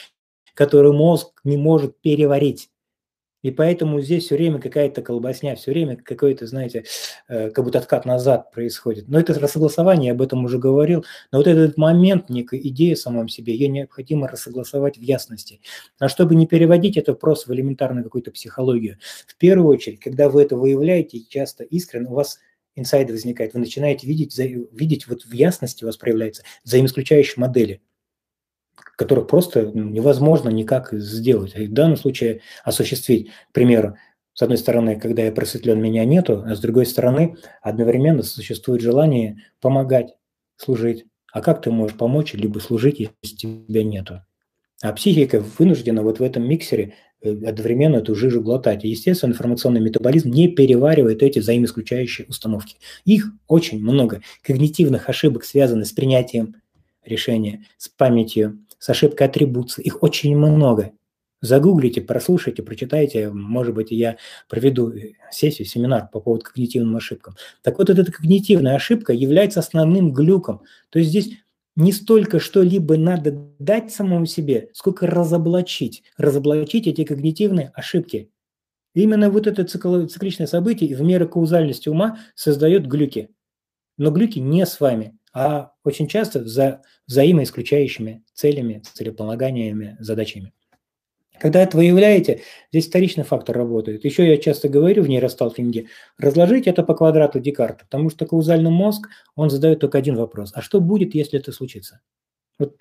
[0.53, 2.69] которые мозг не может переварить.
[3.47, 6.83] И поэтому здесь все время какая-то колбасня, все время какой-то, знаете,
[7.29, 9.07] э, как будто откат назад происходит.
[9.07, 11.05] Но это рассогласование, я об этом уже говорил.
[11.31, 15.61] Но вот этот момент, некая идея в самом себе, ее необходимо рассогласовать в ясности.
[15.97, 20.43] А чтобы не переводить это просто в элементарную какую-то психологию, в первую очередь, когда вы
[20.43, 22.39] это выявляете часто искренне, у вас
[22.75, 27.81] инсайд возникает, вы начинаете видеть, видеть вот в ясности у вас проявляется взаимоисключающие модели–
[28.97, 31.53] которых просто невозможно никак сделать.
[31.55, 33.95] И в данном случае осуществить, к примеру,
[34.33, 39.37] с одной стороны, когда я просветлен, меня нету, а с другой стороны, одновременно существует желание
[39.61, 40.15] помогать,
[40.57, 41.05] служить.
[41.31, 44.21] А как ты можешь помочь, либо служить, если тебя нету?
[44.81, 48.83] А психика вынуждена вот в этом миксере э, одновременно эту жижу глотать.
[48.83, 52.77] И, естественно, информационный метаболизм не переваривает эти взаимоисключающие установки.
[53.05, 54.21] Их очень много.
[54.43, 56.55] Когнитивных ошибок, связанных с принятием
[57.03, 59.81] решения, с памятью, с ошибкой атрибуции.
[59.83, 60.91] Их очень много.
[61.41, 63.29] Загуглите, прослушайте, прочитайте.
[63.29, 64.17] Может быть, я
[64.49, 64.91] проведу
[65.29, 67.35] сессию, семинар по поводу когнитивным ошибкам.
[67.61, 70.63] Так вот, эта когнитивная ошибка является основным глюком.
[70.89, 71.33] То есть здесь
[71.75, 76.03] не столько что-либо надо дать самому себе, сколько разоблачить.
[76.17, 78.31] Разоблачить эти когнитивные ошибки.
[78.95, 83.29] Именно вот это цикличное событие в меру каузальности ума создает глюки.
[83.97, 90.51] Но глюки не с вами а очень часто за взаимоисключающими целями, целеполаганиями, задачами.
[91.39, 92.41] Когда это выявляете,
[92.71, 94.03] здесь вторичный фактор работает.
[94.03, 99.09] Еще я часто говорю в нейросталкинге, разложить это по квадрату Декарта, потому что каузальный мозг,
[99.35, 100.53] он задает только один вопрос.
[100.55, 102.01] А что будет, если это случится?
[102.57, 102.75] Вот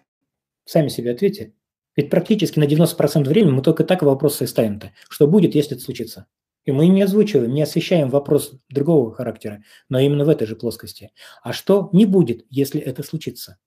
[0.65, 1.53] сами себе ответьте.
[1.95, 4.93] Ведь практически на 90% времени мы только так вопросы и ставим-то.
[5.11, 6.27] Что будет, если это случится?
[6.67, 11.13] И мы не озвучиваем, не освещаем вопрос другого характера, но именно в этой же плоскости.
[11.43, 13.59] А что не будет, если это случится?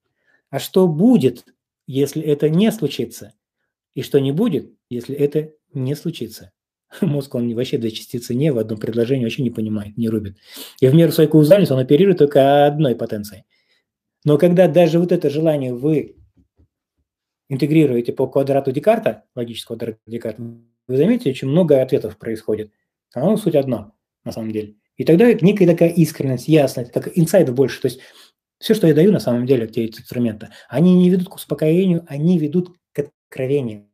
[0.50, 1.46] А что будет,
[1.86, 3.32] если это не случится?
[3.94, 6.52] И что не будет, если это не случится?
[7.00, 10.36] Мозг, он вообще две частицы не в одном предложении вообще не понимает, не рубит.
[10.80, 13.44] И в меру своей каузальности он оперирует только одной потенцией.
[14.24, 16.16] Но когда даже вот это желание вы
[17.48, 20.42] интегрируете по квадрату Декарта, логического квадрату Декарта,
[20.86, 22.72] вы заметите, очень много ответов происходит.
[23.14, 23.92] А оно суть одна,
[24.24, 24.76] на самом деле.
[24.96, 27.80] И тогда некая такая искренность, ясность, так инсайдов больше.
[27.80, 28.00] То есть
[28.58, 32.38] все, что я даю на самом деле, те инструменты, они не ведут к успокоению, они
[32.38, 33.90] ведут к откровениям,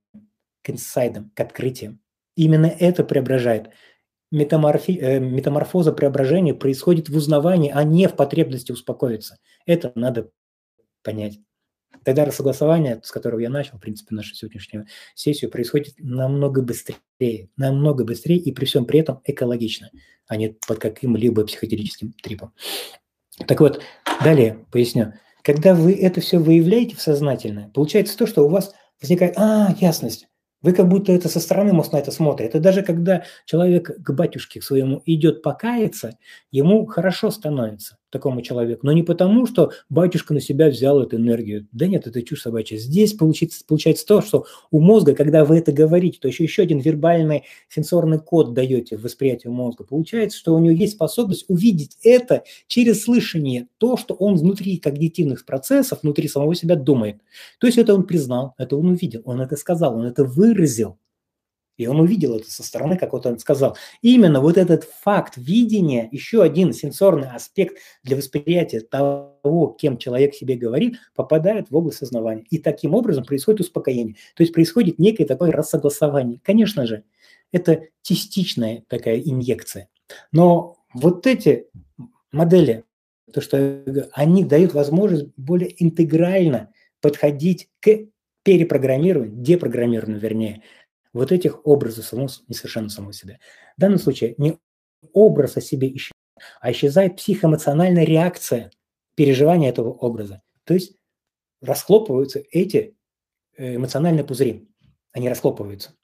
[0.62, 2.00] к инсайдам, к открытиям.
[2.34, 3.70] Именно это преображает.
[4.32, 4.98] Метаморфи...
[5.00, 9.38] Э, метаморфоза преображения происходит в узнавании, а не в потребности успокоиться.
[9.64, 10.30] Это надо
[11.04, 11.38] понять.
[12.04, 18.04] Тогда рассогласование, с которого я начал, в принципе, нашу сегодняшнюю сессию, происходит намного быстрее, намного
[18.04, 19.90] быстрее и при всем при этом экологично,
[20.28, 22.52] а не под каким-либо психоделическим трипом.
[23.46, 23.80] Так вот,
[24.22, 25.14] далее поясню.
[25.42, 30.28] Когда вы это все выявляете в сознательное, получается то, что у вас возникает, а, ясность,
[30.62, 32.54] вы как будто это со стороны мозг на это смотрит.
[32.54, 36.18] И даже когда человек к батюшке к своему идет покаяться,
[36.50, 38.86] ему хорошо становится такому человеку.
[38.86, 41.66] Но не потому, что батюшка на себя взял эту энергию.
[41.72, 42.76] Да нет, это чушь собачья.
[42.76, 46.78] Здесь получается, получается то, что у мозга, когда вы это говорите, то еще, еще один
[46.78, 49.84] вербальный сенсорный код даете в восприятие мозга.
[49.84, 55.44] Получается, что у него есть способность увидеть это через слышание, то, что он внутри когнитивных
[55.44, 57.20] процессов, внутри самого себя думает.
[57.60, 60.98] То есть это он признал, это он увидел, он это сказал, он это выразил.
[61.76, 63.76] И он увидел это со стороны, как вот он сказал.
[64.02, 70.56] Именно вот этот факт видения, еще один сенсорный аспект для восприятия того, кем человек себе
[70.56, 72.44] говорит, попадает в область сознания.
[72.50, 74.16] И таким образом происходит успокоение.
[74.34, 76.40] То есть происходит некое такое рассогласование.
[76.42, 77.04] Конечно же,
[77.52, 79.88] это частичная такая инъекция.
[80.32, 81.66] Но вот эти
[82.32, 82.84] модели,
[83.32, 83.82] то, что
[84.12, 86.70] они дают возможность более интегрально
[87.00, 88.06] подходить к
[88.42, 90.62] перепрограммированию, депрограммированию, вернее,
[91.16, 93.38] вот этих образов самого, несовершенно самого себя.
[93.76, 94.58] В данном случае не
[95.12, 96.12] образ о себе исчезает,
[96.60, 98.70] а исчезает психоэмоциональная реакция
[99.14, 100.42] переживания этого образа.
[100.64, 100.96] То есть
[101.60, 102.96] расхлопываются эти
[103.56, 104.68] э, эмоциональные пузыри.
[105.12, 105.94] Они расхлопываются.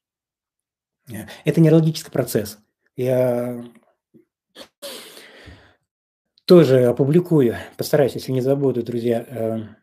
[1.45, 2.59] Это нейрологический процесс.
[2.97, 3.65] Я
[6.45, 9.77] тоже опубликую, постараюсь, если не забуду, друзья,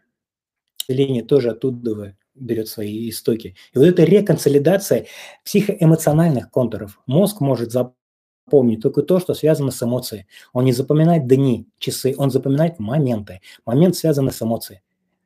[0.88, 3.56] э, тоже оттуда берет свои истоки.
[3.74, 5.08] И вот эта реконсолидация
[5.46, 7.00] психоэмоциональных контуров.
[7.06, 10.26] Мозг может запомнить только то, что связано с эмоцией.
[10.54, 13.42] Он не запоминает дни, часы, он запоминает моменты.
[13.66, 14.82] Момент связан с эмоцией.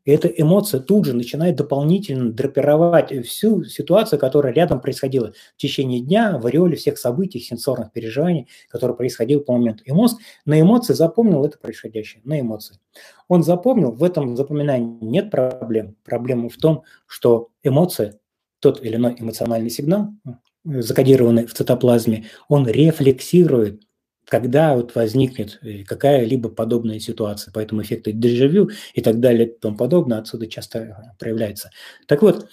[0.05, 6.01] И эта эмоция тут же начинает дополнительно драпировать всю ситуацию, которая рядом происходила в течение
[6.01, 9.83] дня, в ореоле всех событий, сенсорных переживаний, которые происходили по моменту.
[9.85, 12.77] И мозг на эмоции запомнил это происходящее, на эмоции.
[13.27, 15.95] Он запомнил, в этом запоминании нет проблем.
[16.03, 18.19] Проблема в том, что эмоция,
[18.59, 20.09] тот или иной эмоциональный сигнал,
[20.65, 23.81] закодированный в цитоплазме, он рефлексирует
[24.33, 27.51] когда вот возникнет э, какая-либо подобная ситуация.
[27.53, 31.69] Поэтому эффекты дежавю и так далее и тому подобное отсюда часто э, проявляются.
[32.07, 32.49] Так вот,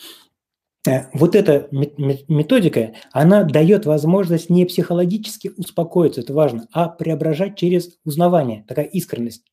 [0.86, 7.96] э, вот эта методика, она дает возможность не психологически успокоиться, это важно, а преображать через
[8.04, 9.46] узнавание, такая искренность.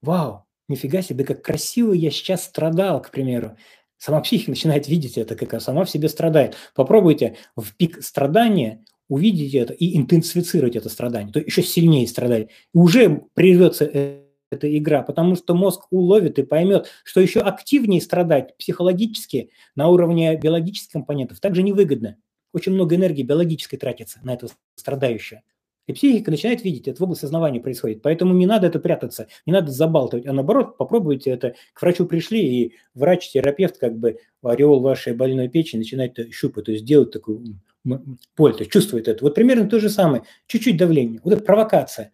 [0.00, 3.58] Вау, нифига себе, как красиво я сейчас страдал, к примеру.
[3.98, 6.56] Сама психика начинает видеть это, как сама в себе страдает.
[6.74, 12.50] Попробуйте в пик страдания увидеть это и интенсифицировать это страдание, то еще сильнее страдать.
[12.72, 18.56] И уже прервется эта игра, потому что мозг уловит и поймет, что еще активнее страдать
[18.56, 22.16] психологически на уровне биологических компонентов также невыгодно.
[22.52, 25.42] Очень много энергии биологической тратится на это страдающее.
[25.86, 28.00] И психика начинает видеть, это в области сознания происходит.
[28.00, 31.56] Поэтому не надо это прятаться, не надо забалтывать, а наоборот, попробуйте это.
[31.74, 36.84] К врачу пришли, и врач-терапевт как бы ореол вашей больной печени начинает щупать, то есть
[36.84, 39.24] делать такую боль, то есть чувствует это.
[39.24, 41.20] Вот примерно то же самое, чуть-чуть давление.
[41.22, 42.12] Вот эта провокация.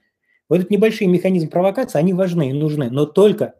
[0.48, 3.54] Вот этот небольшие механизмы провокации, они важны и нужны, но только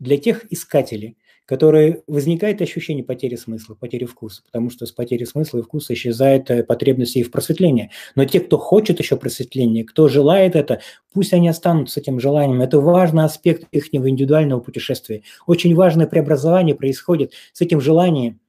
[0.00, 1.16] для тех искателей,
[1.46, 6.50] которые возникает ощущение потери смысла, потери вкуса, потому что с потерей смысла и вкуса исчезает
[6.50, 7.90] э, потребность и в просветлении.
[8.16, 10.80] Но те, кто хочет еще просветления, кто желает это,
[11.12, 12.60] пусть они останутся с этим желанием.
[12.60, 15.22] Это важный аспект их индивидуального путешествия.
[15.46, 18.40] Очень важное преобразование происходит с этим желанием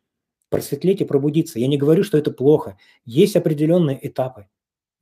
[0.50, 1.60] просветлеть и пробудиться.
[1.60, 2.78] Я не говорю, что это плохо.
[3.06, 4.48] Есть определенные этапы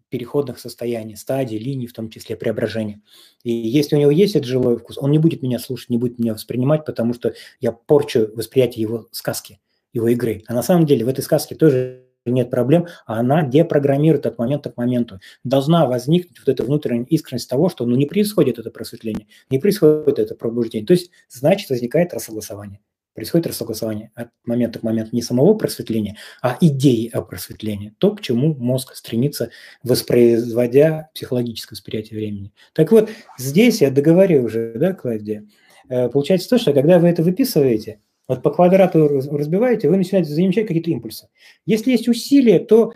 [0.10, 3.02] переходных состояний, стадий, линий, в том числе преображения.
[3.44, 6.20] И если у него есть этот живой вкус, он не будет меня слушать, не будет
[6.20, 9.60] меня воспринимать, потому что я порчу восприятие его сказки,
[9.94, 10.44] его игры.
[10.48, 14.72] А на самом деле в этой сказке тоже нет проблем, а она депрограммирует от момента
[14.72, 15.20] к моменту.
[15.44, 20.18] Должна возникнуть вот эта внутренняя искренность того, что ну, не происходит это просветление, не происходит
[20.18, 20.88] это пробуждение.
[20.88, 22.80] То есть, значит, возникает рассогласование
[23.16, 28.22] происходит рассогласование от момента к моменту не самого просветления, а идеи о просветлении, то, к
[28.22, 29.50] чему мозг стремится,
[29.84, 32.52] воспроизводя психологическое восприятие времени.
[32.74, 33.10] Так вот,
[33.40, 35.48] здесь я договорю уже, да, Клавдия,
[35.90, 40.68] э, получается то, что когда вы это выписываете, вот по квадрату разбиваете, вы начинаете замечать
[40.68, 41.30] какие-то импульсы.
[41.66, 42.94] Если есть усилия, то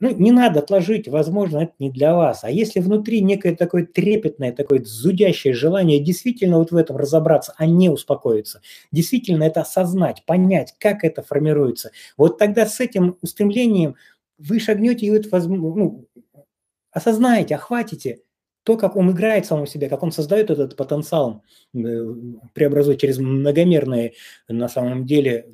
[0.00, 2.44] ну, не надо отложить, возможно, это не для вас.
[2.44, 7.66] А если внутри некое такое трепетное, такое зудящее желание действительно вот в этом разобраться, а
[7.66, 8.60] не успокоиться,
[8.92, 13.96] действительно это осознать, понять, как это формируется, вот тогда с этим устремлением
[14.38, 16.06] вы шагнете и вот, ну,
[16.90, 18.20] осознаете, охватите
[18.64, 21.42] то, как он играет самому себе, как он создает этот потенциал,
[21.74, 21.78] э,
[22.54, 24.12] преобразует через многомерные
[24.48, 25.50] на самом деле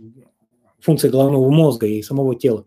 [0.80, 2.66] функции головного мозга и самого тела.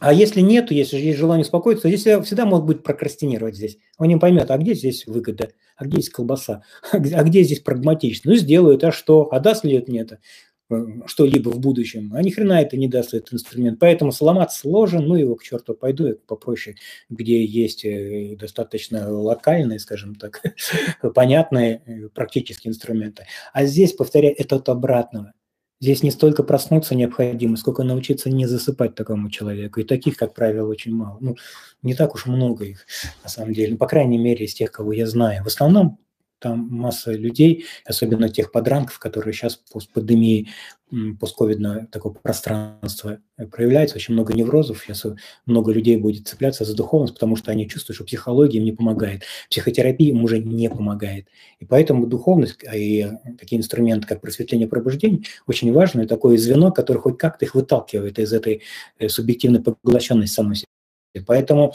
[0.00, 3.78] А если нет, если есть желание успокоиться, здесь всегда может быть прокрастинировать здесь.
[3.96, 6.62] Он не поймет, а где здесь выгода, а где здесь колбаса,
[6.92, 8.32] а где здесь прагматично.
[8.32, 9.28] Ну, сделают, а что?
[9.30, 10.18] А даст ли это мне это
[10.68, 10.74] э,
[11.06, 12.12] что-либо в будущем?
[12.12, 13.78] А ни хрена это не даст, этот инструмент.
[13.78, 16.74] Поэтому сломаться сложен, ну его к черту пойду, я попроще,
[17.08, 20.42] где есть э, достаточно локальные, скажем так,
[21.14, 23.26] понятные э, практические инструменты.
[23.52, 25.34] А здесь, повторяю, это от обратного–
[25.84, 29.80] Здесь не столько проснуться необходимо, сколько научиться не засыпать такому человеку.
[29.80, 31.18] И таких, как правило, очень мало.
[31.20, 31.36] Ну,
[31.82, 32.86] не так уж много их,
[33.22, 33.72] на самом деле.
[33.72, 35.44] Ну, по крайней мере, из тех, кого я знаю.
[35.44, 35.98] В основном
[36.44, 40.48] там масса людей, особенно тех подранков, которые сейчас после пандемии,
[41.18, 43.18] постковидное такое пространство
[43.50, 45.06] проявляется, очень много неврозов, сейчас
[45.46, 49.22] много людей будет цепляться за духовность, потому что они чувствуют, что психология им не помогает,
[49.48, 51.28] психотерапия им уже не помогает.
[51.60, 53.10] И поэтому духовность и
[53.40, 58.34] такие инструменты, как просветление пробуждение, очень важное такое звено, которое хоть как-то их выталкивает из
[58.34, 58.60] этой
[58.98, 60.58] э, субъективной поглощенности самой.
[61.20, 61.72] Поэтому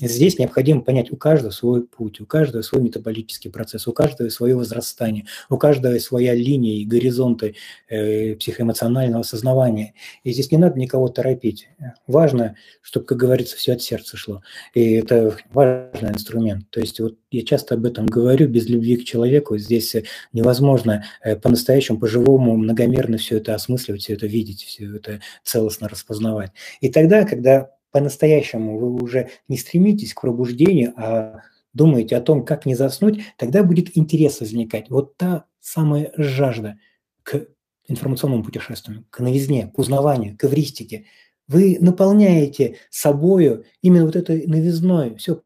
[0.00, 4.56] здесь необходимо понять, у каждого свой путь, у каждого свой метаболический процесс, у каждого свое
[4.56, 7.56] возрастание, у каждого своя линия и горизонты
[7.88, 9.94] э, психоэмоционального сознавания.
[10.24, 11.68] И здесь не надо никого торопить.
[12.06, 14.42] Важно, чтобы, как говорится, все от сердца шло.
[14.74, 16.70] И это важный инструмент.
[16.70, 19.94] То есть вот я часто об этом говорю, без любви к человеку здесь
[20.32, 26.52] невозможно э, по-настоящему, по-живому, многомерно все это осмысливать, все это видеть, все это целостно распознавать.
[26.80, 31.42] И тогда, когда по-настоящему вы уже не стремитесь к пробуждению, а
[31.72, 34.90] думаете о том, как не заснуть, тогда будет интерес возникать.
[34.90, 36.78] Вот та самая жажда
[37.22, 37.46] к
[37.86, 41.06] информационному путешествию, к новизне, к узнаванию, к эвристике.
[41.46, 45.42] Вы наполняете собою именно вот этой новизной все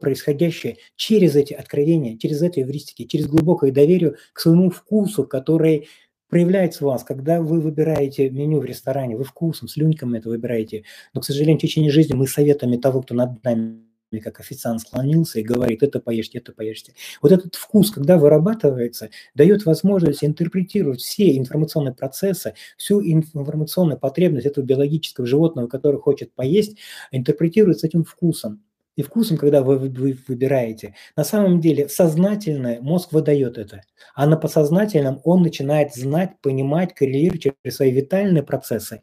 [0.00, 5.88] происходящее через эти откровения, через эти эвристики, через глубокое доверие к своему вкусу, который
[6.28, 10.84] проявляется у вас, когда вы выбираете меню в ресторане, вы вкусом, слюньками это выбираете.
[11.14, 13.82] Но, к сожалению, в течение жизни мы советами того, кто над нами
[14.22, 16.94] как официант склонился и говорит, это поешьте, это поешьте.
[17.20, 24.64] Вот этот вкус, когда вырабатывается, дает возможность интерпретировать все информационные процессы, всю информационную потребность этого
[24.64, 26.78] биологического животного, который хочет поесть,
[27.10, 28.62] интерпретирует с этим вкусом
[28.98, 30.96] и вкусом, когда вы, вы выбираете.
[31.14, 37.42] На самом деле сознательно мозг выдает это, а на подсознательном он начинает знать, понимать, коррелировать
[37.42, 39.02] через свои витальные процессы,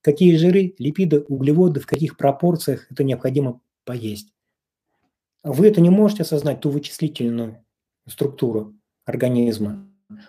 [0.00, 4.32] какие жиры, липиды, углеводы, в каких пропорциях это необходимо поесть.
[5.44, 7.62] Вы это не можете осознать, ту вычислительную
[8.08, 9.86] структуру организма,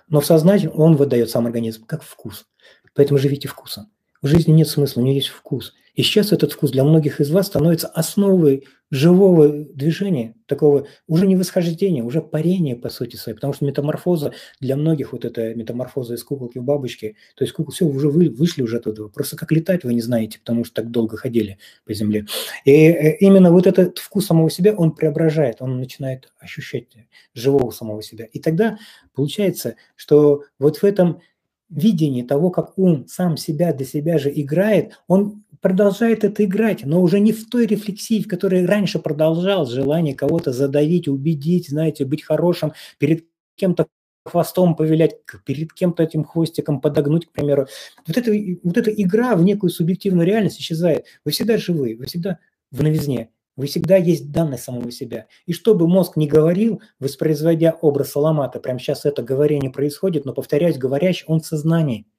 [0.10, 2.46] но в сознании он выдает сам организм как вкус.
[2.94, 3.90] Поэтому живите вкусом.
[4.22, 7.32] В жизни нет смысла, у нее есть вкус– и сейчас этот вкус для многих из
[7.32, 13.54] вас становится основой живого движения, такого уже не восхождения, уже парения, по сути своей, потому
[13.54, 17.86] что метаморфоза для многих, вот эта метаморфоза из куколки в бабочке, то есть кукол, все,
[17.86, 21.18] уже вы, вышли уже оттуда, просто как летать вы не знаете, потому что так долго
[21.18, 22.28] ходили по земле.
[22.64, 26.86] И э, именно вот этот вкус самого себя, он преображает, он начинает ощущать
[27.34, 28.26] живого самого себя.
[28.26, 28.78] И тогда
[29.16, 31.22] получается, что вот в этом
[31.70, 37.02] видении того, как ум сам себя для себя же играет, он продолжает это играть, но
[37.02, 42.24] уже не в той рефлексии, в которой раньше продолжал желание кого-то задавить, убедить, знаете, быть
[42.24, 43.26] хорошим, перед
[43.56, 43.88] кем-то
[44.26, 47.68] хвостом повилять, перед кем-то этим хвостиком подогнуть, к примеру.
[48.06, 48.32] Вот эта,
[48.64, 51.06] вот эта игра в некую субъективную реальность исчезает.
[51.24, 52.40] Вы всегда живы, вы всегда
[52.72, 55.28] в новизне, вы всегда есть данность самого себя.
[55.46, 60.34] И что бы мозг ни говорил, воспроизводя образ Саламата, прямо сейчас это говорение происходит, но,
[60.34, 62.06] повторяюсь, говорящий, он в сознании–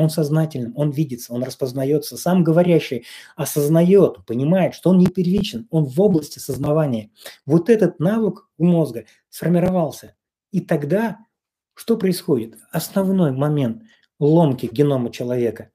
[0.00, 2.16] он сознательным, он видится, он распознается.
[2.16, 3.04] Сам говорящий
[3.36, 7.10] осознает, понимает, что он не первичен, он в области сознавания.
[7.46, 10.14] Вот этот навык у мозга сформировался.
[10.50, 11.18] И тогда
[11.74, 12.56] что происходит?
[12.72, 13.84] Основной момент
[14.18, 15.70] ломки генома человека,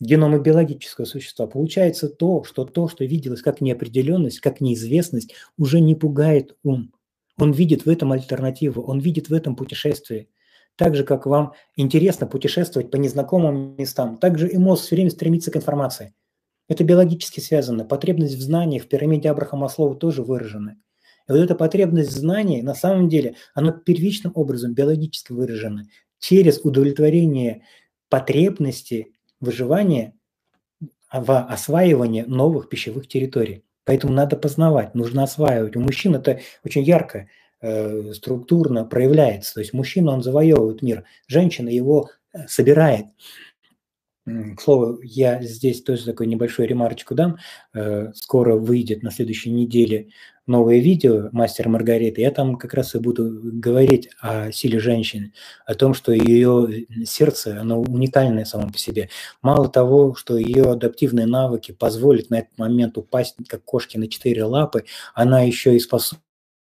[0.00, 5.94] генома биологического существа, получается то, что то, что виделось как неопределенность, как неизвестность, уже не
[5.94, 6.94] пугает ум.
[7.36, 10.28] Он видит в этом альтернативу, он видит в этом путешествие–
[10.80, 15.10] так же, как вам интересно путешествовать по незнакомым местам, так же и мозг все время
[15.10, 16.14] стремится к информации.
[16.68, 17.84] Это биологически связано.
[17.84, 20.78] Потребность в знаниях в пирамиде Абрахама Маслова тоже выражена.
[21.28, 25.84] И вот эта потребность в знании, на самом деле, она первичным образом биологически выражена.
[26.18, 27.62] Через удовлетворение
[28.08, 29.08] потребности
[29.38, 30.14] выживания
[31.12, 33.64] в осваивание новых пищевых территорий.
[33.84, 35.76] Поэтому надо познавать, нужно осваивать.
[35.76, 37.28] У мужчин это очень ярко,
[37.60, 39.54] э, структурно проявляется.
[39.54, 43.06] То есть мужчина, он завоевывает мир, женщина его э, собирает.
[44.26, 47.38] К слову, я здесь тоже такой небольшой ремарочку дам.
[47.74, 50.10] Э, скоро выйдет на следующей неделе
[50.46, 52.20] новое видео «Мастер Маргарита».
[52.20, 55.32] Я там как раз и буду говорить о силе женщины,
[55.64, 59.08] о том, что ее сердце, оно уникальное само по себе.
[59.42, 64.44] Мало того, что ее адаптивные навыки позволят на этот момент упасть, как кошки, на четыре
[64.44, 64.84] лапы,
[65.14, 66.22] она еще и способна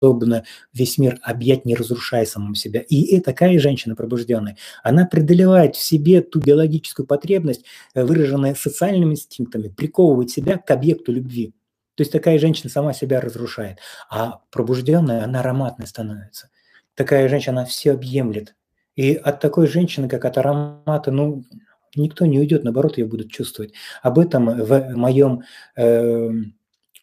[0.03, 2.81] способна весь мир объять, не разрушая самому себя.
[2.81, 7.65] И такая женщина пробужденная, она преодолевает в себе ту биологическую потребность,
[7.95, 11.55] э, выраженную социальными инстинктами, приковывает себя к объекту любви.
[11.95, 13.79] То есть такая женщина сама себя разрушает.
[14.11, 16.49] А пробужденная, она ароматной становится.
[16.95, 18.55] Такая женщина, она все объемлет.
[18.97, 21.45] И от такой женщины, как от аромата, ну,
[21.95, 23.73] никто не уйдет, наоборот, ее будут чувствовать.
[24.03, 25.43] Об этом в моем
[25.77, 26.31] э,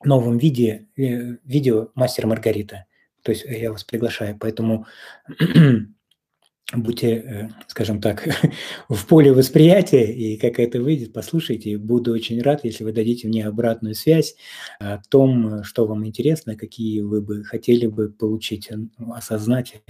[0.03, 2.85] новом виде, э, видео «Мастер Маргарита».
[3.23, 4.85] То есть я вас приглашаю, поэтому
[6.73, 8.27] будьте, э, скажем так,
[8.89, 11.77] в поле восприятия, и как это выйдет, послушайте.
[11.77, 14.35] Буду очень рад, если вы дадите мне обратную связь
[14.79, 19.81] о том, что вам интересно, какие вы бы хотели бы получить, ну, осознать,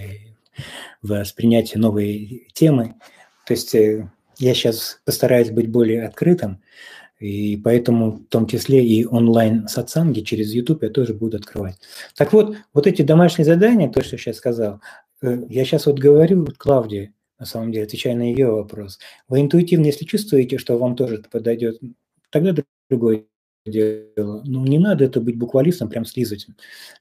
[1.02, 2.94] воспринять новые темы.
[3.46, 6.62] То есть э, я сейчас постараюсь быть более открытым,
[7.20, 11.78] и поэтому в том числе и онлайн сатсанги через YouTube я тоже буду открывать.
[12.16, 14.80] Так вот, вот эти домашние задания, то, что я сейчас сказал,
[15.22, 18.98] э, я сейчас вот говорю Клавдии, на самом деле, отвечая на ее вопрос.
[19.28, 21.78] Вы интуитивно, если чувствуете, что вам тоже это подойдет,
[22.30, 22.54] тогда
[22.88, 23.29] другой
[23.70, 24.42] дело.
[24.44, 26.46] Ну, не надо это быть буквалистом, прям слизать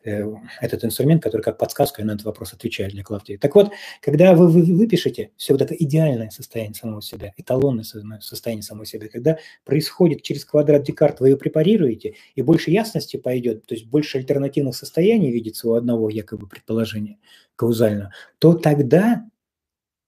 [0.03, 0.23] э,
[0.61, 3.37] этот инструмент, который как подсказка на этот вопрос отвечает для Клавдии.
[3.37, 3.71] Так вот,
[4.01, 9.07] когда вы, вы выпишете все вот это идеальное состояние самого себя, эталонное состояние самого себя,
[9.07, 14.17] когда происходит через квадрат Декарта, вы ее препарируете, и больше ясности пойдет, то есть больше
[14.17, 17.17] альтернативных состояний видится у одного якобы предположения
[17.55, 19.25] каузально, то тогда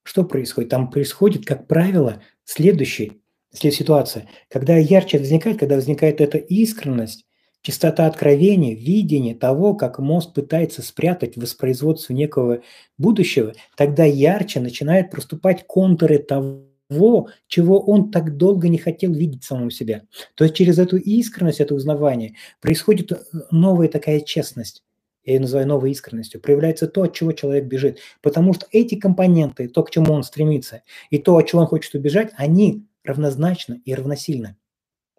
[0.04, 0.70] что происходит?
[0.70, 3.21] Там происходит, как правило, следующий
[3.54, 7.26] ситуация, когда ярче возникает, когда возникает эта искренность,
[7.62, 12.62] чистота откровения, видение того, как мозг пытается спрятать воспроизводство некого
[12.98, 19.72] будущего, тогда ярче начинают проступать контуры того, чего он так долго не хотел видеть самого
[19.72, 20.04] себя.
[20.36, 23.12] То есть через эту искренность, это узнавание происходит
[23.52, 24.84] новая такая честность.
[25.24, 26.42] Я ее называю новой искренностью.
[26.42, 28.00] Проявляется то, от чего человек бежит.
[28.22, 31.94] Потому что эти компоненты, то, к чему он стремится, и то, от чего он хочет
[31.94, 34.58] убежать, они равнозначно и равносильно.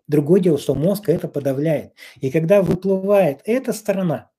[0.09, 1.93] Другое дело, что мозг это подавляет.
[2.21, 4.31] И когда выплывает эта сторона,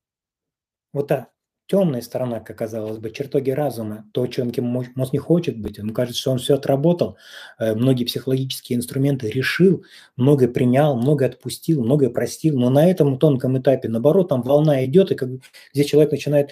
[0.94, 1.30] вот та
[1.68, 6.20] темная сторона, как казалось бы, чертоги разума, то, чем мозг не хочет быть, ему кажется,
[6.22, 7.18] что он все отработал,
[7.58, 9.84] э, многие психологические инструменты решил,
[10.18, 15.12] многое принял, многое отпустил, многое простил, но на этом тонком этапе, наоборот, там волна идет,
[15.12, 15.30] и как,
[15.74, 16.52] где человек начинает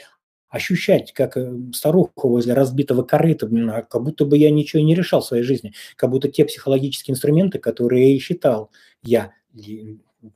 [0.52, 5.22] ощущать, как э, старуха возле разбитого корыта, а как будто бы я ничего не решал
[5.22, 8.70] в своей жизни, как будто те психологические инструменты, которые я считал
[9.02, 9.34] я,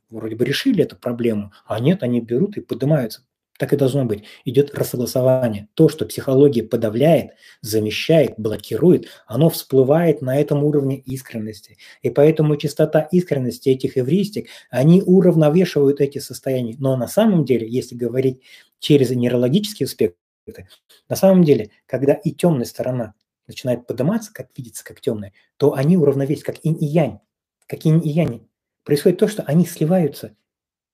[0.10, 3.22] вроде бы решили эту проблему, а нет, они берут и поднимаются.
[3.58, 4.26] Так и должно быть.
[4.44, 5.70] Идет рассогласование.
[5.76, 7.32] То, что психология подавляет,
[7.62, 11.78] замещает, блокирует, оно всплывает на этом уровне искренности.
[12.02, 16.76] И поэтому частота искренности этих эвристик, они уравновешивают эти состояния.
[16.80, 18.42] Но на самом деле, если говорить
[18.86, 20.68] через нейрологические аспекты,
[21.10, 23.16] на самом деле, когда и темная сторона
[23.48, 27.20] начинает подниматься, как видится, как темная, то они уравновесят, как инь и янь.
[27.68, 28.48] Как инь и янь.
[28.84, 30.36] Происходит то, что они сливаются–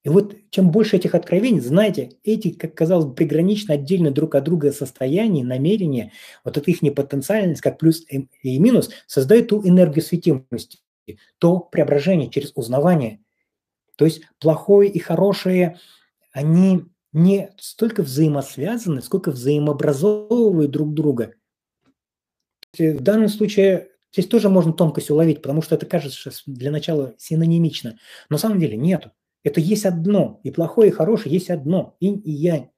[0.04, 4.44] и вот чем больше этих откровений, знаете, эти, как казалось бы, пригранично отдельно друг от
[4.44, 6.12] друга состояния, намерения,
[6.44, 10.80] вот эта их непотенциальность, как плюс и минус, создает ту энергию светимости,
[11.38, 13.20] то преображение через узнавание.
[13.96, 15.78] То есть плохое и хорошее,
[16.32, 21.34] они не столько взаимосвязаны, сколько взаимообразовывают друг друга.
[22.78, 27.92] В данном случае здесь тоже можно тонкость уловить, потому что это кажется для начала синонимично.
[28.30, 29.12] Но на самом деле нету.
[29.44, 30.40] Это есть одно.
[30.44, 31.96] И плохое, и хорошее есть одно.
[32.00, 32.70] Инь и янь.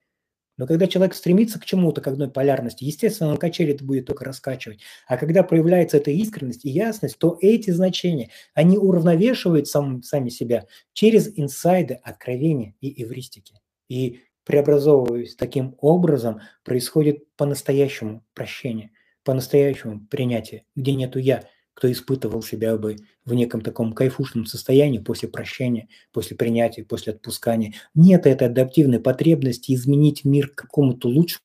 [0.57, 4.23] Но когда человек стремится к чему-то, к одной полярности, естественно, он качели это будет только
[4.23, 4.81] раскачивать.
[5.07, 10.67] А когда проявляется эта искренность и ясность, то эти значения, они уравновешивают сам, сами себя
[10.93, 13.62] через инсайды, откровения и эвристики.
[13.89, 18.91] И преобразовываясь таким образом, происходит по-настоящему прощение,
[19.23, 21.43] по-настоящему принятие, где нету «я»,
[21.73, 27.73] кто испытывал себя бы в неком таком кайфушном состоянии после прощения, после принятия, после отпускания.
[27.95, 31.41] Нет этой адаптивной потребности изменить мир к какому-то лучшему,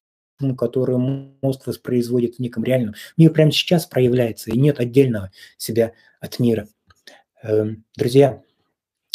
[0.59, 2.95] который мозг воспроизводит в неком реальном.
[3.17, 6.69] Мир прямо сейчас проявляется, и нет отдельного себя от мира.
[7.43, 8.43] Эм, друзья,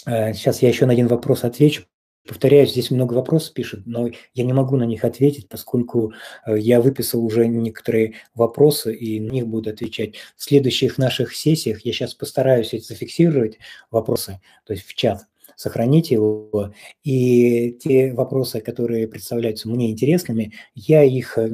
[0.05, 1.83] Сейчас я еще на один вопрос отвечу.
[2.25, 6.13] Повторяюсь, здесь много вопросов пишут, но я не могу на них ответить, поскольку
[6.45, 10.15] э, я выписал уже некоторые вопросы и на них буду отвечать.
[10.37, 13.57] В следующих наших сессиях я сейчас постараюсь зафиксировать
[13.91, 15.25] вопросы, то есть в чат,
[15.57, 16.73] сохранить его.
[17.03, 21.49] И те вопросы, которые представляются мне интересными, я их э,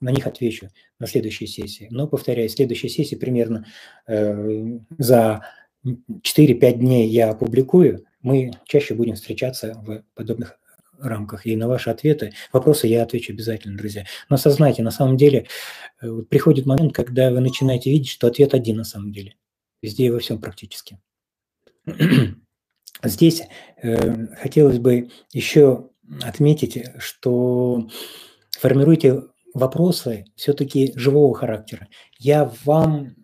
[0.00, 0.68] на них отвечу
[1.00, 1.88] на следующей сессии.
[1.90, 3.66] Но, повторяю, следующая сессия примерно
[4.06, 5.44] э, за
[5.84, 10.58] 4-5 дней я опубликую, мы чаще будем встречаться в подобных
[11.00, 11.46] рамках.
[11.46, 14.04] И на ваши ответы, вопросы я отвечу обязательно, друзья.
[14.28, 15.46] Но осознайте, на самом деле
[16.02, 19.34] э, приходит момент, когда вы начинаете видеть, что ответ один на самом деле.
[19.80, 20.98] Везде и во всем практически.
[23.02, 23.42] Здесь
[23.82, 25.90] э, хотелось бы еще
[26.22, 27.88] отметить, что
[28.58, 29.22] формируйте
[29.54, 31.88] вопросы все-таки живого характера.
[32.18, 33.14] Я вам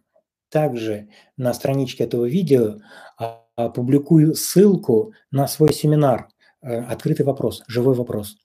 [0.48, 2.78] также на страничке этого видео
[3.56, 6.28] публикую ссылку на свой семинар
[6.62, 8.36] э, «Открытый вопрос», «Живой вопрос».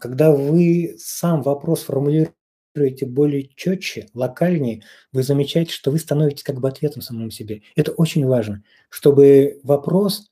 [0.00, 4.82] Когда вы сам вопрос формулируете более четче, локальнее,
[5.12, 7.62] вы замечаете, что вы становитесь как бы ответом самому себе.
[7.74, 10.30] Это очень важно, чтобы вопрос,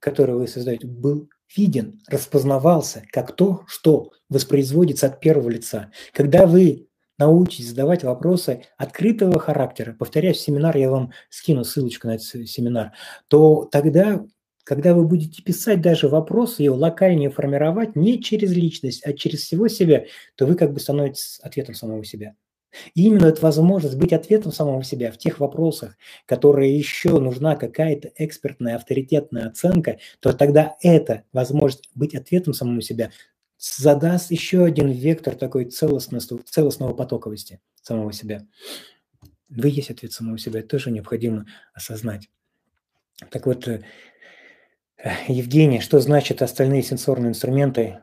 [0.00, 5.90] который вы создаете, был виден, распознавался как то, что воспроизводится от первого лица.
[6.12, 6.87] Когда вы
[7.18, 12.92] научитесь задавать вопросы открытого характера, повторяюсь, семинар, я вам скину ссылочку на этот семинар,
[13.28, 14.24] то тогда,
[14.64, 19.68] когда вы будете писать даже вопросы, его локальнее формировать не через личность, а через всего
[19.68, 20.04] себя,
[20.36, 22.34] то вы как бы становитесь ответом самого себя.
[22.94, 25.96] И именно эта возможность быть ответом самого себя в тех вопросах,
[26.26, 33.10] которые еще нужна какая-то экспертная, авторитетная оценка, то тогда эта возможность быть ответом самому себя
[33.58, 38.46] задаст еще один вектор такой целостности, целостного потоковости самого себя.
[39.48, 42.28] Вы есть ответ самого себя, это тоже необходимо осознать.
[43.30, 43.82] Так вот, э,
[45.26, 48.00] Евгений, что значит остальные сенсорные инструменты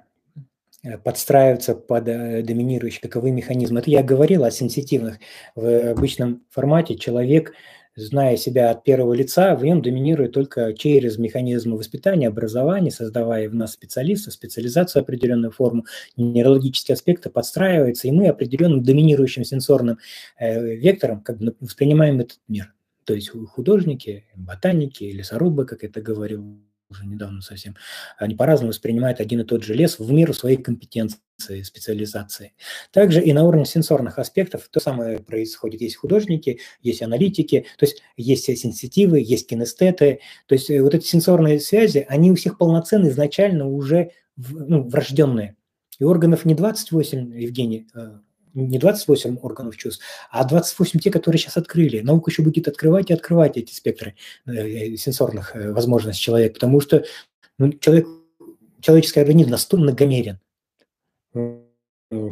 [0.83, 3.79] э, подстраиваются под э, доминирующий, каковы механизмы?
[3.79, 5.19] Это я говорил о сенситивных.
[5.55, 7.53] В обычном формате человек
[7.95, 13.55] зная себя от первого лица, в нем доминирует только через механизмы воспитания, образования, создавая в
[13.55, 15.85] нас специалиста, специализацию определенную форму,
[16.17, 19.99] нейрологические аспекты подстраиваются, и мы определенным доминирующим сенсорным
[20.37, 22.73] э, вектором как бы воспринимаем этот мир.
[23.05, 26.59] То есть художники, ботаники, лесорубы, как это говорил
[26.89, 27.75] уже недавно совсем,
[28.17, 32.53] они по-разному воспринимают один и тот же лес в меру своей компетенции, специализации.
[32.91, 35.81] Также и на уровне сенсорных аспектов то самое происходит.
[35.81, 40.19] Есть художники, есть аналитики, то есть есть сенситивы, есть кинестеты.
[40.47, 45.55] То есть э, вот эти сенсорные связи, они у всех полноценные изначально уже ну, врожденные.
[45.99, 48.17] И органов не 28, Евгений, э,
[48.53, 51.99] не 28 органов чувств, а 28 те, которые сейчас открыли.
[51.99, 57.03] Наука еще будет открывать и открывать эти спектры э, сенсорных возможностей человека, потому что
[57.57, 58.07] ну, человек,
[58.81, 60.39] человеческий организм настолько многомерен,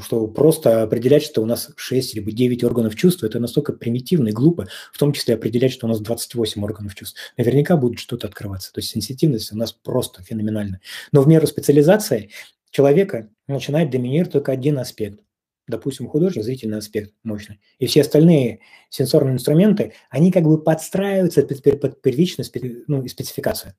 [0.02, 4.32] что просто определять, что у нас 6 либо 9 органов чувств, это настолько примитивно и
[4.32, 7.20] глупо, в том числе определять, что у нас 28 органов чувств.
[7.38, 8.72] Наверняка будет что-то открываться.
[8.72, 10.80] То есть сенситивность у нас просто феноменальна.
[11.12, 12.30] Но в меру специализации
[12.72, 15.20] человека начинает доминировать только один аспект–
[15.68, 18.60] допустим, художник, зрительный аспект мощный, и все остальные
[18.90, 23.74] сенсорные инструменты, они как бы подстраиваются под первичную ну, спецификацию.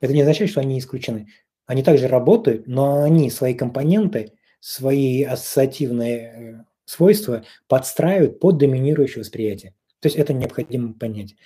[0.00, 1.28] Это не означает, что они исключены.
[1.66, 4.32] Они также работают, но они свои компоненты,
[4.66, 9.74] свои ассоциативные э, свойства подстраивают под доминирующее восприятие.
[10.00, 11.36] То есть это необходимо понять.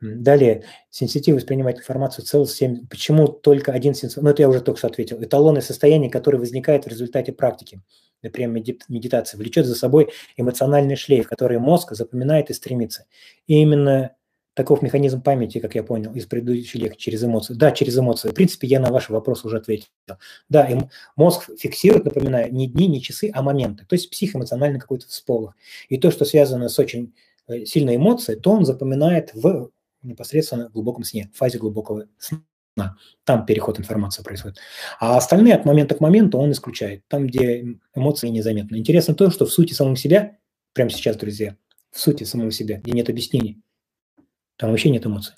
[0.00, 2.86] Далее, сенситив воспринимать информацию целостью.
[2.88, 4.22] Почему только один сенсор?
[4.22, 5.20] Ну, это я уже только что ответил.
[5.20, 7.82] Эталонное состояние, которое возникает в результате практики,
[8.22, 8.50] например,
[8.88, 13.06] медитации, влечет за собой эмоциональный шлейф, который мозг запоминает и стремится.
[13.48, 14.14] И именно
[14.54, 17.54] таков механизм памяти, как я понял из предыдущих лекций, через эмоции.
[17.54, 18.28] Да, через эмоции.
[18.28, 19.88] В принципе, я на ваш вопрос уже ответил.
[20.48, 23.86] Да, им мозг фиксирует, напоминаю, не дни, не часы, а моменты.
[23.86, 25.54] То есть психоэмоциональный какой-то всполох.
[25.88, 27.14] И то, что связано с очень
[27.48, 29.70] э, сильной эмоцией, то он запоминает в
[30.02, 32.96] непосредственно глубоком сне, в фазе глубокого сна.
[33.24, 34.58] Там переход информации происходит.
[34.98, 38.76] А остальные от момента к моменту он исключает, там, где эмоции незаметны.
[38.76, 40.38] Интересно то, что в сути самого себя,
[40.72, 41.56] прямо сейчас, друзья,
[41.90, 43.60] в сути самого себя, где нет объяснений,
[44.62, 45.34] там вообще нет эмоций.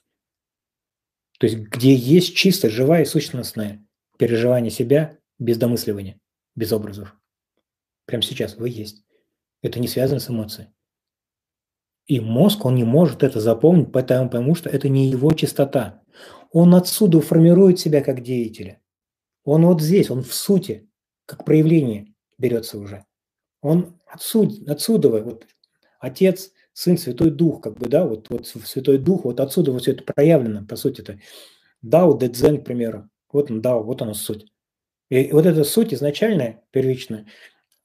[1.38, 3.82] То есть где есть чисто живая и сущностное
[4.18, 6.20] переживание себя без домысливания,
[6.54, 7.16] без образов.
[8.04, 9.02] Прямо сейчас вы есть.
[9.62, 10.68] Это не связано с эмоцией.
[12.04, 16.02] И мозг, он не может это запомнить, потому, потому что это не его чистота.
[16.50, 18.82] Он отсюда формирует себя как деятеля.
[19.42, 20.90] Он вот здесь, он в сути,
[21.24, 23.06] как проявление берется уже.
[23.62, 25.46] Он отсюда, отсюда вот
[25.98, 29.92] Отец, Сын, Святой Дух, как бы, да, вот, вот Святой Дух, вот отсюда вот все
[29.92, 31.18] это проявлено, по сути-то.
[31.80, 33.08] Дао, Дэдзен, к примеру.
[33.32, 34.52] Вот он Дао, вот она суть.
[35.08, 37.26] И вот эта суть изначальная, первичная,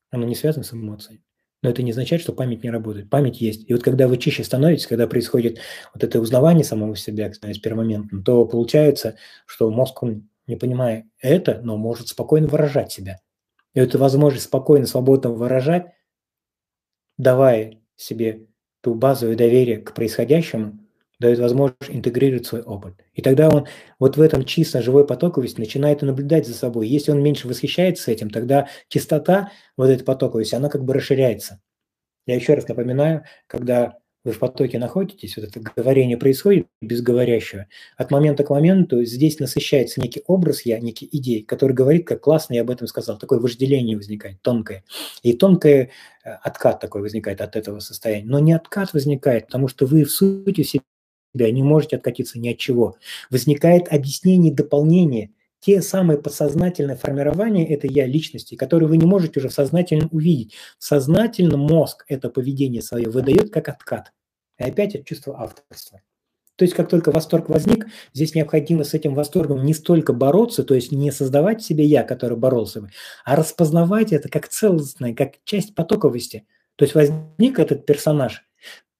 [0.09, 1.21] она не связана с эмоцией.
[1.61, 3.09] Но это не означает, что память не работает.
[3.09, 3.69] Память есть.
[3.69, 5.59] И вот когда вы чище становитесь, когда происходит
[5.93, 11.59] вот это узнавание самого себя, кстати, пермоментно, то получается, что мозг, он, не понимая это,
[11.61, 13.17] но может спокойно выражать себя.
[13.73, 15.87] И эту возможность спокойно, свободно выражать,
[17.17, 18.47] давая себе
[18.81, 20.79] ту базовое доверие к происходящему,
[21.19, 22.95] дает возможность интегрировать свой опыт.
[23.13, 23.67] И тогда он
[23.99, 26.87] вот в этом чисто живой потоковости начинает наблюдать за собой.
[26.87, 31.61] Если он меньше восхищается этим, тогда чистота вот этой потоковости, она как бы расширяется.
[32.25, 33.97] Я еще раз напоминаю, когда
[34.29, 37.65] вы в потоке находитесь, вот это говорение происходит без говорящего.
[37.97, 42.53] От момента к моменту здесь насыщается некий образ я, некий идей, который говорит, как классно
[42.53, 43.17] я об этом сказал.
[43.17, 44.83] Такое вожделение возникает, тонкое.
[45.23, 45.89] И тонкое
[46.23, 48.25] э, откат такой возникает от этого состояния.
[48.25, 50.83] Но не откат возникает, потому что вы в сути себя,
[51.33, 52.95] не можете откатиться ни от чего.
[53.31, 59.49] Возникает объяснение, дополнение, те самые подсознательные формирования этой я личности, которые вы не можете уже
[59.49, 60.53] в сознательном увидеть.
[60.77, 64.13] Сознательно мозг это поведение свое выдает как откат.
[64.59, 66.01] И опять это чувство авторства.
[66.59, 70.75] То есть как только восторг возник, здесь необходимо с этим восторгом не столько бороться, то
[70.75, 72.89] есть не создавать себе я, который боролся бы,
[73.23, 76.45] а распознавать это как целостное, как часть потоковости.
[76.75, 78.43] То есть возник этот персонаж.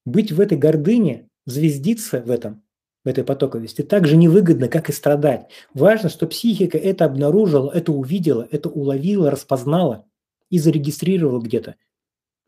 [0.06, 2.64] Быть в этой гордыне звездиться в этом,
[3.04, 5.50] в этой потоковости, так же невыгодно, как и страдать.
[5.74, 10.06] Важно, что психика это обнаружила, это увидела, это уловила, распознала
[10.50, 11.76] и зарегистрировала где-то.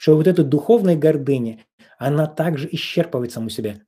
[0.02, 1.64] Что вот эта духовная гордыня,
[2.00, 3.82] она также исчерпывает саму себя.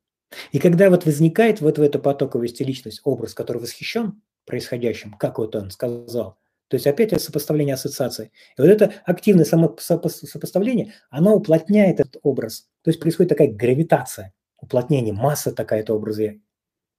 [0.51, 5.55] И когда вот возникает вот в этой потоковости личность, образ, который восхищен происходящим, как вот
[5.55, 6.37] он сказал,
[6.67, 8.31] то есть опять это сопоставление ассоциаций.
[8.55, 12.67] И вот это активное само сопоставление, оно уплотняет этот образ.
[12.83, 16.35] То есть происходит такая гравитация уплотнение, масса такая-то образа.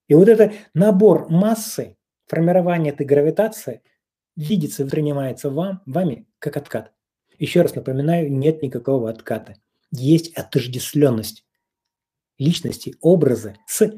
[0.08, 1.96] И вот это набор массы,
[2.26, 3.80] формирование этой гравитации
[4.34, 6.93] видится, воспринимается вам, вами как откат.
[7.39, 9.56] Еще раз напоминаю, нет никакого отката.
[9.90, 11.44] Есть отождествленность
[12.39, 13.90] личности, образа с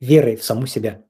[0.00, 1.04] верой в саму себя.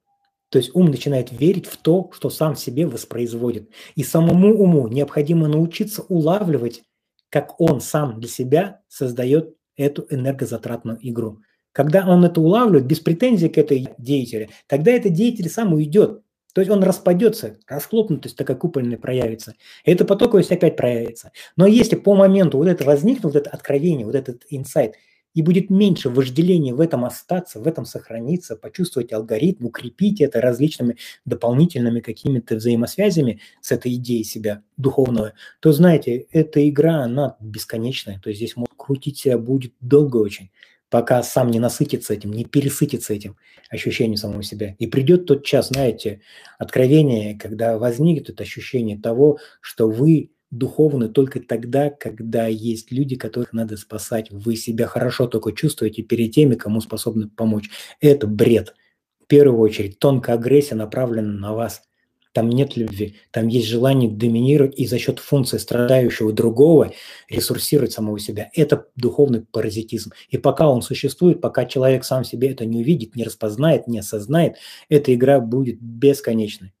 [0.49, 3.69] То есть ум начинает верить в то, что сам себе воспроизводит.
[3.95, 6.83] И самому уму необходимо научиться улавливать,
[7.29, 11.39] как он сам для себя создает эту энергозатратную игру.
[11.71, 16.21] Когда он это улавливает без претензий к этой деятелю, тогда этот деятель сам уйдет.
[16.55, 19.55] То есть он распадется, расхлопнутость такая купольная проявится.
[19.83, 21.33] И эта потоковость опять проявится.
[21.57, 24.95] Но если по моменту вот это возникнет, вот это откровение, вот этот инсайт,
[25.33, 30.95] и будет меньше вожделения в этом остаться, в этом сохраниться, почувствовать алгоритм, укрепить это различными
[31.25, 38.21] дополнительными какими-то взаимосвязями с этой идеей себя духовного, то знаете, эта игра, она бесконечная.
[38.21, 40.51] То есть здесь может крутить себя будет долго очень
[40.95, 43.35] пока сам не насытится этим, не пересытится этим
[43.69, 44.77] ощущением самого себя.
[44.79, 46.21] И придет тот час, знаете,
[46.57, 53.51] откровение, когда возникнет это ощущение того, что вы духовны только тогда, когда есть люди, которых
[53.51, 54.31] надо спасать.
[54.31, 57.69] Вы себя хорошо только чувствуете перед теми, кому способны помочь.
[57.99, 58.73] Это бред.
[59.21, 61.81] В первую очередь, тонкая агрессия направлена на вас–
[62.35, 66.91] там нет любви, там есть желание доминировать и за счет функции страдающего другого
[67.29, 68.49] ресурсировать самого себя.
[68.53, 70.11] Это духовный паразитизм.
[70.27, 74.57] И пока он существует, пока человек сам себе это не увидит, не распознает, не осознает,
[74.89, 76.73] эта игра будет бесконечной.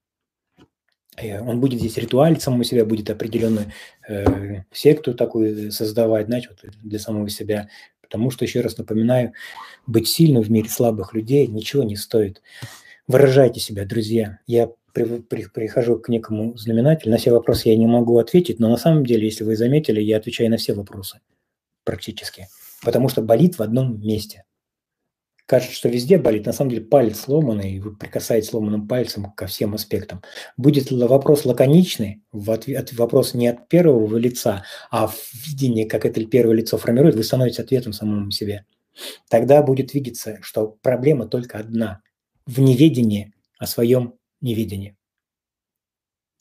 [1.23, 3.71] Он будет здесь ритуалить самого себя, будет определенную
[4.09, 7.69] э, секту такую создавать, знаете, вот для самого себя.
[8.01, 9.31] Потому что, еще раз напоминаю,
[9.87, 12.41] быть сильным в мире слабых людей ничего не стоит.
[13.07, 14.39] Выражайте себя, друзья.
[14.47, 17.11] Я при, при, прихожу к некому знаменателю.
[17.11, 20.17] На все вопросы я не могу ответить, но на самом деле, если вы заметили, я
[20.17, 21.19] отвечаю на все вопросы
[21.83, 22.47] практически,
[22.81, 24.45] потому что болит в одном месте.
[25.47, 29.47] Кажется, что везде болит, на самом деле палец сломанный, и вы прикасаетесь сломанным пальцем ко
[29.47, 30.23] всем аспектам.
[30.55, 36.25] Будет вопрос лаконичный, в ответ, вопрос не от первого лица, а в видении, как это
[36.25, 38.65] первое лицо формирует, вы становитесь ответом самому себе.
[39.29, 42.01] Тогда будет видеться, что проблема только одна–
[42.45, 44.15] в неведении о своем
[44.45, 44.95] невидение.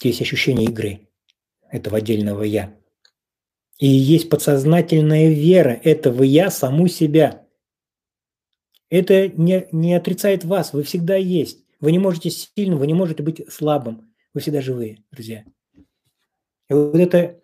[0.02, 1.08] Есть ощущение игры
[1.70, 2.76] этого отдельного «я».
[3.78, 7.44] И есть подсознательная вера этого «я» саму себя.
[8.90, 11.64] Это не, не отрицает вас, вы всегда есть.
[11.80, 14.14] Вы не можете сильным, вы не можете быть слабым.
[14.32, 15.44] Вы всегда живые, друзья.
[16.68, 17.40] И вот это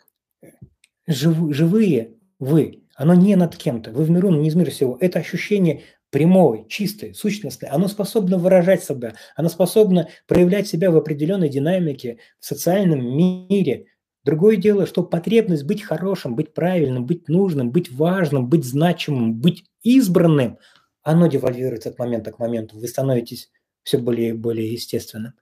[1.06, 3.90] жив, живые вы, оно не над кем-то.
[3.92, 4.96] Вы в миру, но не из мира всего.
[5.00, 11.48] Это ощущение прямой, чистой, сущностной, оно способно выражать себя, оно способно проявлять себя в определенной
[11.48, 13.86] динамике в социальном мире.
[14.24, 19.64] Другое дело, что потребность быть хорошим, быть правильным, быть нужным, быть важным, быть значимым, быть
[19.82, 20.58] избранным,
[21.02, 22.78] оно девальвируется от момента к моменту.
[22.78, 23.50] Вы становитесь
[23.82, 25.32] все более и более естественным.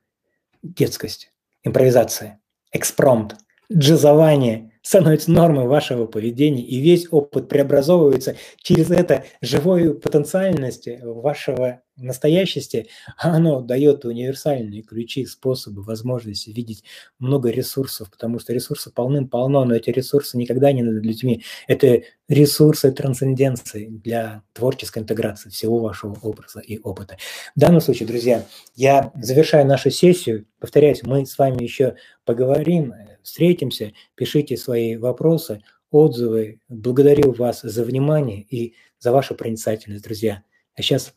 [0.63, 1.33] Детскость,
[1.65, 2.41] импровизация,
[2.73, 3.37] экспромт,
[3.73, 12.89] джазование становится нормой вашего поведения, и весь опыт преобразовывается через это живую потенциальность вашего настоящести,
[13.19, 16.85] оно дает универсальные ключи, способы, возможности видеть
[17.19, 21.45] много ресурсов, потому что ресурсы полным-полно, но эти ресурсы никогда не над людьми.
[21.67, 27.19] Это ресурсы трансценденции для творческой интеграции всего вашего образа и опыта.
[27.55, 30.47] В данном случае, друзья, я завершаю нашу сессию.
[30.61, 32.95] Повторяюсь, мы с вами еще поговорим,
[33.29, 36.61] встретимся, пишите свои вопросы, отзывы.
[36.69, 40.43] Благодарю вас за внимание и за вашу проницательность, друзья.
[40.75, 41.15] А сейчас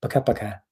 [0.00, 0.62] Пока-пока.